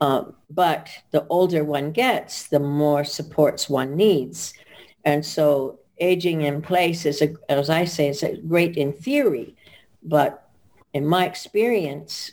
Uh, 0.00 0.24
but 0.50 0.88
the 1.10 1.26
older 1.28 1.64
one 1.64 1.92
gets, 1.92 2.48
the 2.48 2.58
more 2.58 3.04
supports 3.04 3.68
one 3.68 3.94
needs, 3.94 4.54
and 5.04 5.24
so 5.24 5.78
aging 5.98 6.42
in 6.42 6.60
place 6.62 7.06
is, 7.06 7.22
a, 7.22 7.34
as 7.48 7.70
I 7.70 7.84
say, 7.84 8.08
is 8.08 8.24
great 8.48 8.76
in 8.76 8.92
theory, 8.92 9.54
but 10.02 10.50
in 10.92 11.06
my 11.06 11.26
experience, 11.26 12.32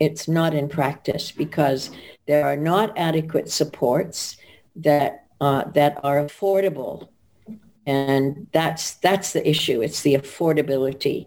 it's 0.00 0.28
not 0.28 0.54
in 0.54 0.68
practice 0.68 1.32
because 1.32 1.90
there 2.26 2.44
are 2.44 2.56
not 2.56 2.96
adequate 2.96 3.50
supports 3.50 4.36
that 4.76 5.24
uh, 5.40 5.64
that 5.72 6.00
are 6.02 6.24
affordable, 6.24 7.08
and 7.86 8.46
that's 8.52 8.94
that's 8.94 9.32
the 9.32 9.48
issue. 9.48 9.82
It's 9.82 10.02
the 10.02 10.14
affordability 10.14 11.26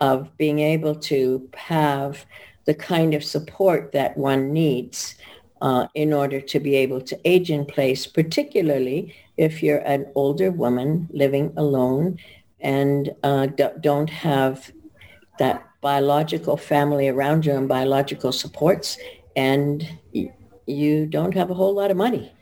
of 0.00 0.36
being 0.36 0.60
able 0.60 0.94
to 0.94 1.48
have 1.54 2.24
the 2.66 2.74
kind 2.74 3.14
of 3.14 3.24
support 3.24 3.92
that 3.92 4.16
one 4.16 4.52
needs 4.52 5.16
uh, 5.60 5.86
in 5.94 6.12
order 6.12 6.40
to 6.40 6.60
be 6.60 6.76
able 6.76 7.00
to 7.00 7.18
age 7.24 7.50
in 7.50 7.64
place, 7.64 8.06
particularly 8.06 9.14
if 9.36 9.62
you're 9.62 9.78
an 9.78 10.06
older 10.14 10.50
woman 10.50 11.08
living 11.12 11.52
alone 11.56 12.18
and 12.60 13.14
uh, 13.22 13.46
don't 13.80 14.10
have 14.10 14.70
that 15.38 15.67
biological 15.80 16.56
family 16.56 17.08
around 17.08 17.46
you 17.46 17.52
and 17.52 17.68
biological 17.68 18.32
supports, 18.32 18.98
and 19.36 19.88
you 20.66 21.06
don't 21.06 21.34
have 21.34 21.50
a 21.50 21.54
whole 21.54 21.74
lot 21.74 21.90
of 21.90 21.96
money. 21.96 22.32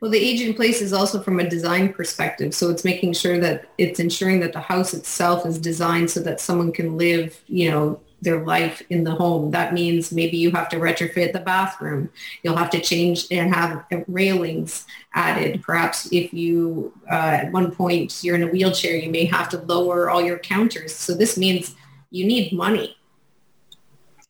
Well, 0.00 0.10
the 0.10 0.18
age 0.18 0.42
in 0.42 0.52
place 0.52 0.82
is 0.82 0.92
also 0.92 1.22
from 1.22 1.40
a 1.40 1.48
design 1.48 1.92
perspective. 1.92 2.54
So 2.54 2.68
it's 2.68 2.84
making 2.84 3.14
sure 3.14 3.38
that 3.38 3.70
it's 3.78 4.00
ensuring 4.00 4.40
that 4.40 4.52
the 4.52 4.60
house 4.60 4.92
itself 4.92 5.46
is 5.46 5.58
designed 5.58 6.10
so 6.10 6.20
that 6.20 6.40
someone 6.40 6.72
can 6.72 6.98
live, 6.98 7.42
you 7.46 7.70
know, 7.70 8.00
their 8.20 8.44
life 8.44 8.82
in 8.90 9.04
the 9.04 9.12
home. 9.12 9.50
That 9.50 9.72
means 9.72 10.12
maybe 10.12 10.36
you 10.36 10.50
have 10.50 10.68
to 10.70 10.76
retrofit 10.76 11.32
the 11.32 11.40
bathroom. 11.40 12.10
You'll 12.42 12.56
have 12.56 12.70
to 12.70 12.80
change 12.80 13.26
and 13.30 13.54
have 13.54 13.86
railings 14.08 14.86
added. 15.14 15.62
Perhaps 15.62 16.08
if 16.12 16.34
you, 16.34 16.92
uh, 17.10 17.40
at 17.42 17.52
one 17.52 17.70
point, 17.70 18.22
you're 18.22 18.36
in 18.36 18.42
a 18.42 18.48
wheelchair, 18.48 18.96
you 18.96 19.10
may 19.10 19.24
have 19.26 19.48
to 19.50 19.58
lower 19.58 20.10
all 20.10 20.22
your 20.22 20.38
counters. 20.38 20.94
So 20.94 21.14
this 21.14 21.38
means 21.38 21.76
you 22.14 22.24
need 22.24 22.52
money. 22.52 22.96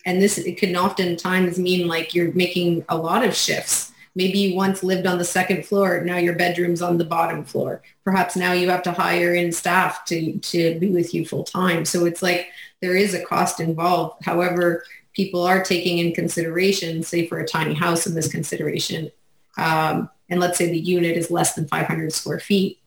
And 0.07 0.21
this 0.21 0.39
it 0.39 0.57
can 0.57 0.75
oftentimes 0.77 1.59
mean 1.59 1.87
like 1.87 2.15
you're 2.15 2.33
making 2.33 2.85
a 2.89 2.97
lot 2.97 3.25
of 3.25 3.37
shifts. 3.37 3.93
Maybe 4.15 4.39
you 4.39 4.57
once 4.57 4.83
lived 4.83 5.07
on 5.07 5.19
the 5.19 5.25
second 5.25 5.67
floor. 5.67 6.01
Now 6.01 6.17
your 6.17 6.35
bedroom's 6.35 6.83
on 6.83 6.99
the 6.99 7.05
bottom 7.05 7.45
floor. 7.45 7.83
Perhaps 8.05 8.37
now 8.37 8.53
you 8.53 8.71
have 8.71 8.83
to 8.85 8.93
hire 8.93 9.35
in 9.35 9.53
staff 9.53 10.05
to, 10.07 10.39
to 10.39 10.79
be 10.79 10.91
with 10.91 11.13
you 11.13 11.27
full 11.27 11.45
time. 11.45 11.85
So 11.85 12.07
it's 12.07 12.23
like 12.23 12.49
there 12.81 12.97
is 12.97 13.13
a 13.13 13.25
cost 13.25 13.61
involved. 13.61 14.25
However, 14.25 14.85
people 15.15 15.43
are 15.43 15.63
taking 15.63 15.99
in 15.99 16.15
consideration, 16.15 17.03
say 17.03 17.27
for 17.27 17.41
a 17.41 17.47
tiny 17.47 17.75
house 17.75 18.07
in 18.07 18.15
this 18.15 18.29
consideration, 18.29 19.11
um, 19.59 20.09
and 20.31 20.41
let's 20.41 20.59
say 20.59 20.71
the 20.71 20.79
unit 20.79 21.17
is 21.17 21.31
less 21.31 21.55
than 21.55 21.69
500 21.69 22.13
square 22.13 22.41
feet. 22.41 22.79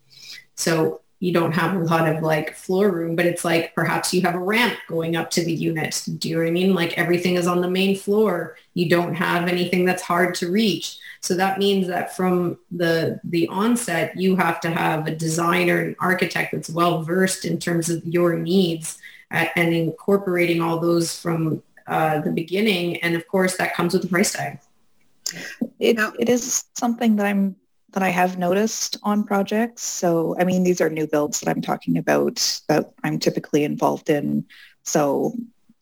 So 0.56 1.02
you 1.20 1.34
don't 1.34 1.54
have 1.54 1.76
a 1.76 1.84
lot 1.84 2.08
of 2.08 2.22
like 2.22 2.56
floor 2.56 2.92
room, 2.92 3.16
but 3.16 3.26
it's 3.26 3.44
like 3.44 3.74
perhaps 3.74 4.14
you 4.14 4.22
have 4.22 4.36
a 4.36 4.40
ramp 4.40 4.76
going 4.88 5.16
up 5.16 5.32
to 5.32 5.44
the 5.44 5.54
unit. 5.54 6.04
Do 6.20 6.30
you 6.30 6.36
know 6.36 6.42
what 6.42 6.48
I 6.48 6.52
mean? 6.52 6.76
Like 6.76 6.98
everything 6.98 7.36
is 7.36 7.48
on 7.48 7.62
the 7.62 7.70
main 7.70 7.96
floor. 7.96 8.56
You 8.76 8.88
don't 8.88 9.16
have 9.16 9.48
anything 9.48 9.84
that's 9.84 10.04
hard 10.04 10.36
to 10.36 10.52
reach. 10.52 11.00
So 11.22 11.34
that 11.36 11.58
means 11.58 11.88
that 11.88 12.16
from 12.16 12.60
the 12.72 13.20
the 13.24 13.48
onset, 13.48 14.16
you 14.16 14.36
have 14.36 14.60
to 14.62 14.70
have 14.70 15.08
a 15.08 15.16
designer, 15.16 15.82
an 15.82 15.96
architect 16.00 16.52
that's 16.52 16.70
well 16.70 17.02
versed 17.02 17.46
in 17.46 17.58
terms 17.58 17.90
of 17.90 18.06
your 18.06 18.38
needs 18.38 19.00
uh, 19.32 19.46
and 19.56 19.74
incorporating 19.74 20.62
all 20.62 20.80
those 20.80 21.20
from 21.20 21.64
uh, 21.88 22.22
the 22.22 22.32
beginning. 22.32 22.98
And 22.98 23.16
of 23.16 23.28
course, 23.28 23.58
that 23.58 23.74
comes 23.74 23.94
with 23.94 24.06
a 24.06 24.08
price 24.08 24.34
tag. 24.34 24.60
It, 25.80 25.98
it 26.20 26.30
is 26.30 26.66
something 26.76 27.16
that 27.16 27.26
I'm 27.26 27.56
that 27.92 28.04
I 28.04 28.10
have 28.10 28.38
noticed 28.38 28.98
on 29.04 29.24
projects. 29.24 29.82
So, 29.84 30.36
I 30.40 30.44
mean, 30.44 30.64
these 30.64 30.82
are 30.82 30.90
new 30.90 31.08
builds 31.08 31.40
that 31.40 31.50
I'm 31.50 31.62
talking 31.62 31.98
about 31.98 32.62
that 32.68 32.92
I'm 33.04 33.18
typically 33.18 33.64
involved 33.64 34.10
in. 34.10 34.46
So, 34.84 35.34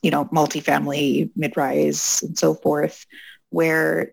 you 0.02 0.12
know, 0.12 0.26
multifamily, 0.26 1.32
mid-rise, 1.36 2.22
and 2.22 2.38
so 2.38 2.54
forth, 2.54 3.06
where 3.50 4.12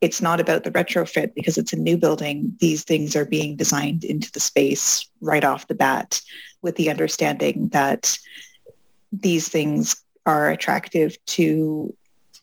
it's 0.00 0.20
not 0.20 0.38
about 0.38 0.64
the 0.64 0.70
retrofit 0.70 1.34
because 1.34 1.56
it's 1.56 1.72
a 1.72 1.78
new 1.78 1.96
building. 1.96 2.54
These 2.60 2.84
things 2.84 3.16
are 3.16 3.24
being 3.24 3.56
designed 3.56 4.04
into 4.04 4.30
the 4.32 4.40
space 4.40 5.08
right 5.22 5.44
off 5.44 5.66
the 5.66 5.74
bat 5.74 6.20
with 6.60 6.76
the 6.76 6.90
understanding 6.90 7.68
that 7.68 8.18
these 9.12 9.48
things 9.48 9.96
are 10.26 10.50
attractive 10.50 11.16
to 11.26 11.94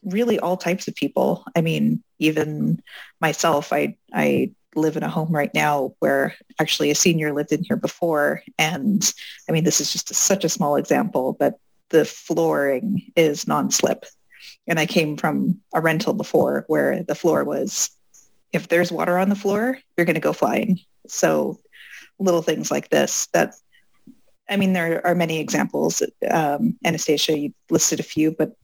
really 0.04 0.40
all 0.40 0.58
types 0.58 0.88
of 0.88 0.96
people. 0.96 1.44
I 1.56 1.62
mean, 1.62 2.02
even 2.18 2.82
myself, 3.20 3.72
I, 3.72 3.96
I 4.12 4.52
live 4.76 4.98
in 4.98 5.04
a 5.04 5.10
home 5.10 5.32
right 5.32 5.54
now 5.54 5.94
where 6.00 6.36
actually 6.60 6.92
a 6.92 6.96
senior 6.96 7.34
lived 7.34 7.52
in 7.52 7.64
here 7.64 7.76
before. 7.76 8.42
And 8.58 9.14
I 9.50 9.52
mean, 9.52 9.64
this 9.64 9.82
is 9.82 9.92
just 9.92 10.12
a, 10.12 10.14
such 10.14 10.44
a 10.44 10.50
small 10.50 10.76
example, 10.76 11.36
but 11.40 11.60
the 11.90 12.06
flooring 12.06 13.12
is 13.16 13.48
non-slip. 13.48 14.06
And 14.68 14.80
I 14.80 14.86
came 14.86 15.18
from 15.18 15.60
a 15.74 15.82
rental 15.82 16.14
before 16.14 16.64
where 16.68 17.04
the 17.04 17.16
floor 17.16 17.44
was, 17.44 17.90
if 18.54 18.68
there's 18.68 18.92
water 18.92 19.18
on 19.18 19.30
the 19.30 19.36
floor, 19.36 19.78
you're 19.98 20.06
going 20.06 20.16
to 20.16 20.22
go 20.22 20.34
flying. 20.34 20.80
So 21.08 21.60
little 22.20 22.42
things 22.42 22.72
like 22.72 22.90
this 22.90 23.28
that, 23.34 23.56
I 24.50 24.58
mean, 24.58 24.74
there 24.74 25.06
are 25.06 25.16
many 25.16 25.40
examples. 25.40 26.02
Um, 26.30 26.78
Anastasia, 26.86 27.38
you 27.38 27.54
listed 27.70 28.00
a 28.00 28.04
few, 28.04 28.32
but 28.32 28.56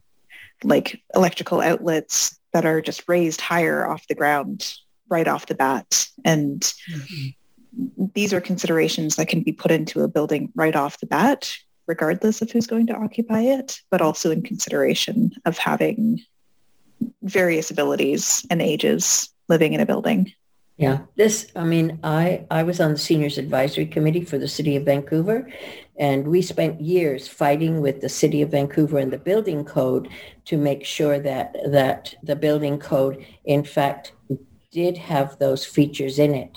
like 0.63 1.01
electrical 1.15 1.61
outlets 1.61 2.37
that 2.53 2.65
are 2.65 2.81
just 2.81 3.07
raised 3.07 3.41
higher 3.41 3.87
off 3.87 4.07
the 4.07 4.15
ground 4.15 4.73
right 5.09 5.27
off 5.27 5.47
the 5.47 5.55
bat. 5.55 6.07
And 6.25 6.61
mm-hmm. 6.91 8.05
these 8.13 8.33
are 8.33 8.41
considerations 8.41 9.15
that 9.15 9.27
can 9.27 9.41
be 9.41 9.51
put 9.51 9.71
into 9.71 10.01
a 10.01 10.07
building 10.07 10.51
right 10.55 10.75
off 10.75 10.99
the 10.99 11.05
bat, 11.05 11.55
regardless 11.87 12.41
of 12.41 12.51
who's 12.51 12.67
going 12.67 12.87
to 12.87 12.95
occupy 12.95 13.41
it, 13.41 13.81
but 13.89 14.01
also 14.01 14.31
in 14.31 14.41
consideration 14.41 15.31
of 15.45 15.57
having 15.57 16.21
various 17.23 17.71
abilities 17.71 18.45
and 18.49 18.61
ages 18.61 19.29
living 19.47 19.73
in 19.73 19.79
a 19.79 19.85
building. 19.85 20.31
Yeah, 20.77 20.99
this, 21.15 21.47
I 21.55 21.63
mean, 21.63 21.99
I, 22.03 22.45
I 22.51 22.61
was 22.61 22.79
on 22.79 22.91
the 22.91 22.99
seniors 22.99 23.39
advisory 23.39 23.87
committee 23.87 24.23
for 24.23 24.37
the 24.37 24.47
city 24.47 24.75
of 24.75 24.85
Vancouver, 24.85 25.49
and 25.97 26.27
we 26.27 26.43
spent 26.43 26.79
years 26.79 27.27
fighting 27.27 27.81
with 27.81 28.01
the 28.01 28.09
city 28.09 28.43
of 28.43 28.51
Vancouver 28.51 28.99
and 28.99 29.11
the 29.11 29.17
building 29.17 29.65
code 29.65 30.07
to 30.45 30.55
make 30.55 30.85
sure 30.85 31.19
that, 31.19 31.55
that 31.65 32.13
the 32.21 32.35
building 32.35 32.77
code, 32.77 33.25
in 33.43 33.63
fact, 33.63 34.11
did 34.77 34.95
have 34.97 35.29
those 35.39 35.65
features 35.65 36.19
in 36.19 36.35
it. 36.35 36.53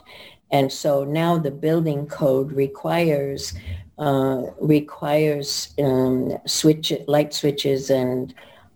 And 0.50 0.70
so 0.70 1.04
now 1.04 1.38
the 1.38 1.50
building 1.66 2.06
code 2.06 2.52
requires 2.52 3.54
uh, 3.98 4.42
requires 4.76 5.74
um, 5.78 6.32
switch 6.46 6.92
light 7.06 7.32
switches 7.40 7.90
and 7.90 8.34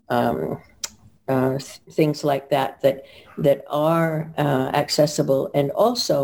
um, 0.09 0.61
uh, 1.27 1.57
things 1.97 2.23
like 2.23 2.49
that 2.49 2.81
that 2.81 2.97
that 3.37 3.59
are 3.69 4.31
uh, 4.37 4.67
accessible, 4.83 5.49
and 5.53 5.71
also 5.71 6.17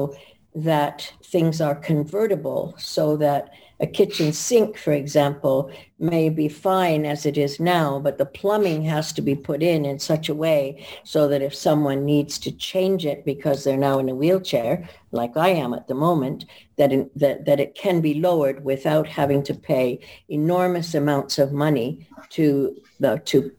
that 0.56 1.14
things 1.34 1.62
are 1.62 1.76
convertible 1.76 2.74
so 2.78 3.18
that 3.18 3.44
a 3.82 3.88
kitchen 3.88 4.32
sink, 4.32 4.78
for 4.78 4.94
example, 4.94 5.72
may 5.98 6.30
be 6.30 6.48
fine 6.48 7.04
as 7.04 7.26
it 7.26 7.36
is 7.36 7.60
now, 7.60 8.00
but 8.00 8.20
the 8.20 8.26
plumbing 8.26 8.84
has 8.84 9.12
to 9.14 9.24
be 9.24 9.36
put 9.36 9.64
in 9.64 9.86
in 9.86 9.98
such 9.98 10.30
a 10.30 10.36
way 10.36 10.86
so 11.04 11.28
that 11.28 11.42
if 11.42 11.56
someone 11.56 12.06
needs 12.06 12.38
to 12.38 12.52
change 12.52 13.08
it 13.08 13.26
because 13.26 13.64
they're 13.64 13.78
now 13.78 13.98
in 13.98 14.08
a 14.08 14.16
wheelchair, 14.16 14.88
like 15.12 15.36
I 15.36 15.50
am 15.50 15.74
at 15.74 15.88
the 15.88 15.96
moment, 15.96 16.46
that, 16.78 16.94
in, 16.94 17.10
that, 17.16 17.46
that 17.46 17.60
it 17.60 17.74
can 17.74 18.02
be 18.02 18.20
lowered 18.20 18.64
without 18.64 19.08
having 19.08 19.42
to 19.44 19.56
pay 19.56 20.00
enormous 20.30 20.94
amounts 20.94 21.40
of 21.40 21.52
money 21.52 22.08
to, 22.30 22.80
the, 23.00 23.20
to, 23.26 23.52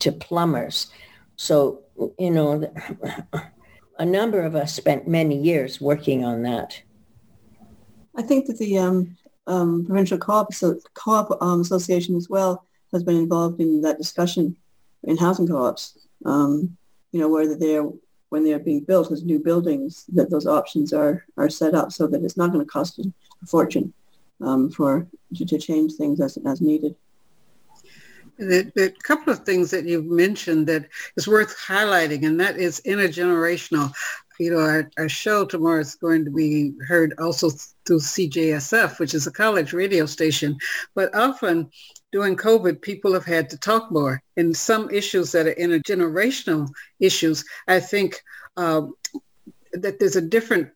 to 0.00 0.10
plumbers. 0.10 0.88
So, 1.36 1.84
you 2.18 2.32
know, 2.32 2.68
a 3.98 4.04
number 4.04 4.42
of 4.42 4.56
us 4.56 4.74
spent 4.74 5.06
many 5.06 5.40
years 5.40 5.80
working 5.80 6.24
on 6.24 6.42
that. 6.42 6.82
I 8.16 8.22
think 8.22 8.46
that 8.46 8.58
the 8.58 8.78
um, 8.78 9.16
um, 9.48 9.84
provincial 9.84 10.18
co-op, 10.18 10.54
so, 10.54 10.78
co-op 10.94 11.42
um, 11.42 11.62
association 11.62 12.16
as 12.16 12.28
well 12.28 12.64
has 12.92 13.02
been 13.02 13.16
involved 13.16 13.60
in 13.60 13.82
that 13.82 13.98
discussion 13.98 14.56
in 15.04 15.16
housing 15.16 15.48
co-ops. 15.48 15.98
Um, 16.24 16.76
you 17.12 17.20
know, 17.20 17.28
whether 17.28 17.56
they're 17.56 17.88
when 18.28 18.44
they're 18.44 18.58
being 18.58 18.80
built 18.80 19.10
as 19.10 19.24
new 19.24 19.38
buildings, 19.38 20.04
that 20.12 20.30
those 20.30 20.46
options 20.46 20.92
are 20.92 21.24
are 21.36 21.48
set 21.48 21.74
up 21.74 21.92
so 21.92 22.06
that 22.06 22.22
it's 22.22 22.36
not 22.36 22.52
going 22.52 22.64
to 22.64 22.70
cost 22.70 22.98
a 22.98 23.12
fortune 23.46 23.92
um, 24.40 24.70
for 24.70 25.06
to, 25.34 25.44
to 25.44 25.58
change 25.58 25.94
things 25.94 26.20
as 26.20 26.38
as 26.46 26.60
needed. 26.60 26.94
The, 28.38 28.70
the 28.76 28.94
couple 29.02 29.32
of 29.32 29.40
things 29.40 29.72
that 29.72 29.84
you've 29.84 30.06
mentioned 30.06 30.68
that 30.68 30.88
is 31.16 31.26
worth 31.26 31.56
highlighting, 31.58 32.24
and 32.24 32.38
that 32.38 32.56
is 32.56 32.80
intergenerational. 32.86 33.92
You 34.38 34.52
know, 34.52 34.60
our, 34.60 34.90
our 34.98 35.08
show 35.08 35.44
tomorrow 35.44 35.80
is 35.80 35.94
going 35.94 36.24
to 36.24 36.30
be 36.30 36.72
heard 36.86 37.14
also 37.18 37.50
through 37.86 38.00
CJSF, 38.00 38.98
which 38.98 39.14
is 39.14 39.26
a 39.26 39.32
college 39.32 39.72
radio 39.72 40.06
station. 40.06 40.56
But 40.94 41.14
often 41.14 41.70
during 42.12 42.36
COVID, 42.36 42.80
people 42.80 43.12
have 43.12 43.24
had 43.24 43.50
to 43.50 43.58
talk 43.58 43.90
more. 43.90 44.22
And 44.36 44.56
some 44.56 44.90
issues 44.90 45.32
that 45.32 45.46
are 45.46 45.54
intergenerational 45.54 46.68
issues, 47.00 47.44
I 47.66 47.80
think 47.80 48.22
um, 48.56 48.94
that 49.72 49.98
there's 49.98 50.16
a 50.16 50.22
different 50.22 50.70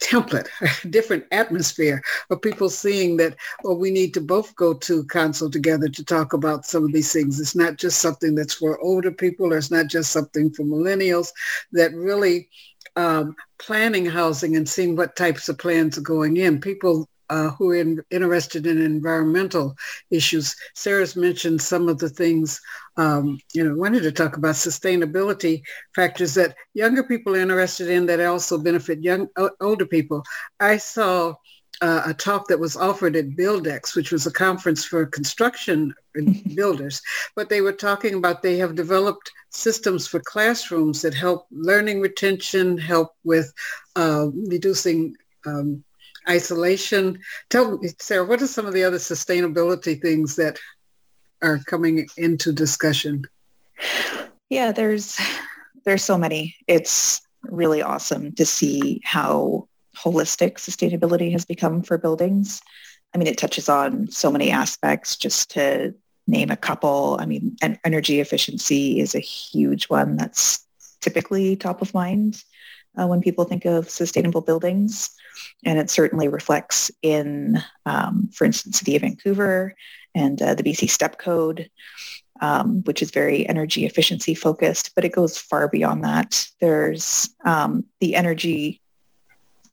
template, 0.00 0.48
a 0.84 0.88
different 0.88 1.24
atmosphere 1.32 2.02
of 2.30 2.42
people 2.42 2.68
seeing 2.68 3.16
that, 3.16 3.36
well, 3.62 3.76
we 3.76 3.90
need 3.90 4.14
to 4.14 4.20
both 4.20 4.54
go 4.56 4.74
to 4.74 5.04
council 5.06 5.50
together 5.50 5.88
to 5.88 6.04
talk 6.04 6.32
about 6.32 6.66
some 6.66 6.84
of 6.84 6.92
these 6.92 7.12
things. 7.12 7.40
It's 7.40 7.56
not 7.56 7.76
just 7.76 8.00
something 8.00 8.34
that's 8.34 8.54
for 8.54 8.78
older 8.80 9.10
people 9.10 9.52
or 9.52 9.58
it's 9.58 9.70
not 9.70 9.86
just 9.86 10.12
something 10.12 10.50
for 10.50 10.62
millennials 10.62 11.32
that 11.72 11.94
really 11.94 12.48
um, 12.96 13.34
planning 13.58 14.06
housing 14.06 14.56
and 14.56 14.68
seeing 14.68 14.96
what 14.96 15.16
types 15.16 15.48
of 15.48 15.58
plans 15.58 15.98
are 15.98 16.02
going 16.02 16.36
in. 16.36 16.60
People 16.60 17.08
uh, 17.30 17.50
who 17.50 17.70
are 17.70 17.76
in, 17.76 18.02
interested 18.10 18.66
in 18.66 18.80
environmental 18.80 19.74
issues. 20.10 20.54
Sarah's 20.74 21.16
mentioned 21.16 21.60
some 21.60 21.88
of 21.88 21.98
the 21.98 22.08
things, 22.08 22.60
um, 22.96 23.38
you 23.54 23.66
know, 23.66 23.74
wanted 23.74 24.02
to 24.02 24.12
talk 24.12 24.36
about 24.36 24.54
sustainability 24.54 25.62
factors 25.94 26.34
that 26.34 26.54
younger 26.74 27.02
people 27.02 27.34
are 27.34 27.40
interested 27.40 27.88
in 27.88 28.06
that 28.06 28.20
also 28.20 28.58
benefit 28.58 29.02
young 29.02 29.28
older 29.60 29.86
people. 29.86 30.22
I 30.60 30.76
saw 30.76 31.34
uh, 31.80 32.02
a 32.06 32.14
talk 32.14 32.48
that 32.48 32.58
was 32.58 32.76
offered 32.76 33.16
at 33.16 33.30
Buildex, 33.30 33.94
which 33.94 34.12
was 34.12 34.26
a 34.26 34.32
conference 34.32 34.84
for 34.84 35.06
construction 35.06 35.94
builders, 36.54 37.02
but 37.34 37.48
they 37.48 37.60
were 37.60 37.72
talking 37.72 38.14
about 38.14 38.42
they 38.42 38.56
have 38.58 38.74
developed 38.74 39.32
systems 39.50 40.06
for 40.06 40.20
classrooms 40.20 41.02
that 41.02 41.14
help 41.14 41.46
learning 41.50 42.00
retention, 42.00 42.78
help 42.78 43.14
with 43.24 43.52
uh, 43.96 44.28
reducing 44.48 45.16
um, 45.46 45.82
isolation. 46.28 47.18
Tell 47.50 47.78
me, 47.78 47.88
Sarah, 47.98 48.24
what 48.24 48.42
are 48.42 48.46
some 48.46 48.66
of 48.66 48.74
the 48.74 48.84
other 48.84 48.98
sustainability 48.98 50.00
things 50.00 50.36
that 50.36 50.58
are 51.42 51.58
coming 51.66 52.06
into 52.16 52.52
discussion? 52.52 53.24
Yeah, 54.48 54.72
there's 54.72 55.20
there's 55.84 56.04
so 56.04 56.16
many. 56.16 56.56
It's 56.66 57.20
really 57.42 57.82
awesome 57.82 58.32
to 58.32 58.46
see 58.46 59.00
how 59.04 59.68
holistic 59.94 60.54
sustainability 60.54 61.32
has 61.32 61.44
become 61.44 61.82
for 61.82 61.98
buildings. 61.98 62.60
I 63.14 63.18
mean, 63.18 63.28
it 63.28 63.38
touches 63.38 63.68
on 63.68 64.08
so 64.10 64.30
many 64.30 64.50
aspects. 64.50 65.16
Just 65.16 65.50
to 65.52 65.94
name 66.26 66.50
a 66.50 66.56
couple, 66.56 67.16
I 67.20 67.26
mean, 67.26 67.56
energy 67.84 68.20
efficiency 68.20 69.00
is 69.00 69.14
a 69.14 69.20
huge 69.20 69.84
one 69.84 70.16
that's 70.16 70.66
typically 71.00 71.54
top 71.54 71.82
of 71.82 71.94
mind 71.94 72.42
uh, 72.98 73.06
when 73.06 73.20
people 73.20 73.44
think 73.44 73.64
of 73.64 73.90
sustainable 73.90 74.40
buildings. 74.40 75.10
And 75.64 75.78
it 75.78 75.90
certainly 75.90 76.28
reflects 76.28 76.90
in, 77.02 77.62
um, 77.86 78.28
for 78.32 78.44
instance, 78.44 78.78
City 78.78 78.96
of 78.96 79.02
Vancouver 79.02 79.74
and 80.14 80.40
uh, 80.40 80.54
the 80.54 80.62
BC 80.62 80.88
STEP 80.88 81.18
Code, 81.18 81.70
um, 82.40 82.82
which 82.84 83.02
is 83.02 83.10
very 83.10 83.48
energy 83.48 83.84
efficiency 83.84 84.34
focused, 84.34 84.92
but 84.94 85.04
it 85.04 85.12
goes 85.12 85.36
far 85.36 85.68
beyond 85.68 86.04
that. 86.04 86.46
There's 86.60 87.28
um, 87.44 87.84
the 88.00 88.14
energy 88.14 88.80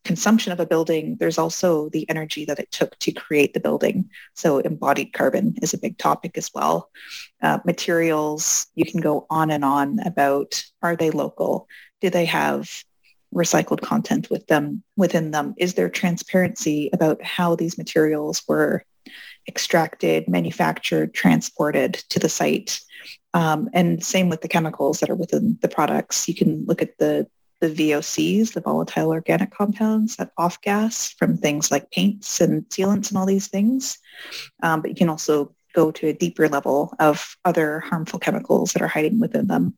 consumption 0.03 0.51
of 0.51 0.59
a 0.59 0.65
building, 0.65 1.17
there's 1.19 1.37
also 1.37 1.89
the 1.89 2.09
energy 2.09 2.45
that 2.45 2.59
it 2.59 2.71
took 2.71 2.97
to 2.99 3.11
create 3.11 3.53
the 3.53 3.59
building. 3.59 4.09
So 4.35 4.59
embodied 4.59 5.13
carbon 5.13 5.55
is 5.61 5.73
a 5.73 5.79
big 5.79 5.97
topic 5.97 6.37
as 6.37 6.49
well. 6.53 6.89
Uh, 7.41 7.59
materials, 7.65 8.67
you 8.75 8.85
can 8.85 8.99
go 8.99 9.25
on 9.29 9.51
and 9.51 9.63
on 9.63 9.99
about 9.99 10.63
are 10.81 10.95
they 10.95 11.11
local? 11.11 11.67
Do 12.01 12.09
they 12.09 12.25
have 12.25 12.69
recycled 13.33 13.81
content 13.81 14.29
with 14.29 14.47
them 14.47 14.83
within 14.97 15.31
them? 15.31 15.53
Is 15.57 15.75
there 15.75 15.89
transparency 15.89 16.89
about 16.93 17.23
how 17.23 17.55
these 17.55 17.77
materials 17.77 18.43
were 18.47 18.83
extracted, 19.47 20.27
manufactured, 20.27 21.13
transported 21.13 21.93
to 22.09 22.19
the 22.19 22.29
site? 22.29 22.81
Um, 23.33 23.69
and 23.73 24.03
same 24.03 24.29
with 24.29 24.41
the 24.41 24.47
chemicals 24.47 24.99
that 24.99 25.09
are 25.09 25.15
within 25.15 25.57
the 25.61 25.69
products. 25.69 26.27
You 26.27 26.35
can 26.35 26.65
look 26.65 26.81
at 26.81 26.97
the 26.97 27.27
the 27.61 27.69
VOCs, 27.69 28.53
the 28.53 28.61
volatile 28.61 29.09
organic 29.09 29.51
compounds 29.51 30.17
that 30.17 30.31
off 30.37 30.59
gas 30.61 31.11
from 31.13 31.37
things 31.37 31.71
like 31.71 31.91
paints 31.91 32.41
and 32.41 32.63
sealants 32.65 33.09
and 33.09 33.17
all 33.17 33.25
these 33.25 33.47
things. 33.47 33.97
Um, 34.63 34.81
but 34.81 34.89
you 34.89 34.95
can 34.95 35.09
also 35.09 35.55
go 35.73 35.91
to 35.91 36.07
a 36.07 36.13
deeper 36.13 36.49
level 36.49 36.93
of 36.99 37.37
other 37.45 37.79
harmful 37.79 38.19
chemicals 38.19 38.73
that 38.73 38.81
are 38.81 38.87
hiding 38.87 39.19
within 39.19 39.47
them. 39.47 39.77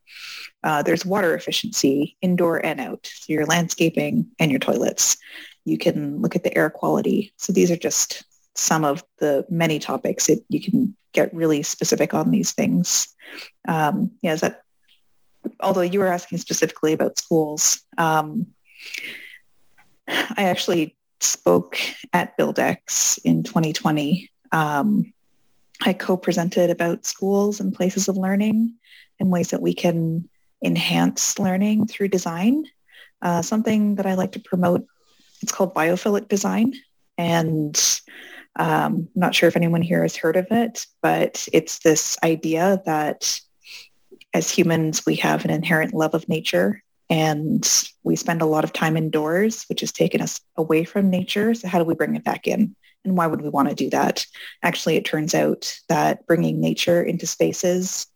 Uh, 0.63 0.81
there's 0.81 1.05
water 1.05 1.35
efficiency 1.35 2.17
indoor 2.21 2.65
and 2.65 2.79
out, 2.79 3.09
so 3.13 3.31
your 3.31 3.45
landscaping 3.45 4.27
and 4.39 4.49
your 4.49 4.59
toilets. 4.59 5.17
You 5.65 5.77
can 5.77 6.21
look 6.21 6.35
at 6.35 6.43
the 6.43 6.57
air 6.57 6.69
quality. 6.69 7.33
So 7.37 7.53
these 7.53 7.69
are 7.69 7.77
just 7.77 8.23
some 8.55 8.85
of 8.85 9.03
the 9.19 9.45
many 9.49 9.79
topics 9.79 10.27
that 10.27 10.43
you 10.49 10.61
can 10.61 10.95
get 11.13 11.33
really 11.33 11.63
specific 11.63 12.13
on 12.13 12.31
these 12.31 12.53
things. 12.53 13.13
Um, 13.67 14.11
yeah, 14.21 14.33
is 14.33 14.41
that, 14.41 14.61
although 15.59 15.81
you 15.81 15.99
were 15.99 16.07
asking 16.07 16.37
specifically 16.37 16.93
about 16.93 17.17
schools, 17.17 17.81
um, 17.97 18.47
I 20.07 20.43
actually 20.43 20.95
spoke 21.19 21.77
at 22.11 22.37
Buildex 22.37 23.19
in 23.23 23.43
2020 23.43 24.29
um, 24.53 25.11
I 25.81 25.91
co-presented 25.91 26.69
about 26.69 27.05
schools 27.05 27.59
and 27.59 27.73
places 27.73 28.07
of 28.07 28.15
learning 28.15 28.75
and 29.19 29.31
ways 29.31 29.49
that 29.49 29.61
we 29.61 29.73
can 29.73 30.29
enhance 30.63 31.39
learning 31.39 31.87
through 31.87 32.07
design. 32.07 32.65
Uh, 33.21 33.41
something 33.41 33.95
that 33.95 34.05
I 34.05 34.13
like 34.13 34.31
to 34.33 34.39
promote, 34.39 34.85
it's 35.41 35.51
called 35.51 35.73
biophilic 35.73 36.29
design. 36.29 36.73
And 37.17 37.75
um, 38.55 38.67
I'm 38.67 39.09
not 39.15 39.35
sure 39.35 39.49
if 39.49 39.55
anyone 39.55 39.81
here 39.81 40.03
has 40.03 40.15
heard 40.15 40.37
of 40.37 40.47
it, 40.51 40.85
but 41.01 41.47
it's 41.51 41.79
this 41.79 42.17
idea 42.23 42.81
that 42.85 43.41
as 44.33 44.49
humans, 44.49 45.05
we 45.05 45.15
have 45.17 45.45
an 45.45 45.51
inherent 45.51 45.93
love 45.93 46.13
of 46.13 46.27
nature 46.27 46.81
and 47.09 47.89
we 48.03 48.15
spend 48.15 48.41
a 48.41 48.47
lot 48.47 48.63
of 48.63 48.73
time 48.73 48.97
indoors, 48.97 49.63
which 49.65 49.81
has 49.81 49.91
taken 49.91 50.21
us 50.21 50.41
away 50.57 50.83
from 50.83 51.09
nature. 51.09 51.53
So 51.53 51.67
how 51.67 51.77
do 51.77 51.85
we 51.85 51.93
bring 51.93 52.15
it 52.15 52.23
back 52.23 52.47
in? 52.47 52.75
And 53.05 53.17
why 53.17 53.27
would 53.27 53.41
we 53.41 53.49
want 53.49 53.69
to 53.69 53.75
do 53.75 53.89
that? 53.89 54.25
Actually, 54.63 54.95
it 54.95 55.05
turns 55.05 55.35
out 55.35 55.77
that 55.89 56.25
bringing 56.25 56.61
nature 56.61 57.03
into 57.03 57.27
spaces 57.27 58.07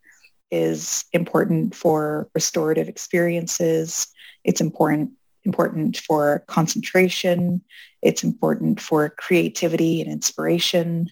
is 0.49 1.03
important 1.11 1.75
for 1.75 2.29
restorative 2.33 2.87
experiences. 2.87 4.07
It's 4.43 4.61
important 4.61 5.11
important 5.43 5.97
for 5.97 6.43
concentration. 6.47 7.61
It's 8.01 8.23
important 8.23 8.81
for 8.81 9.09
creativity 9.09 10.01
and 10.01 10.11
inspiration 10.11 11.09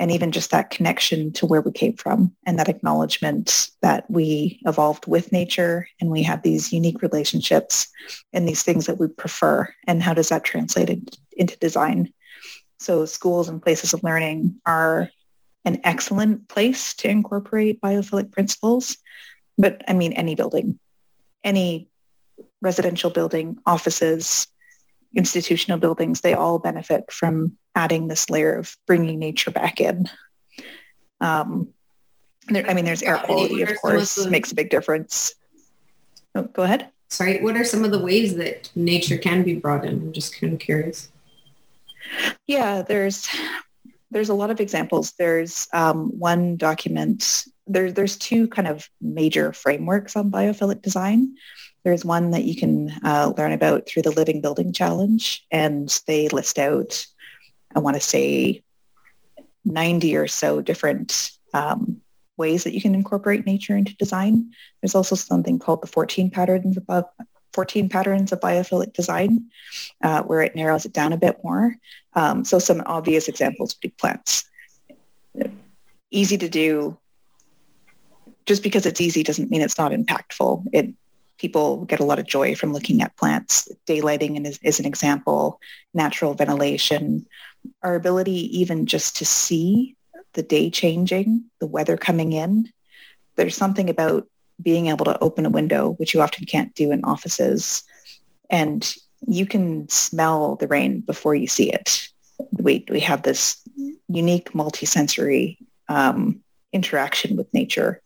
and 0.00 0.10
even 0.10 0.32
just 0.32 0.50
that 0.50 0.70
connection 0.70 1.32
to 1.32 1.46
where 1.46 1.60
we 1.60 1.70
came 1.70 1.94
from 1.94 2.34
and 2.44 2.58
that 2.58 2.68
acknowledgement 2.68 3.70
that 3.80 4.10
we 4.10 4.60
evolved 4.66 5.06
with 5.06 5.30
nature 5.30 5.86
and 6.00 6.10
we 6.10 6.22
have 6.22 6.42
these 6.42 6.72
unique 6.72 7.00
relationships 7.00 7.88
and 8.32 8.48
these 8.48 8.62
things 8.62 8.86
that 8.86 8.98
we 8.98 9.06
prefer 9.06 9.72
and 9.86 10.02
how 10.02 10.12
does 10.12 10.30
that 10.30 10.44
translate 10.44 11.18
into 11.36 11.56
design 11.58 12.12
so 12.78 13.06
schools 13.06 13.48
and 13.48 13.62
places 13.62 13.94
of 13.94 14.02
learning 14.02 14.60
are 14.66 15.08
an 15.64 15.80
excellent 15.84 16.48
place 16.48 16.94
to 16.94 17.08
incorporate 17.08 17.80
biophilic 17.80 18.30
principles. 18.30 18.98
But 19.56 19.82
I 19.88 19.94
mean, 19.94 20.12
any 20.12 20.34
building, 20.34 20.78
any 21.42 21.88
residential 22.60 23.10
building, 23.10 23.58
offices, 23.64 24.46
institutional 25.14 25.78
buildings, 25.78 26.20
they 26.20 26.34
all 26.34 26.58
benefit 26.58 27.10
from 27.10 27.56
adding 27.74 28.08
this 28.08 28.30
layer 28.30 28.54
of 28.54 28.76
bringing 28.86 29.18
nature 29.18 29.50
back 29.50 29.80
in. 29.80 30.08
Um, 31.20 31.68
there, 32.48 32.68
I 32.68 32.74
mean, 32.74 32.84
there's 32.84 33.02
air 33.02 33.18
quality, 33.18 33.62
of 33.62 33.76
course, 33.80 34.16
of 34.18 34.24
the, 34.24 34.30
makes 34.30 34.52
a 34.52 34.54
big 34.54 34.70
difference. 34.70 35.34
Oh, 36.34 36.42
go 36.42 36.62
ahead. 36.62 36.90
Sorry, 37.08 37.40
what 37.40 37.56
are 37.56 37.64
some 37.64 37.84
of 37.84 37.90
the 37.90 37.98
ways 37.98 38.36
that 38.36 38.70
nature 38.74 39.16
can 39.16 39.42
be 39.42 39.54
brought 39.54 39.84
in? 39.84 39.94
I'm 39.94 40.12
just 40.12 40.38
kind 40.38 40.52
of 40.52 40.58
curious. 40.58 41.08
Yeah, 42.46 42.82
there's 42.82 43.28
there's 44.10 44.28
a 44.28 44.34
lot 44.34 44.50
of 44.50 44.60
examples. 44.60 45.12
There's 45.18 45.66
um, 45.72 46.18
one 46.18 46.56
document, 46.56 47.46
there, 47.66 47.90
there's 47.90 48.16
two 48.16 48.46
kind 48.48 48.68
of 48.68 48.88
major 49.00 49.52
frameworks 49.52 50.14
on 50.16 50.30
biophilic 50.30 50.82
design. 50.82 51.34
There's 51.82 52.04
one 52.04 52.30
that 52.30 52.44
you 52.44 52.56
can 52.56 52.90
uh, 53.04 53.32
learn 53.36 53.52
about 53.52 53.86
through 53.86 54.02
the 54.02 54.12
Living 54.12 54.40
Building 54.40 54.72
Challenge, 54.72 55.44
and 55.50 56.00
they 56.06 56.28
list 56.28 56.58
out, 56.58 57.06
I 57.74 57.80
want 57.80 57.96
to 57.96 58.00
say, 58.00 58.62
90 59.64 60.16
or 60.16 60.26
so 60.26 60.60
different 60.60 61.30
um, 61.52 62.00
ways 62.36 62.64
that 62.64 62.74
you 62.74 62.80
can 62.80 62.94
incorporate 62.94 63.46
nature 63.46 63.76
into 63.76 63.96
design. 63.96 64.52
There's 64.80 64.94
also 64.94 65.14
something 65.14 65.58
called 65.58 65.82
the 65.82 65.86
14 65.86 66.30
patterns 66.30 66.78
of 66.88 67.04
14 67.52 67.88
patterns 67.88 68.32
of 68.32 68.40
biophilic 68.40 68.92
design, 68.92 69.46
uh, 70.02 70.22
where 70.22 70.42
it 70.42 70.56
narrows 70.56 70.84
it 70.84 70.92
down 70.92 71.12
a 71.12 71.16
bit 71.16 71.38
more. 71.44 71.76
Um, 72.14 72.44
so 72.44 72.58
some 72.58 72.82
obvious 72.86 73.28
examples 73.28 73.74
would 73.74 73.80
be 73.80 73.94
plants. 73.96 74.44
Easy 76.10 76.36
to 76.36 76.48
do. 76.48 76.98
Just 78.46 78.62
because 78.62 78.84
it's 78.84 79.00
easy 79.00 79.22
doesn't 79.22 79.50
mean 79.50 79.62
it's 79.62 79.78
not 79.78 79.92
impactful. 79.92 80.66
It 80.72 80.94
people 81.38 81.84
get 81.84 82.00
a 82.00 82.04
lot 82.04 82.18
of 82.18 82.26
joy 82.26 82.54
from 82.54 82.72
looking 82.72 83.02
at 83.02 83.16
plants. 83.16 83.68
Daylighting 83.86 84.46
is, 84.46 84.58
is 84.62 84.80
an 84.80 84.86
example, 84.86 85.60
natural 85.92 86.34
ventilation, 86.34 87.26
our 87.82 87.94
ability 87.94 88.58
even 88.58 88.86
just 88.86 89.16
to 89.16 89.24
see 89.24 89.96
the 90.34 90.42
day 90.42 90.70
changing, 90.70 91.44
the 91.60 91.66
weather 91.66 91.96
coming 91.96 92.32
in. 92.32 92.68
There's 93.36 93.56
something 93.56 93.88
about 93.88 94.28
being 94.62 94.86
able 94.86 95.04
to 95.06 95.18
open 95.20 95.46
a 95.46 95.50
window, 95.50 95.90
which 95.92 96.14
you 96.14 96.22
often 96.22 96.46
can't 96.46 96.74
do 96.74 96.92
in 96.92 97.04
offices, 97.04 97.82
and 98.50 98.94
you 99.26 99.46
can 99.46 99.88
smell 99.88 100.56
the 100.56 100.68
rain 100.68 101.00
before 101.00 101.34
you 101.34 101.46
see 101.46 101.72
it. 101.72 102.08
We, 102.52 102.84
we 102.88 103.00
have 103.00 103.22
this 103.22 103.60
unique 104.08 104.52
multisensory 104.52 105.58
um, 105.88 106.40
interaction 106.72 107.36
with 107.36 107.52
nature. 107.54 108.02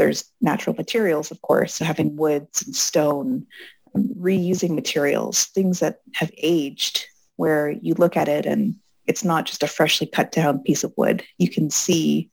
There's 0.00 0.24
natural 0.40 0.74
materials, 0.74 1.30
of 1.30 1.42
course, 1.42 1.74
so 1.74 1.84
having 1.84 2.16
woods 2.16 2.62
and 2.62 2.74
stone, 2.74 3.46
um, 3.94 4.08
reusing 4.18 4.74
materials, 4.74 5.44
things 5.44 5.80
that 5.80 6.00
have 6.14 6.30
aged 6.38 7.04
where 7.36 7.72
you 7.82 7.92
look 7.92 8.16
at 8.16 8.26
it 8.26 8.46
and 8.46 8.76
it's 9.06 9.24
not 9.24 9.44
just 9.44 9.62
a 9.62 9.66
freshly 9.66 10.06
cut 10.06 10.32
down 10.32 10.60
piece 10.60 10.84
of 10.84 10.94
wood. 10.96 11.22
You 11.36 11.50
can 11.50 11.68
see 11.68 12.30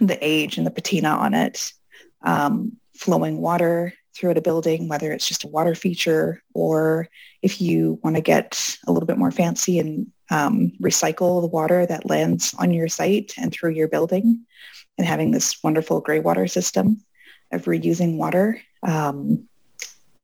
the 0.00 0.16
age 0.22 0.56
and 0.56 0.66
the 0.66 0.70
patina 0.70 1.10
on 1.10 1.34
it 1.34 1.70
um, 2.22 2.78
flowing 2.96 3.36
water 3.42 3.92
throughout 4.16 4.38
a 4.38 4.42
building, 4.42 4.88
whether 4.88 5.12
it's 5.12 5.28
just 5.28 5.44
a 5.44 5.48
water 5.48 5.74
feature 5.74 6.42
or 6.54 7.10
if 7.42 7.60
you 7.60 8.00
want 8.02 8.16
to 8.16 8.22
get 8.22 8.78
a 8.86 8.92
little 8.92 9.06
bit 9.06 9.18
more 9.18 9.32
fancy 9.32 9.78
and 9.78 10.06
um, 10.30 10.72
recycle 10.80 11.42
the 11.42 11.46
water 11.46 11.84
that 11.84 12.08
lands 12.08 12.54
on 12.58 12.72
your 12.72 12.88
site 12.88 13.34
and 13.36 13.52
through 13.52 13.72
your 13.72 13.88
building 13.88 14.46
and 14.98 15.06
having 15.06 15.30
this 15.30 15.62
wonderful 15.62 16.00
gray 16.00 16.20
water 16.20 16.46
system 16.46 17.02
of 17.52 17.64
reusing 17.64 18.16
water, 18.16 18.60
um, 18.82 19.48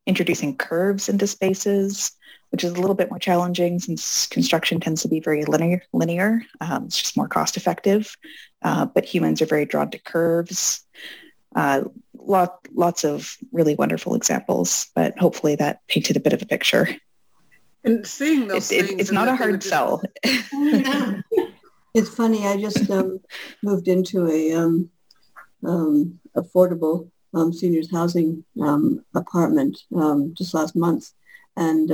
introducing 0.06 0.56
curves 0.56 1.08
into 1.08 1.26
spaces, 1.26 2.12
which 2.50 2.64
is 2.64 2.72
a 2.72 2.80
little 2.80 2.94
bit 2.94 3.10
more 3.10 3.18
challenging 3.18 3.78
since 3.78 4.26
construction 4.26 4.80
tends 4.80 5.02
to 5.02 5.08
be 5.08 5.20
very 5.20 5.44
linear. 5.44 5.82
linear. 5.92 6.42
Um, 6.60 6.84
it's 6.84 7.00
just 7.00 7.16
more 7.16 7.28
cost 7.28 7.56
effective, 7.56 8.16
uh, 8.62 8.86
but 8.86 9.04
humans 9.04 9.42
are 9.42 9.46
very 9.46 9.66
drawn 9.66 9.90
to 9.90 9.98
curves 9.98 10.86
uh, 11.56 11.84
lot, 12.14 12.66
lots 12.74 13.04
of 13.04 13.36
really 13.52 13.74
wonderful 13.74 14.14
examples, 14.14 14.90
but 14.94 15.18
hopefully 15.18 15.56
that 15.56 15.86
painted 15.88 16.16
a 16.16 16.20
bit 16.20 16.32
of 16.32 16.42
a 16.42 16.46
picture. 16.46 16.88
And 17.84 18.06
seeing 18.06 18.48
those 18.48 18.70
it, 18.70 18.90
it, 18.90 19.00
it's 19.00 19.12
not 19.12 19.28
a 19.28 19.36
hard 19.36 19.62
sell. 19.62 20.02
it's 21.94 22.08
funny. 22.08 22.46
I 22.46 22.56
just 22.60 22.90
um, 22.90 23.20
moved 23.62 23.88
into 23.88 24.28
a 24.28 24.52
um, 24.52 24.90
um, 25.66 26.18
affordable 26.36 27.10
um, 27.34 27.52
seniors 27.52 27.90
housing 27.90 28.44
um, 28.60 29.04
apartment 29.14 29.78
um, 29.94 30.34
just 30.34 30.54
last 30.54 30.76
month, 30.76 31.12
and 31.56 31.90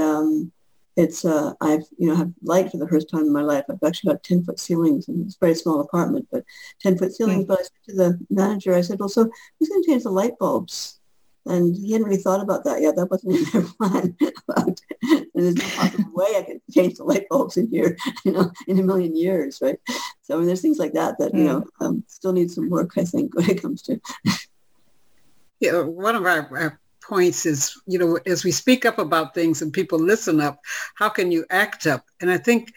it's 0.97 1.24
uh, 1.24 1.53
I've 1.61 1.84
you 1.99 2.09
know 2.09 2.14
have 2.14 2.32
light 2.42 2.70
for 2.70 2.76
the 2.76 2.88
first 2.88 3.11
time 3.11 3.22
in 3.22 3.32
my 3.32 3.42
life. 3.42 3.64
I've 3.68 3.82
actually 3.84 4.12
got 4.12 4.22
ten 4.22 4.45
foot 4.45 4.61
ceilings, 4.61 5.09
and 5.09 5.26
it's 5.26 5.36
a 5.36 5.38
very 5.40 5.55
small 5.55 5.80
apartment, 5.80 6.28
but 6.30 6.45
ten 6.80 6.97
foot 6.97 7.14
ceilings. 7.14 7.45
Mm. 7.45 7.49
But 7.49 7.61
I 7.61 7.62
said 7.62 7.72
to 7.88 7.95
the 7.95 8.18
manager, 8.30 8.74
I 8.74 8.80
said, 8.80 9.01
"Well, 9.01 9.09
so 9.09 9.28
who's 9.59 9.68
going 9.68 9.82
to 9.82 9.88
change 9.88 10.05
the 10.05 10.11
light 10.11 10.38
bulbs?" 10.38 11.01
And 11.47 11.76
he 11.76 11.92
hadn't 11.92 12.07
really 12.07 12.22
thought 12.22 12.40
about 12.40 12.64
that 12.64 12.80
yet. 12.80 12.97
That 12.97 13.11
wasn't 13.11 13.36
in 13.36 13.45
their 13.53 13.62
plan. 13.62 14.16
About, 14.49 14.80
there's 15.34 15.55
no 15.55 15.64
possible 15.64 16.11
way 16.12 16.36
I 16.36 16.42
could 16.42 16.61
change 16.72 16.95
the 16.97 17.05
light 17.05 17.28
bulbs 17.28 17.57
in 17.57 17.68
here, 17.68 17.97
you 18.24 18.32
know, 18.32 18.51
in 18.66 18.78
a 18.78 18.82
million 18.82 19.16
years, 19.16 19.59
right? 19.61 19.78
So 20.22 20.34
I 20.34 20.38
mean, 20.38 20.47
there's 20.47 20.62
things 20.62 20.78
like 20.78 20.92
that 20.95 21.18
that 21.18 21.32
mm. 21.32 21.38
you 21.38 21.45
know 21.45 21.64
um, 21.80 22.05
still 22.07 22.32
need 22.32 22.51
some 22.51 22.70
work. 22.70 22.92
I 22.97 23.05
think 23.05 23.34
when 23.36 23.51
it 23.51 23.61
comes 23.61 23.82
to. 23.82 24.01
Yeah, 25.61 25.82
one 25.82 26.16
of 26.16 26.24
our, 26.24 26.49
our 26.57 26.80
points 27.03 27.47
is, 27.47 27.80
you 27.86 27.99
know, 27.99 28.18
as 28.26 28.45
we 28.45 28.51
speak 28.51 28.84
up 28.84 28.99
about 28.99 29.34
things 29.34 29.62
and 29.62 29.72
people 29.72 29.99
listen 29.99 30.40
up, 30.40 30.61
how 30.95 31.09
can 31.09 31.30
you 31.30 31.45
act 31.51 31.86
up? 31.86 32.05
And 32.20 32.30
I 32.30 32.38
think 32.38 32.72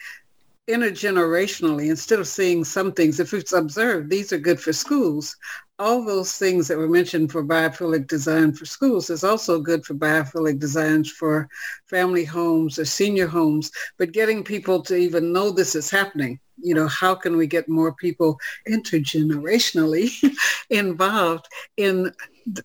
intergenerationally, 0.68 1.88
instead 1.88 2.18
of 2.18 2.28
seeing 2.28 2.62
some 2.62 2.92
things, 2.92 3.20
if 3.20 3.32
it's 3.32 3.52
observed, 3.52 4.10
these 4.10 4.32
are 4.32 4.38
good 4.38 4.60
for 4.60 4.72
schools, 4.72 5.36
all 5.78 6.04
those 6.04 6.36
things 6.36 6.68
that 6.68 6.76
were 6.76 6.88
mentioned 6.88 7.30
for 7.30 7.44
biophilic 7.44 8.06
design 8.06 8.52
for 8.52 8.66
schools 8.66 9.10
is 9.10 9.24
also 9.24 9.60
good 9.60 9.84
for 9.84 9.94
biophilic 9.94 10.58
designs 10.58 11.10
for 11.10 11.48
family 11.86 12.24
homes 12.24 12.78
or 12.78 12.84
senior 12.84 13.26
homes, 13.26 13.70
but 13.96 14.12
getting 14.12 14.42
people 14.44 14.82
to 14.82 14.96
even 14.96 15.32
know 15.32 15.50
this 15.50 15.74
is 15.74 15.90
happening. 15.90 16.38
You 16.62 16.74
know, 16.74 16.88
how 16.88 17.14
can 17.14 17.36
we 17.36 17.46
get 17.46 17.68
more 17.68 17.92
people 17.92 18.38
intergenerationally 18.68 20.10
involved 20.70 21.46
in 21.76 22.12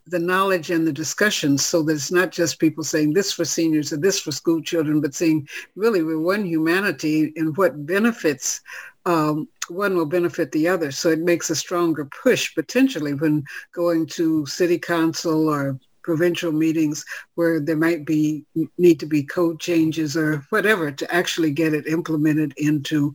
the 0.08 0.20
knowledge 0.20 0.70
and 0.70 0.88
the 0.88 0.94
discussion 0.94 1.58
so 1.58 1.84
that 1.84 1.94
it's 1.94 2.12
not 2.12 2.32
just 2.32 2.60
people 2.60 2.84
saying 2.84 3.14
this 3.14 3.34
for 3.34 3.46
seniors 3.46 3.92
or 3.92 3.98
this 3.98 4.20
for 4.20 4.32
school 4.32 4.62
children, 4.62 5.02
but 5.02 5.14
saying 5.14 5.48
really 5.76 6.04
we're 6.04 6.20
one 6.20 6.46
humanity 6.46 7.34
and 7.36 7.56
what 7.58 7.86
benefits 7.86 8.62
um, 9.06 9.48
one 9.68 9.96
will 9.96 10.06
benefit 10.06 10.52
the 10.52 10.68
other. 10.68 10.92
So 10.92 11.10
it 11.10 11.20
makes 11.20 11.50
a 11.50 11.56
stronger 11.56 12.06
push 12.06 12.54
potentially 12.56 13.14
when 13.14 13.44
going 13.74 14.06
to 14.08 14.46
city 14.46 14.80
council 14.80 15.50
or 15.50 15.80
provincial 16.04 16.52
meetings 16.52 17.06
where 17.36 17.60
there 17.60 17.78
might 17.78 18.06
be 18.06 18.46
need 18.78 19.00
to 19.00 19.06
be 19.06 19.24
code 19.24 19.60
changes 19.60 20.16
or 20.16 20.46
whatever 20.50 20.92
to 20.92 21.14
actually 21.14 21.52
get 21.52 21.74
it 21.74 21.88
implemented 21.88 22.54
into 22.58 23.14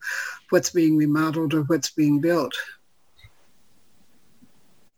what's 0.50 0.70
being 0.70 0.96
remodeled 0.96 1.54
or 1.54 1.62
what's 1.62 1.90
being 1.90 2.20
built 2.20 2.54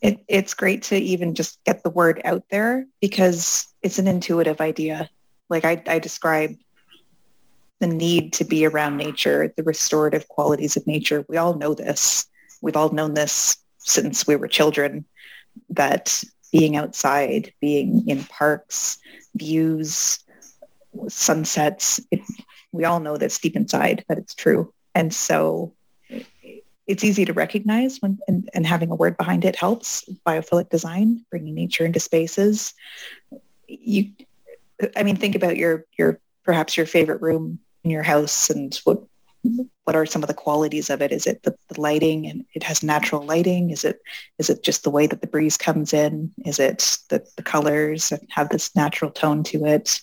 it, 0.01 0.25
it's 0.29 0.55
great 0.55 0.83
to 0.85 0.97
even 0.97 1.35
just 1.35 1.63
get 1.65 1.83
the 1.83 1.91
word 1.91 2.21
out 2.25 2.45
there 2.51 2.87
because 3.01 3.67
it's 3.83 3.99
an 3.99 4.09
intuitive 4.09 4.61
idea. 4.61 5.11
Like 5.49 5.65
I, 5.65 5.83
I 5.87 5.99
describe 5.99 6.55
the 7.81 7.87
need 7.87 8.33
to 8.35 8.45
be 8.45 8.67
around 8.67 8.97
nature, 8.97 9.53
the 9.57 9.63
restorative 9.63 10.29
qualities 10.29 10.77
of 10.77 10.87
nature. 10.87 11.25
We 11.29 11.37
all 11.37 11.55
know 11.55 11.75
this. 11.75 12.27
We've 12.63 12.77
all 12.77 12.91
known 12.91 13.15
this 13.15 13.57
since 13.79 14.27
we 14.27 14.37
were 14.37 14.49
children, 14.49 15.05
that 15.71 16.23
being 16.51 16.77
outside, 16.77 17.53
being 17.61 18.09
in 18.09 18.25
parks, 18.25 18.99
views, 19.35 20.19
sunsets, 21.09 22.01
it, 22.11 22.21
we 22.73 22.85
all 22.85 23.01
know 23.01 23.17
this 23.17 23.39
deep 23.39 23.57
inside 23.57 24.05
that 24.09 24.19
it's 24.19 24.35
true. 24.35 24.73
And 24.95 25.13
so 25.15 25.73
it's 26.87 27.05
easy 27.05 27.25
to 27.25 27.33
recognize 27.33 27.99
when 28.01 28.19
and, 28.27 28.49
and 28.53 28.67
having 28.67 28.91
a 28.91 28.95
word 28.97 29.17
behind 29.17 29.45
it 29.45 29.57
helps. 29.57 30.05
Biophilic 30.27 30.71
design, 30.71 31.25
bringing 31.31 31.55
nature 31.55 31.85
into 31.85 32.01
spaces. 32.01 32.75
You, 33.69 34.11
I 34.97 35.03
mean, 35.03 35.17
think 35.17 35.35
about 35.35 35.57
your 35.57 35.85
your 35.97 36.19
perhaps 36.45 36.77
your 36.77 36.87
favorite 36.87 37.23
room 37.23 37.61
in 37.85 37.91
your 37.91 38.03
house 38.03 38.51
and 38.51 38.75
what 38.85 39.03
what 39.85 39.97
are 39.97 40.07
some 40.07 40.23
of 40.23 40.29
the 40.29 40.35
qualities 40.35 40.91
of 40.91 41.03
it? 41.03 41.13
Is 41.13 41.27
it 41.27 41.43
the, 41.43 41.55
the, 41.69 41.81
lighting 41.81 42.27
and 42.27 42.45
it 42.55 42.63
has 42.63 42.83
natural 42.83 43.23
lighting? 43.23 43.71
Is 43.71 43.85
it 43.85 44.01
is 44.39 44.51
it 44.51 44.63
just 44.63 44.85
the 44.85 44.91
way 44.91 45.07
that 45.07 45.21
the 45.21 45.27
breeze 45.27 45.57
comes 45.57 45.93
in? 45.93 46.33
Is 46.45 46.59
it 46.59 46.99
the, 47.09 47.21
colors 47.43 48.13
have 48.31 48.49
this 48.51 48.75
natural 48.77 49.11
tone 49.11 49.43
to 49.45 49.65
it? 49.67 50.01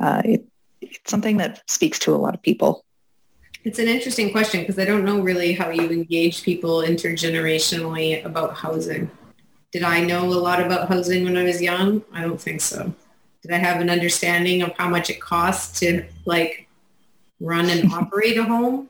Uh, 0.00 0.22
it? 0.24 0.44
It's 0.80 1.10
something 1.10 1.38
that 1.38 1.62
speaks 1.68 1.98
to 2.00 2.14
a 2.14 2.16
lot 2.16 2.34
of 2.34 2.42
people. 2.42 2.84
It's 3.64 3.78
an 3.78 3.88
interesting 3.88 4.30
question 4.30 4.60
because 4.60 4.78
I 4.78 4.84
don't 4.84 5.04
know 5.04 5.20
really 5.20 5.54
how 5.54 5.70
you 5.70 5.88
engage 5.88 6.42
people 6.42 6.78
intergenerationally 6.80 8.22
about 8.24 8.54
housing. 8.54 9.10
Did 9.72 9.82
I 9.82 10.04
know 10.04 10.24
a 10.26 10.34
lot 10.34 10.60
about 10.60 10.88
housing 10.88 11.24
when 11.24 11.38
I 11.38 11.44
was 11.44 11.62
young? 11.62 12.04
I 12.12 12.20
don't 12.20 12.40
think 12.40 12.60
so. 12.60 12.94
Did 13.42 13.52
I 13.52 13.58
have 13.58 13.80
an 13.80 13.90
understanding 13.90 14.62
of 14.62 14.72
how 14.76 14.88
much 14.88 15.10
it 15.10 15.20
costs 15.20 15.80
to 15.80 16.04
like 16.26 16.63
run 17.44 17.68
and 17.68 17.92
operate 17.92 18.36
a 18.36 18.44
home? 18.44 18.88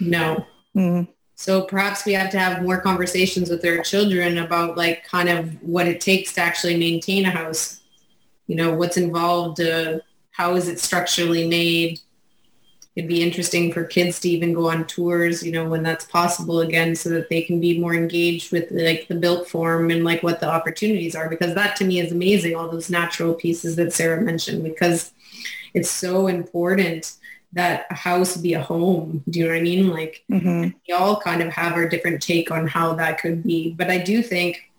No. 0.00 0.46
Mm. 0.74 1.08
So 1.34 1.62
perhaps 1.62 2.04
we 2.04 2.12
have 2.12 2.30
to 2.30 2.38
have 2.38 2.62
more 2.62 2.80
conversations 2.80 3.50
with 3.50 3.64
our 3.64 3.82
children 3.82 4.38
about 4.38 4.76
like 4.76 5.04
kind 5.04 5.28
of 5.28 5.60
what 5.62 5.86
it 5.86 6.00
takes 6.00 6.32
to 6.34 6.40
actually 6.40 6.78
maintain 6.78 7.26
a 7.26 7.30
house. 7.30 7.80
You 8.46 8.56
know, 8.56 8.74
what's 8.74 8.96
involved, 8.96 9.60
uh, 9.60 9.98
how 10.30 10.54
is 10.54 10.68
it 10.68 10.80
structurally 10.80 11.48
made? 11.48 12.00
it'd 12.94 13.08
be 13.08 13.22
interesting 13.22 13.72
for 13.72 13.84
kids 13.84 14.20
to 14.20 14.28
even 14.28 14.52
go 14.52 14.68
on 14.68 14.86
tours, 14.86 15.42
you 15.42 15.50
know, 15.50 15.66
when 15.66 15.82
that's 15.82 16.04
possible 16.04 16.60
again, 16.60 16.94
so 16.94 17.08
that 17.08 17.30
they 17.30 17.42
can 17.42 17.58
be 17.58 17.80
more 17.80 17.94
engaged 17.94 18.52
with 18.52 18.70
like 18.70 19.08
the 19.08 19.14
built 19.14 19.48
form 19.48 19.90
and 19.90 20.04
like 20.04 20.22
what 20.22 20.40
the 20.40 20.48
opportunities 20.48 21.14
are, 21.14 21.28
because 21.28 21.54
that 21.54 21.74
to 21.76 21.84
me 21.84 22.00
is 22.00 22.12
amazing, 22.12 22.54
all 22.54 22.68
those 22.68 22.90
natural 22.90 23.34
pieces 23.34 23.76
that 23.76 23.92
Sarah 23.92 24.20
mentioned, 24.20 24.62
because 24.62 25.12
it's 25.72 25.90
so 25.90 26.26
important 26.26 27.14
that 27.52 27.86
a 27.90 27.94
house 27.94 28.36
be 28.36 28.54
a 28.54 28.62
home. 28.62 29.22
Do 29.28 29.38
you 29.38 29.46
know 29.46 29.52
what 29.52 29.58
I 29.58 29.62
mean? 29.62 29.88
Like 29.88 30.24
mm-hmm. 30.30 30.70
we 30.88 30.94
all 30.94 31.20
kind 31.20 31.42
of 31.42 31.52
have 31.52 31.74
our 31.74 31.88
different 31.88 32.22
take 32.22 32.50
on 32.50 32.66
how 32.66 32.94
that 32.94 33.20
could 33.20 33.42
be. 33.42 33.72
But 33.72 33.90
I 33.90 33.98
do 33.98 34.22
think 34.22 34.70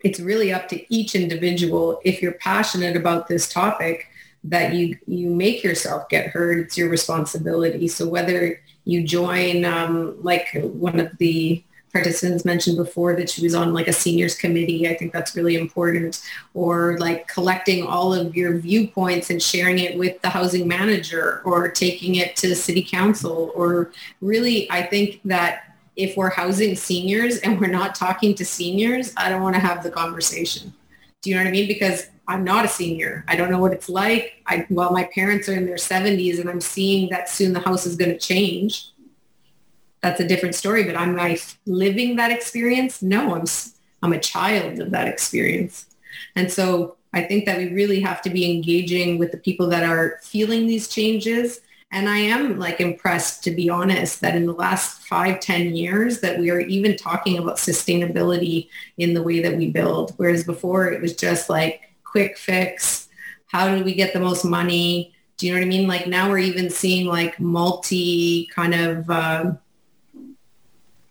it's 0.00 0.20
really 0.20 0.52
up 0.52 0.68
to 0.68 0.94
each 0.94 1.14
individual. 1.14 2.00
If 2.04 2.22
you're 2.22 2.32
passionate 2.32 2.96
about 2.96 3.28
this 3.28 3.48
topic, 3.48 4.06
that 4.44 4.74
you 4.74 4.96
you 5.06 5.28
make 5.30 5.64
yourself 5.64 6.08
get 6.08 6.28
heard. 6.28 6.58
It's 6.58 6.78
your 6.78 6.88
responsibility. 6.88 7.88
So 7.88 8.08
whether 8.08 8.60
you 8.84 9.02
join, 9.02 9.64
um, 9.64 10.16
like 10.22 10.48
one 10.62 11.00
of 11.00 11.16
the 11.18 11.62
participants 11.92 12.44
mentioned 12.44 12.76
before 12.76 13.14
that 13.16 13.30
she 13.30 13.42
was 13.42 13.54
on 13.54 13.72
like 13.72 13.88
a 13.88 13.92
seniors 13.92 14.34
committee. 14.34 14.88
I 14.88 14.96
think 14.96 15.12
that's 15.12 15.34
really 15.34 15.56
important. 15.56 16.22
Or 16.54 16.98
like 16.98 17.28
collecting 17.28 17.86
all 17.86 18.12
of 18.12 18.36
your 18.36 18.58
viewpoints 18.58 19.30
and 19.30 19.42
sharing 19.42 19.78
it 19.78 19.98
with 19.98 20.20
the 20.22 20.28
housing 20.28 20.68
manager 20.68 21.42
or 21.44 21.68
taking 21.68 22.16
it 22.16 22.36
to 22.36 22.54
city 22.54 22.82
council. 22.82 23.52
Or 23.54 23.92
really, 24.20 24.70
I 24.70 24.82
think 24.82 25.20
that 25.24 25.76
if 25.96 26.16
we're 26.16 26.30
housing 26.30 26.76
seniors 26.76 27.38
and 27.38 27.60
we're 27.60 27.66
not 27.66 27.94
talking 27.94 28.34
to 28.36 28.44
seniors, 28.44 29.12
I 29.16 29.28
don't 29.28 29.42
want 29.42 29.56
to 29.56 29.60
have 29.60 29.82
the 29.82 29.90
conversation. 29.90 30.72
Do 31.22 31.30
you 31.30 31.36
know 31.36 31.42
what 31.42 31.48
I 31.48 31.52
mean? 31.52 31.66
Because 31.66 32.08
I'm 32.28 32.44
not 32.44 32.64
a 32.64 32.68
senior. 32.68 33.24
I 33.26 33.34
don't 33.34 33.50
know 33.50 33.58
what 33.58 33.72
it's 33.72 33.88
like. 33.88 34.42
I, 34.46 34.66
well, 34.70 34.92
my 34.92 35.04
parents 35.14 35.48
are 35.48 35.54
in 35.54 35.66
their 35.66 35.76
70s 35.76 36.38
and 36.38 36.48
I'm 36.48 36.60
seeing 36.60 37.08
that 37.10 37.28
soon 37.28 37.52
the 37.52 37.60
house 37.60 37.86
is 37.86 37.96
going 37.96 38.10
to 38.10 38.18
change 38.18 38.92
that's 40.00 40.20
a 40.20 40.26
different 40.26 40.54
story. 40.54 40.84
But 40.84 40.96
I'm 40.96 41.18
I 41.18 41.38
living 41.66 42.16
that 42.16 42.30
experience? 42.30 43.02
No, 43.02 43.34
I'm 43.34 43.44
I'm 44.02 44.12
a 44.12 44.20
child 44.20 44.80
of 44.80 44.90
that 44.92 45.08
experience. 45.08 45.86
And 46.36 46.50
so 46.50 46.96
I 47.12 47.22
think 47.22 47.46
that 47.46 47.58
we 47.58 47.72
really 47.72 48.00
have 48.00 48.22
to 48.22 48.30
be 48.30 48.50
engaging 48.50 49.18
with 49.18 49.32
the 49.32 49.38
people 49.38 49.68
that 49.68 49.84
are 49.84 50.20
feeling 50.22 50.66
these 50.66 50.88
changes. 50.88 51.60
And 51.90 52.08
I 52.08 52.18
am 52.18 52.58
like 52.58 52.80
impressed, 52.80 53.42
to 53.44 53.50
be 53.50 53.70
honest, 53.70 54.20
that 54.20 54.36
in 54.36 54.44
the 54.44 54.52
last 54.52 55.02
five, 55.02 55.40
ten 55.40 55.74
years 55.74 56.20
that 56.20 56.38
we 56.38 56.50
are 56.50 56.60
even 56.60 56.96
talking 56.96 57.38
about 57.38 57.56
sustainability 57.56 58.68
in 58.98 59.14
the 59.14 59.22
way 59.22 59.40
that 59.40 59.56
we 59.56 59.70
build. 59.70 60.12
Whereas 60.16 60.44
before 60.44 60.92
it 60.92 61.00
was 61.00 61.16
just 61.16 61.48
like 61.48 61.88
quick 62.04 62.36
fix. 62.36 63.08
How 63.46 63.74
do 63.74 63.82
we 63.82 63.94
get 63.94 64.12
the 64.12 64.20
most 64.20 64.44
money? 64.44 65.14
Do 65.38 65.46
you 65.46 65.52
know 65.54 65.60
what 65.60 65.64
I 65.64 65.68
mean? 65.68 65.88
Like 65.88 66.06
now 66.06 66.28
we're 66.28 66.38
even 66.38 66.68
seeing 66.68 67.06
like 67.06 67.40
multi 67.40 68.48
kind 68.54 68.74
of 68.74 69.08
uh, 69.08 69.52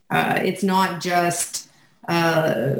uh, 0.09 0.39
it's 0.43 0.63
not 0.63 1.01
just 1.01 1.69
uh, 2.07 2.75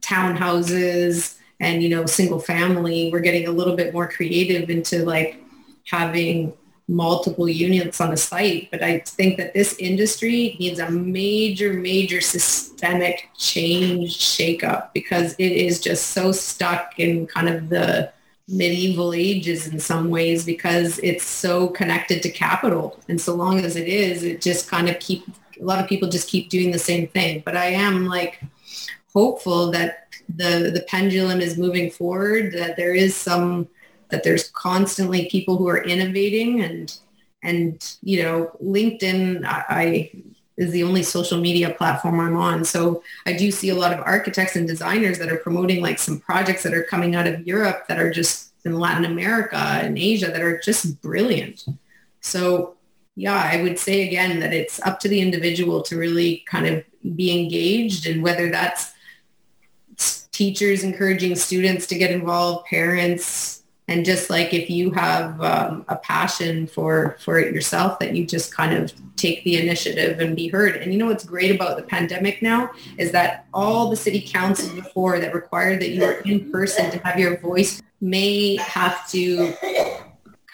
townhouses 0.00 1.38
and, 1.60 1.82
you 1.82 1.88
know, 1.88 2.06
single 2.06 2.40
family. 2.40 3.10
We're 3.12 3.20
getting 3.20 3.46
a 3.46 3.52
little 3.52 3.76
bit 3.76 3.92
more 3.92 4.08
creative 4.08 4.70
into 4.70 5.04
like 5.04 5.42
having 5.86 6.52
multiple 6.88 7.48
units 7.48 8.00
on 8.00 8.12
a 8.12 8.16
site. 8.16 8.70
But 8.70 8.82
I 8.82 9.00
think 9.00 9.36
that 9.38 9.54
this 9.54 9.76
industry 9.78 10.56
needs 10.58 10.78
a 10.78 10.90
major, 10.90 11.72
major 11.72 12.20
systemic 12.20 13.30
change 13.36 14.18
shakeup 14.18 14.92
because 14.92 15.34
it 15.38 15.52
is 15.52 15.80
just 15.80 16.10
so 16.10 16.32
stuck 16.32 16.98
in 16.98 17.26
kind 17.26 17.48
of 17.48 17.68
the 17.68 18.12
medieval 18.48 19.14
ages 19.14 19.68
in 19.68 19.78
some 19.78 20.10
ways 20.10 20.44
because 20.44 20.98
it's 20.98 21.24
so 21.24 21.68
connected 21.68 22.22
to 22.22 22.30
capital. 22.30 22.98
And 23.08 23.20
so 23.20 23.34
long 23.34 23.60
as 23.60 23.76
it 23.76 23.88
is, 23.88 24.24
it 24.24 24.40
just 24.40 24.68
kind 24.68 24.88
of 24.88 24.98
keeps 24.98 25.30
a 25.60 25.64
lot 25.64 25.80
of 25.80 25.88
people 25.88 26.08
just 26.08 26.28
keep 26.28 26.48
doing 26.48 26.70
the 26.70 26.78
same 26.78 27.08
thing. 27.08 27.42
But 27.44 27.56
I 27.56 27.66
am 27.66 28.06
like 28.06 28.42
hopeful 29.12 29.70
that 29.72 30.08
the 30.28 30.70
the 30.72 30.84
pendulum 30.88 31.40
is 31.40 31.58
moving 31.58 31.90
forward, 31.90 32.52
that 32.52 32.76
there 32.76 32.94
is 32.94 33.14
some 33.14 33.68
that 34.10 34.24
there's 34.24 34.50
constantly 34.50 35.28
people 35.30 35.56
who 35.56 35.68
are 35.68 35.82
innovating 35.82 36.60
and 36.62 36.98
and 37.42 37.96
you 38.02 38.22
know 38.22 38.56
LinkedIn 38.62 39.44
I, 39.44 39.64
I 39.68 40.10
is 40.56 40.70
the 40.70 40.82
only 40.82 41.02
social 41.02 41.40
media 41.40 41.70
platform 41.70 42.20
I'm 42.20 42.36
on. 42.36 42.64
So 42.64 43.02
I 43.26 43.32
do 43.32 43.50
see 43.50 43.70
a 43.70 43.74
lot 43.74 43.92
of 43.92 44.00
architects 44.00 44.54
and 44.54 44.68
designers 44.68 45.18
that 45.18 45.32
are 45.32 45.38
promoting 45.38 45.82
like 45.82 45.98
some 45.98 46.20
projects 46.20 46.62
that 46.62 46.74
are 46.74 46.84
coming 46.84 47.14
out 47.14 47.26
of 47.26 47.46
Europe 47.46 47.86
that 47.88 47.98
are 47.98 48.10
just 48.10 48.52
in 48.64 48.78
Latin 48.78 49.04
America 49.04 49.56
and 49.56 49.98
Asia 49.98 50.26
that 50.26 50.42
are 50.42 50.58
just 50.58 51.00
brilliant. 51.00 51.64
So 52.20 52.76
yeah, 53.14 53.50
I 53.52 53.62
would 53.62 53.78
say 53.78 54.06
again 54.06 54.40
that 54.40 54.52
it's 54.52 54.80
up 54.82 54.98
to 55.00 55.08
the 55.08 55.20
individual 55.20 55.82
to 55.82 55.98
really 55.98 56.44
kind 56.46 56.66
of 56.66 56.84
be 57.16 57.38
engaged 57.38 58.06
and 58.06 58.22
whether 58.22 58.50
that's 58.50 58.92
teachers 60.32 60.82
encouraging 60.82 61.36
students 61.36 61.86
to 61.88 61.94
get 61.98 62.10
involved, 62.10 62.66
parents, 62.66 63.62
and 63.88 64.04
just 64.04 64.30
like 64.30 64.54
if 64.54 64.70
you 64.70 64.90
have 64.92 65.40
um, 65.42 65.84
a 65.88 65.96
passion 65.96 66.66
for 66.66 67.16
for 67.20 67.38
it 67.38 67.52
yourself 67.52 67.98
that 67.98 68.14
you 68.14 68.24
just 68.24 68.54
kind 68.54 68.72
of 68.72 68.92
take 69.16 69.44
the 69.44 69.56
initiative 69.56 70.18
and 70.20 70.34
be 70.34 70.48
heard. 70.48 70.76
And 70.76 70.92
you 70.92 70.98
know 70.98 71.06
what's 71.06 71.24
great 71.24 71.54
about 71.54 71.76
the 71.76 71.82
pandemic 71.82 72.40
now 72.40 72.70
is 72.96 73.12
that 73.12 73.46
all 73.52 73.90
the 73.90 73.96
city 73.96 74.20
councils 74.20 74.72
before 74.72 75.18
that 75.18 75.34
required 75.34 75.80
that 75.80 75.90
you 75.90 76.00
were 76.00 76.20
in 76.24 76.50
person 76.50 76.90
to 76.90 76.98
have 77.00 77.18
your 77.18 77.38
voice 77.38 77.82
may 78.00 78.56
have 78.56 79.08
to 79.10 79.54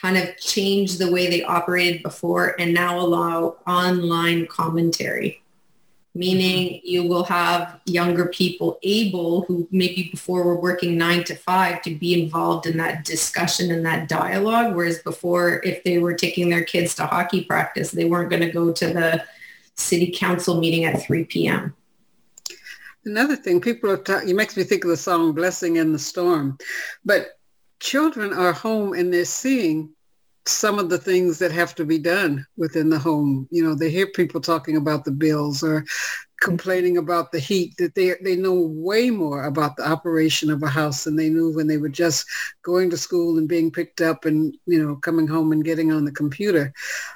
kind 0.00 0.16
of 0.16 0.36
change 0.36 0.98
the 0.98 1.10
way 1.10 1.28
they 1.28 1.42
operated 1.42 2.02
before 2.02 2.60
and 2.60 2.72
now 2.72 2.98
allow 2.98 3.56
online 3.66 4.46
commentary. 4.46 5.42
Meaning 6.14 6.74
mm-hmm. 6.74 6.86
you 6.86 7.02
will 7.04 7.24
have 7.24 7.80
younger 7.84 8.26
people 8.26 8.78
able 8.82 9.42
who 9.42 9.68
maybe 9.70 10.08
before 10.10 10.44
were 10.44 10.60
working 10.60 10.96
nine 10.96 11.24
to 11.24 11.34
five 11.34 11.82
to 11.82 11.94
be 11.94 12.22
involved 12.22 12.66
in 12.66 12.76
that 12.78 13.04
discussion 13.04 13.70
and 13.70 13.84
that 13.86 14.08
dialogue 14.08 14.74
whereas 14.74 14.98
before 15.00 15.60
if 15.64 15.82
they 15.84 15.98
were 15.98 16.14
taking 16.14 16.48
their 16.48 16.64
kids 16.64 16.94
to 16.94 17.06
hockey 17.06 17.44
practice 17.44 17.90
they 17.90 18.04
weren't 18.04 18.30
going 18.30 18.42
to 18.42 18.50
go 18.50 18.72
to 18.72 18.86
the 18.86 19.24
city 19.74 20.12
council 20.14 20.58
meeting 20.58 20.84
at 20.84 21.00
3 21.02 21.24
p.m 21.24 21.74
another 23.04 23.36
thing 23.36 23.60
people 23.60 23.90
are 23.90 23.96
talking 23.96 24.28
it 24.28 24.36
makes 24.36 24.56
me 24.56 24.64
think 24.64 24.84
of 24.84 24.90
the 24.90 24.96
song 24.96 25.32
blessing 25.32 25.76
in 25.76 25.92
the 25.92 25.98
storm 25.98 26.58
but 27.04 27.37
children 27.80 28.32
are 28.32 28.52
home 28.52 28.92
and 28.92 29.12
they're 29.12 29.24
seeing 29.24 29.90
some 30.46 30.78
of 30.78 30.88
the 30.88 30.98
things 30.98 31.38
that 31.38 31.52
have 31.52 31.74
to 31.74 31.84
be 31.84 31.98
done 31.98 32.44
within 32.56 32.88
the 32.88 32.98
home. 32.98 33.46
You 33.50 33.62
know, 33.62 33.74
they 33.74 33.90
hear 33.90 34.06
people 34.06 34.40
talking 34.40 34.76
about 34.76 35.04
the 35.04 35.10
bills 35.10 35.62
or 35.62 35.84
complaining 36.40 36.96
about 36.96 37.32
the 37.32 37.38
heat 37.40 37.76
that 37.78 37.94
they 37.94 38.14
they 38.22 38.36
know 38.36 38.54
way 38.54 39.10
more 39.10 39.44
about 39.44 39.76
the 39.76 39.86
operation 39.86 40.50
of 40.50 40.62
a 40.62 40.68
house 40.68 41.04
than 41.04 41.16
they 41.16 41.28
knew 41.28 41.52
when 41.54 41.66
they 41.66 41.78
were 41.78 41.88
just 41.88 42.24
going 42.62 42.88
to 42.90 42.96
school 42.96 43.38
and 43.38 43.48
being 43.48 43.70
picked 43.70 44.00
up 44.00 44.24
and 44.24 44.56
you 44.66 44.82
know 44.82 44.96
coming 44.96 45.26
home 45.26 45.52
and 45.52 45.64
getting 45.64 45.92
on 45.92 46.04
the 46.04 46.12
computer. 46.12 46.72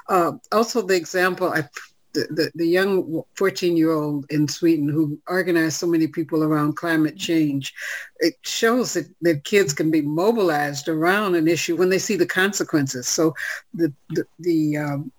Uh, 0.09 0.33
also, 0.51 0.83
the 0.83 0.97
example 0.97 1.49
I 1.49 1.69
the, 2.15 2.51
the, 2.55 2.67
young 2.67 3.23
14 3.35 3.77
year 3.77 3.93
old 3.93 4.27
in 4.31 4.47
Sweden 4.47 4.89
who 4.89 5.19
organized 5.27 5.79
so 5.79 5.87
many 5.87 6.07
people 6.07 6.45
around 6.45 6.77
climate 6.77 7.17
change, 7.17 7.73
it 8.21 8.35
shows 8.43 8.95
that, 8.95 9.07
that 9.23 9.45
kids 9.45 9.73
can 9.73 9.91
be 9.91 10.03
mobilized 10.03 10.89
around 10.89 11.35
an 11.35 11.49
issue 11.49 11.77
when 11.77 11.89
they 11.89 11.99
see 11.99 12.17
the 12.17 12.27
consequences. 12.27 13.09
So 13.09 13.35
the, 13.75 13.93
the, 14.11 14.25
the 14.41 14.77
um, 14.77 15.13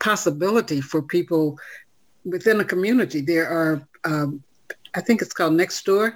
possibility 0.00 0.80
for 0.80 1.02
people 1.02 1.58
within 2.24 2.60
a 2.60 2.64
community, 2.64 3.20
there 3.20 3.48
are 3.48 3.82
um, 4.04 4.42
I 4.94 5.00
think 5.00 5.22
it's 5.22 5.32
called 5.32 5.52
Nextdoor. 5.52 6.14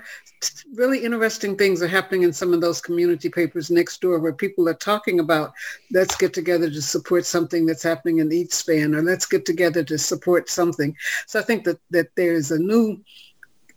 Really 0.74 1.04
interesting 1.04 1.56
things 1.56 1.82
are 1.82 1.88
happening 1.88 2.22
in 2.22 2.32
some 2.32 2.52
of 2.52 2.60
those 2.60 2.80
community 2.80 3.28
papers 3.28 3.70
next 3.70 4.00
door 4.00 4.18
where 4.18 4.32
people 4.32 4.68
are 4.68 4.74
talking 4.74 5.20
about 5.20 5.52
let's 5.92 6.16
get 6.16 6.32
together 6.32 6.70
to 6.70 6.82
support 6.82 7.26
something 7.26 7.66
that's 7.66 7.82
happening 7.82 8.18
in 8.18 8.32
East 8.32 8.66
Van 8.66 8.94
or 8.94 9.02
let's 9.02 9.26
get 9.26 9.44
together 9.44 9.84
to 9.84 9.98
support 9.98 10.48
something. 10.48 10.96
So 11.26 11.38
I 11.38 11.42
think 11.42 11.64
that, 11.64 11.78
that 11.90 12.08
there's 12.16 12.50
a 12.50 12.58
new 12.58 13.02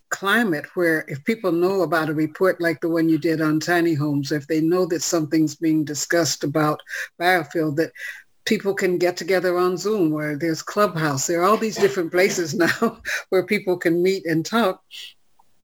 climate 0.10 0.66
where 0.76 1.06
if 1.08 1.24
people 1.26 1.52
know 1.52 1.82
about 1.82 2.10
a 2.10 2.14
report 2.14 2.62
like 2.62 2.80
the 2.80 2.90
one 2.90 3.10
you 3.10 3.18
did 3.18 3.42
on 3.42 3.60
tiny 3.60 3.94
homes, 3.94 4.32
if 4.32 4.48
they 4.48 4.62
know 4.62 4.86
that 4.86 5.02
something's 5.02 5.56
being 5.56 5.84
discussed 5.84 6.44
about 6.44 6.82
biofuel, 7.20 7.76
that 7.76 7.92
people 8.46 8.74
can 8.74 8.98
get 8.98 9.18
together 9.18 9.58
on 9.58 9.76
Zoom, 9.76 10.12
where 10.12 10.38
there's 10.38 10.62
Clubhouse. 10.62 11.28
There 11.28 11.42
are 11.42 11.46
all 11.46 11.58
these 11.58 11.78
different 11.78 12.12
places 12.12 12.54
now 12.82 13.02
where 13.30 13.46
people 13.46 13.78
can 13.78 14.02
meet 14.02 14.26
and 14.26 14.46
talk. 14.46 14.82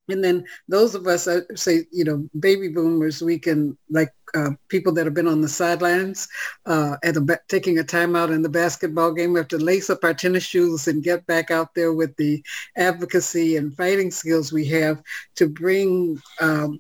And 0.10 0.24
then 0.24 0.46
those 0.68 0.96
of 0.96 1.08
us, 1.08 1.28
I 1.28 1.40
say, 1.56 1.86
you 1.92 2.04
know, 2.04 2.28
baby 2.40 2.70
boomers, 2.70 3.22
we 3.22 3.38
can, 3.38 3.78
like 3.90 4.12
uh, 4.34 4.52
people 4.68 4.92
that 4.94 5.06
have 5.06 5.14
been 5.14 5.28
on 5.28 5.42
the 5.42 5.50
sidelines 5.50 6.28
uh, 6.66 6.98
at 7.04 7.18
a, 7.18 7.40
taking 7.48 7.80
a 7.80 7.84
timeout 7.84 8.34
in 8.34 8.42
the 8.42 8.50
basketball 8.50 9.14
game, 9.14 9.34
we 9.34 9.40
have 9.40 9.48
to 9.50 9.58
lace 9.58 9.90
up 9.90 10.04
our 10.04 10.14
tennis 10.14 10.44
shoes 10.44 10.88
and 10.88 11.04
get 11.04 11.26
back 11.28 11.52
out 11.52 11.74
there 11.76 11.94
with 11.94 12.16
the 12.18 12.44
advocacy 12.78 13.58
and 13.58 13.76
fighting 13.76 14.12
skills 14.12 14.52
we 14.52 14.66
have 14.66 15.02
to 15.36 15.48
bring 15.48 16.20
um, 16.40 16.80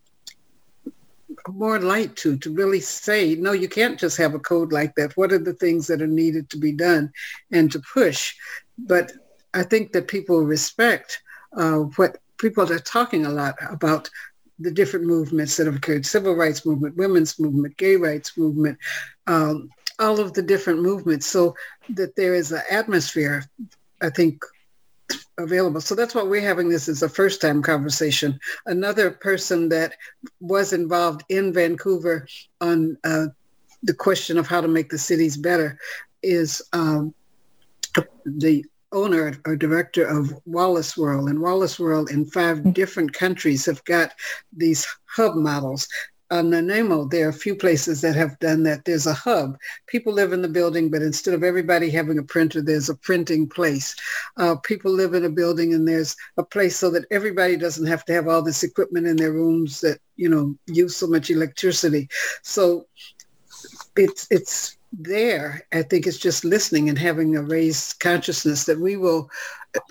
more 1.47 1.79
light 1.79 2.15
to, 2.17 2.37
to 2.37 2.53
really 2.53 2.79
say, 2.79 3.35
no, 3.35 3.51
you 3.51 3.69
can't 3.69 3.99
just 3.99 4.17
have 4.17 4.33
a 4.33 4.39
code 4.39 4.71
like 4.71 4.95
that. 4.95 5.15
What 5.15 5.31
are 5.31 5.39
the 5.39 5.53
things 5.53 5.87
that 5.87 6.01
are 6.01 6.07
needed 6.07 6.49
to 6.49 6.57
be 6.57 6.71
done 6.71 7.11
and 7.51 7.71
to 7.71 7.81
push? 7.93 8.33
But 8.77 9.13
I 9.53 9.63
think 9.63 9.91
that 9.93 10.07
people 10.07 10.41
respect 10.41 11.21
uh, 11.55 11.79
what 11.97 12.17
people 12.41 12.71
are 12.71 12.79
talking 12.79 13.25
a 13.25 13.29
lot 13.29 13.55
about 13.69 14.09
the 14.59 14.71
different 14.71 15.05
movements 15.05 15.55
that 15.57 15.67
have 15.67 15.75
occurred, 15.75 16.05
civil 16.05 16.35
rights 16.35 16.65
movement, 16.65 16.97
women's 16.97 17.39
movement, 17.39 17.77
gay 17.77 17.95
rights 17.95 18.37
movement, 18.37 18.77
um, 19.27 19.69
all 19.99 20.19
of 20.19 20.33
the 20.33 20.41
different 20.41 20.81
movements, 20.81 21.27
so 21.27 21.55
that 21.89 22.15
there 22.15 22.33
is 22.35 22.51
an 22.51 22.61
atmosphere, 22.69 23.45
I 24.01 24.09
think, 24.09 24.43
available. 25.37 25.81
So 25.81 25.95
that's 25.95 26.15
why 26.15 26.23
we're 26.23 26.41
having 26.41 26.69
this 26.69 26.87
as 26.87 27.03
a 27.03 27.09
first 27.09 27.41
time 27.41 27.61
conversation. 27.61 28.39
Another 28.65 29.11
person 29.11 29.69
that 29.69 29.93
was 30.39 30.73
involved 30.73 31.23
in 31.29 31.53
Vancouver 31.53 32.27
on 32.59 32.97
uh, 33.03 33.27
the 33.83 33.93
question 33.93 34.37
of 34.37 34.47
how 34.47 34.61
to 34.61 34.67
make 34.67 34.89
the 34.89 34.97
cities 34.97 35.37
better 35.37 35.77
is 36.23 36.61
um, 36.73 37.13
the 38.25 38.65
owner 38.91 39.37
or 39.45 39.55
director 39.55 40.05
of 40.05 40.33
Wallace 40.45 40.97
World. 40.97 41.29
And 41.29 41.41
Wallace 41.41 41.79
World 41.79 42.09
in 42.11 42.25
five 42.25 42.73
different 42.73 43.13
countries 43.13 43.65
have 43.65 43.83
got 43.85 44.13
these 44.53 44.87
hub 45.05 45.35
models 45.35 45.87
on 46.31 46.49
Nanaimo, 46.49 47.05
there 47.05 47.25
are 47.25 47.29
a 47.29 47.33
few 47.33 47.55
places 47.55 47.99
that 48.01 48.15
have 48.15 48.39
done 48.39 48.63
that. 48.63 48.85
There's 48.85 49.05
a 49.05 49.13
hub. 49.13 49.57
People 49.87 50.13
live 50.13 50.31
in 50.31 50.41
the 50.41 50.47
building, 50.47 50.89
but 50.89 51.01
instead 51.01 51.33
of 51.33 51.43
everybody 51.43 51.89
having 51.89 52.17
a 52.17 52.23
printer, 52.23 52.61
there's 52.61 52.89
a 52.89 52.95
printing 52.95 53.47
place. 53.47 53.93
Uh, 54.37 54.55
people 54.55 54.91
live 54.91 55.13
in 55.13 55.25
a 55.25 55.29
building 55.29 55.73
and 55.73 55.85
there's 55.85 56.15
a 56.37 56.43
place 56.43 56.77
so 56.77 56.89
that 56.91 57.05
everybody 57.11 57.57
doesn't 57.57 57.85
have 57.85 58.05
to 58.05 58.13
have 58.13 58.29
all 58.29 58.41
this 58.41 58.63
equipment 58.63 59.07
in 59.07 59.17
their 59.17 59.33
rooms 59.33 59.81
that, 59.81 59.99
you 60.15 60.29
know, 60.29 60.55
use 60.67 60.95
so 60.95 61.05
much 61.05 61.29
electricity. 61.29 62.07
So 62.43 62.87
it's, 63.97 64.25
it's 64.31 64.77
there, 64.91 65.65
I 65.71 65.83
think 65.83 66.05
it's 66.05 66.17
just 66.17 66.43
listening 66.43 66.89
and 66.89 66.99
having 66.99 67.35
a 67.35 67.41
raised 67.41 67.99
consciousness 67.99 68.65
that 68.65 68.79
we 68.79 68.97
will, 68.97 69.29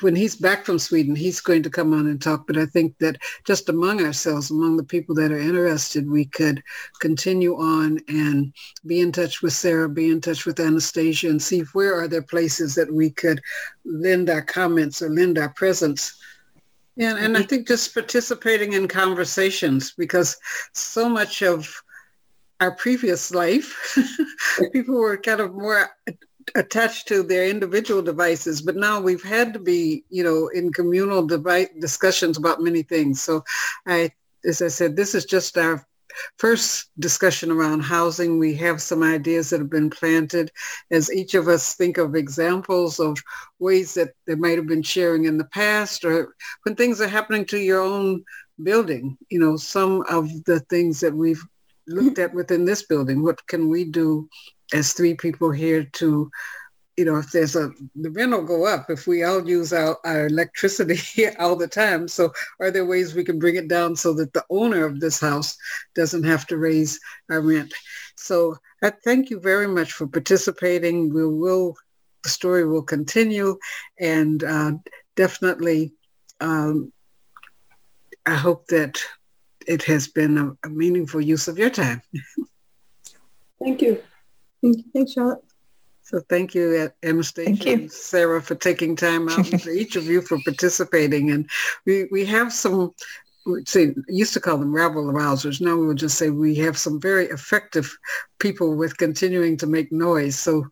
when 0.01 0.15
he's 0.15 0.37
back 0.37 0.67
from 0.67 0.79
Sweden, 0.79 1.17
he's 1.17 1.41
going 1.41 1.63
to 1.63 1.71
come 1.71 1.95
on 1.95 2.07
and 2.07 2.21
talk. 2.21 2.47
But 2.47 2.59
I 2.59 2.67
think 2.67 2.99
that 2.99 3.17
just 3.45 3.71
among 3.71 4.05
ourselves, 4.05 4.51
among 4.51 4.77
the 4.77 4.85
people 4.85 5.15
that 5.15 5.33
are 5.33 5.39
interested, 5.39 6.11
we 6.11 6.27
could 6.27 6.63
continue 6.99 7.57
on 7.57 8.01
and 8.09 8.53
be 8.85 9.01
in 9.01 9.11
touch 9.11 9.41
with 9.41 9.55
Sarah, 9.55 9.89
be 9.89 10.11
in 10.11 10.21
touch 10.21 10.45
with 10.45 10.61
Anastasia 10.61 11.31
and 11.31 11.41
see 11.41 11.61
where 11.73 11.99
are 11.99 12.09
there 12.09 12.23
places 12.23 12.75
that 12.75 12.93
we 12.93 13.09
could 13.11 13.41
lend 13.87 14.29
our 14.29 14.43
comments 14.43 15.01
or 15.01 15.09
lend 15.09 15.39
our 15.39 15.51
presence. 15.51 16.21
And, 16.99 17.19
and 17.19 17.37
I 17.37 17.41
mm-hmm. 17.41 17.49
think 17.49 17.69
just 17.69 17.95
participating 17.95 18.75
in 18.75 18.87
conversations 18.87 19.93
because 19.97 20.37
so 20.75 21.09
much 21.09 21.43
of 21.43 21.83
our 22.61 22.73
previous 22.73 23.33
life, 23.33 23.99
people 24.73 24.97
were 24.97 25.17
kind 25.17 25.41
of 25.41 25.55
more 25.55 25.91
attached 26.55 27.09
to 27.09 27.23
their 27.23 27.49
individual 27.49 28.03
devices, 28.03 28.61
but 28.61 28.77
now 28.77 29.01
we've 29.01 29.23
had 29.23 29.53
to 29.53 29.59
be, 29.59 30.05
you 30.11 30.23
know, 30.23 30.49
in 30.49 30.73
communal 30.73 31.27
device 31.27 31.69
discussions 31.81 32.37
about 32.37 32.61
many 32.61 32.83
things. 32.83 33.21
So 33.21 33.45
I, 33.87 34.11
as 34.45 34.61
I 34.63 34.69
said, 34.69 34.97
this 34.97 35.15
is 35.15 35.25
just 35.25 35.57
our 35.57 35.87
first 36.39 36.91
discussion 36.99 37.51
around 37.51 37.81
housing. 37.81 38.39
We 38.39 38.55
have 38.57 38.83
some 38.83 39.03
ideas 39.03 39.51
that 39.51 39.61
have 39.61 39.71
been 39.71 39.91
planted 39.91 40.51
as 40.91 41.13
each 41.13 41.35
of 41.35 41.49
us 41.49 41.75
think 41.75 41.99
of 41.99 42.15
examples 42.15 42.99
of 42.99 43.17
ways 43.59 43.95
that 43.95 44.11
they 44.27 44.35
might 44.35 44.59
have 44.59 44.67
been 44.67 44.83
sharing 44.83 45.25
in 45.25 45.39
the 45.39 45.45
past 45.45 46.05
or 46.05 46.35
when 46.65 46.75
things 46.75 47.01
are 47.01 47.09
happening 47.09 47.45
to 47.47 47.59
your 47.59 47.81
own 47.81 48.25
building, 48.63 49.17
you 49.31 49.39
know, 49.39 49.57
some 49.57 50.03
of 50.11 50.29
the 50.45 50.61
things 50.69 51.01
that 51.01 51.15
we've 51.15 51.43
looked 51.91 52.19
at 52.19 52.35
within 52.35 52.65
this 52.65 52.83
building. 52.83 53.23
What 53.23 53.47
can 53.47 53.69
we 53.69 53.85
do 53.85 54.29
as 54.73 54.93
three 54.93 55.15
people 55.15 55.51
here 55.51 55.85
to, 55.85 56.31
you 56.97 57.05
know, 57.05 57.17
if 57.17 57.31
there's 57.33 57.57
a, 57.57 57.71
the 57.97 58.11
rent 58.11 58.33
will 58.33 58.45
go 58.45 58.67
up 58.67 58.91
if 58.91 59.07
we 59.07 59.25
all 59.25 59.47
use 59.47 59.73
our, 59.73 59.99
our 60.05 60.27
electricity 60.27 61.29
all 61.39 61.57
the 61.57 61.69
time. 61.69 62.09
So 62.09 62.33
are 62.61 62.71
there 62.71 62.87
ways 62.87 63.15
we 63.15 63.25
can 63.25 63.39
bring 63.39 63.57
it 63.57 63.69
down 63.69 63.97
so 63.97 64.13
that 64.15 64.33
the 64.33 64.45
owner 64.51 64.85
of 64.85 65.01
this 65.01 65.21
house 65.21 65.57
doesn't 65.95 66.25
have 66.25 66.47
to 66.49 66.57
raise 66.57 66.99
our 67.31 67.41
rent? 67.41 67.73
So 68.17 68.57
I 68.83 68.91
thank 69.05 69.31
you 69.31 69.41
very 69.41 69.67
much 69.67 69.93
for 69.93 70.07
participating. 70.07 71.13
We 71.13 71.27
will, 71.27 71.75
the 72.23 72.29
story 72.29 72.67
will 72.67 72.83
continue 72.83 73.59
and 73.99 74.45
uh, 74.45 74.73
definitely 75.17 75.93
um, 76.41 76.93
I 78.27 78.35
hope 78.35 78.67
that 78.69 79.03
it 79.67 79.83
has 79.85 80.09
been 80.09 80.39
a, 80.39 80.67
a 80.67 80.71
meaningful 80.71 81.21
use 81.21 81.49
of 81.49 81.59
your 81.59 81.71
time. 81.71 82.03
Thank 83.63 83.83
you. 83.83 84.03
Thank 84.63 84.79
you. 84.79 84.85
Thanks, 84.93 85.13
Charlotte. 85.13 85.45
So 86.03 86.21
thank 86.29 86.55
you, 86.57 86.91
Anastasia 87.05 87.47
thank 87.47 87.65
you. 87.65 87.73
and 87.73 87.93
Sarah, 87.93 88.43
for 88.43 88.57
taking 88.57 88.97
time 88.97 89.29
out, 89.29 89.53
and 89.53 89.63
for 89.63 89.71
each 89.71 89.95
of 89.95 90.07
you 90.07 90.21
for 90.23 90.39
participating. 90.45 91.31
And 91.31 91.49
we, 91.87 92.09
we 92.11 92.25
have 92.25 92.53
some, 92.53 92.91
say, 93.65 93.95
used 94.09 94.33
to 94.33 94.41
call 94.41 94.59
them 94.59 94.75
rabble 94.75 95.05
rousers. 95.05 95.61
Now 95.61 95.77
we 95.77 95.87
will 95.87 95.95
just 95.95 96.19
say 96.19 96.31
we 96.31 96.57
have 96.57 96.77
some 96.77 97.01
very 97.01 97.27
effective 97.27 97.97
people 98.41 98.75
with 98.75 98.97
continuing 98.97 99.57
to 99.59 99.69
make 99.69 99.93
noise. 99.93 100.37
So 100.37 100.67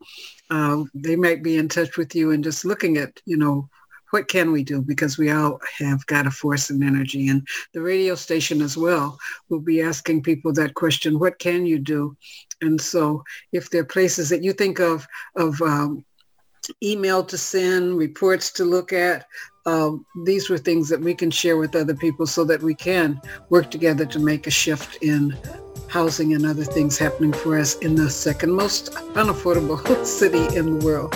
uh, 0.51 0.83
they 0.93 1.15
might 1.15 1.45
be 1.45 1.57
in 1.57 1.69
touch 1.69 1.97
with 1.97 2.17
you 2.17 2.33
and 2.33 2.43
just 2.43 2.65
looking 2.65 2.97
at, 2.97 3.21
you 3.25 3.37
know, 3.37 3.69
what 4.11 4.29
can 4.29 4.53
we 4.53 4.63
do? 4.63 4.81
Because 4.81 5.19
we 5.19 5.31
all 5.31 5.61
have 5.79 6.05
got 6.07 6.27
a 6.27 6.31
force 6.31 6.71
and 6.71 6.83
energy. 6.83 7.29
And 7.29 7.47
the 7.73 7.81
radio 7.81 8.15
station 8.15 8.61
as 8.63 8.77
well 8.77 9.19
will 9.49 9.61
be 9.61 9.83
asking 9.83 10.23
people 10.23 10.53
that 10.55 10.75
question, 10.75 11.19
what 11.19 11.39
can 11.39 11.67
you 11.67 11.79
do? 11.79 12.17
And 12.61 12.81
so 12.81 13.25
if 13.53 13.71
there 13.71 13.83
are 13.83 13.87
places 13.87 14.29
that 14.31 14.43
you 14.43 14.53
think 14.53 14.81
of, 14.81 15.07
of 15.37 15.61
um, 15.63 16.05
email 16.83 17.23
to 17.25 17.39
send, 17.39 17.99
reports 17.99 18.51
to 18.53 18.65
look 18.65 18.93
at, 18.93 19.27
uh, 19.67 19.93
these 20.25 20.49
were 20.49 20.59
things 20.59 20.89
that 20.89 21.01
we 21.01 21.15
can 21.15 21.31
share 21.31 21.59
with 21.59 21.77
other 21.77 21.95
people 21.95 22.27
so 22.27 22.43
that 22.45 22.63
we 22.63 22.75
can 22.75 23.21
work 23.51 23.71
together 23.71 24.07
to 24.07 24.19
make 24.19 24.47
a 24.47 24.51
shift 24.51 24.97
in 25.03 25.37
housing 25.89 26.35
and 26.35 26.47
other 26.47 26.65
things 26.65 26.97
happening 26.99 27.33
for 27.33 27.59
us 27.59 27.77
in 27.79 27.95
the 27.95 28.09
second 28.11 28.53
most 28.53 28.93
unaffordable 29.15 30.07
city 30.07 30.57
in 30.57 30.79
the 30.79 30.85
world. 30.85 31.15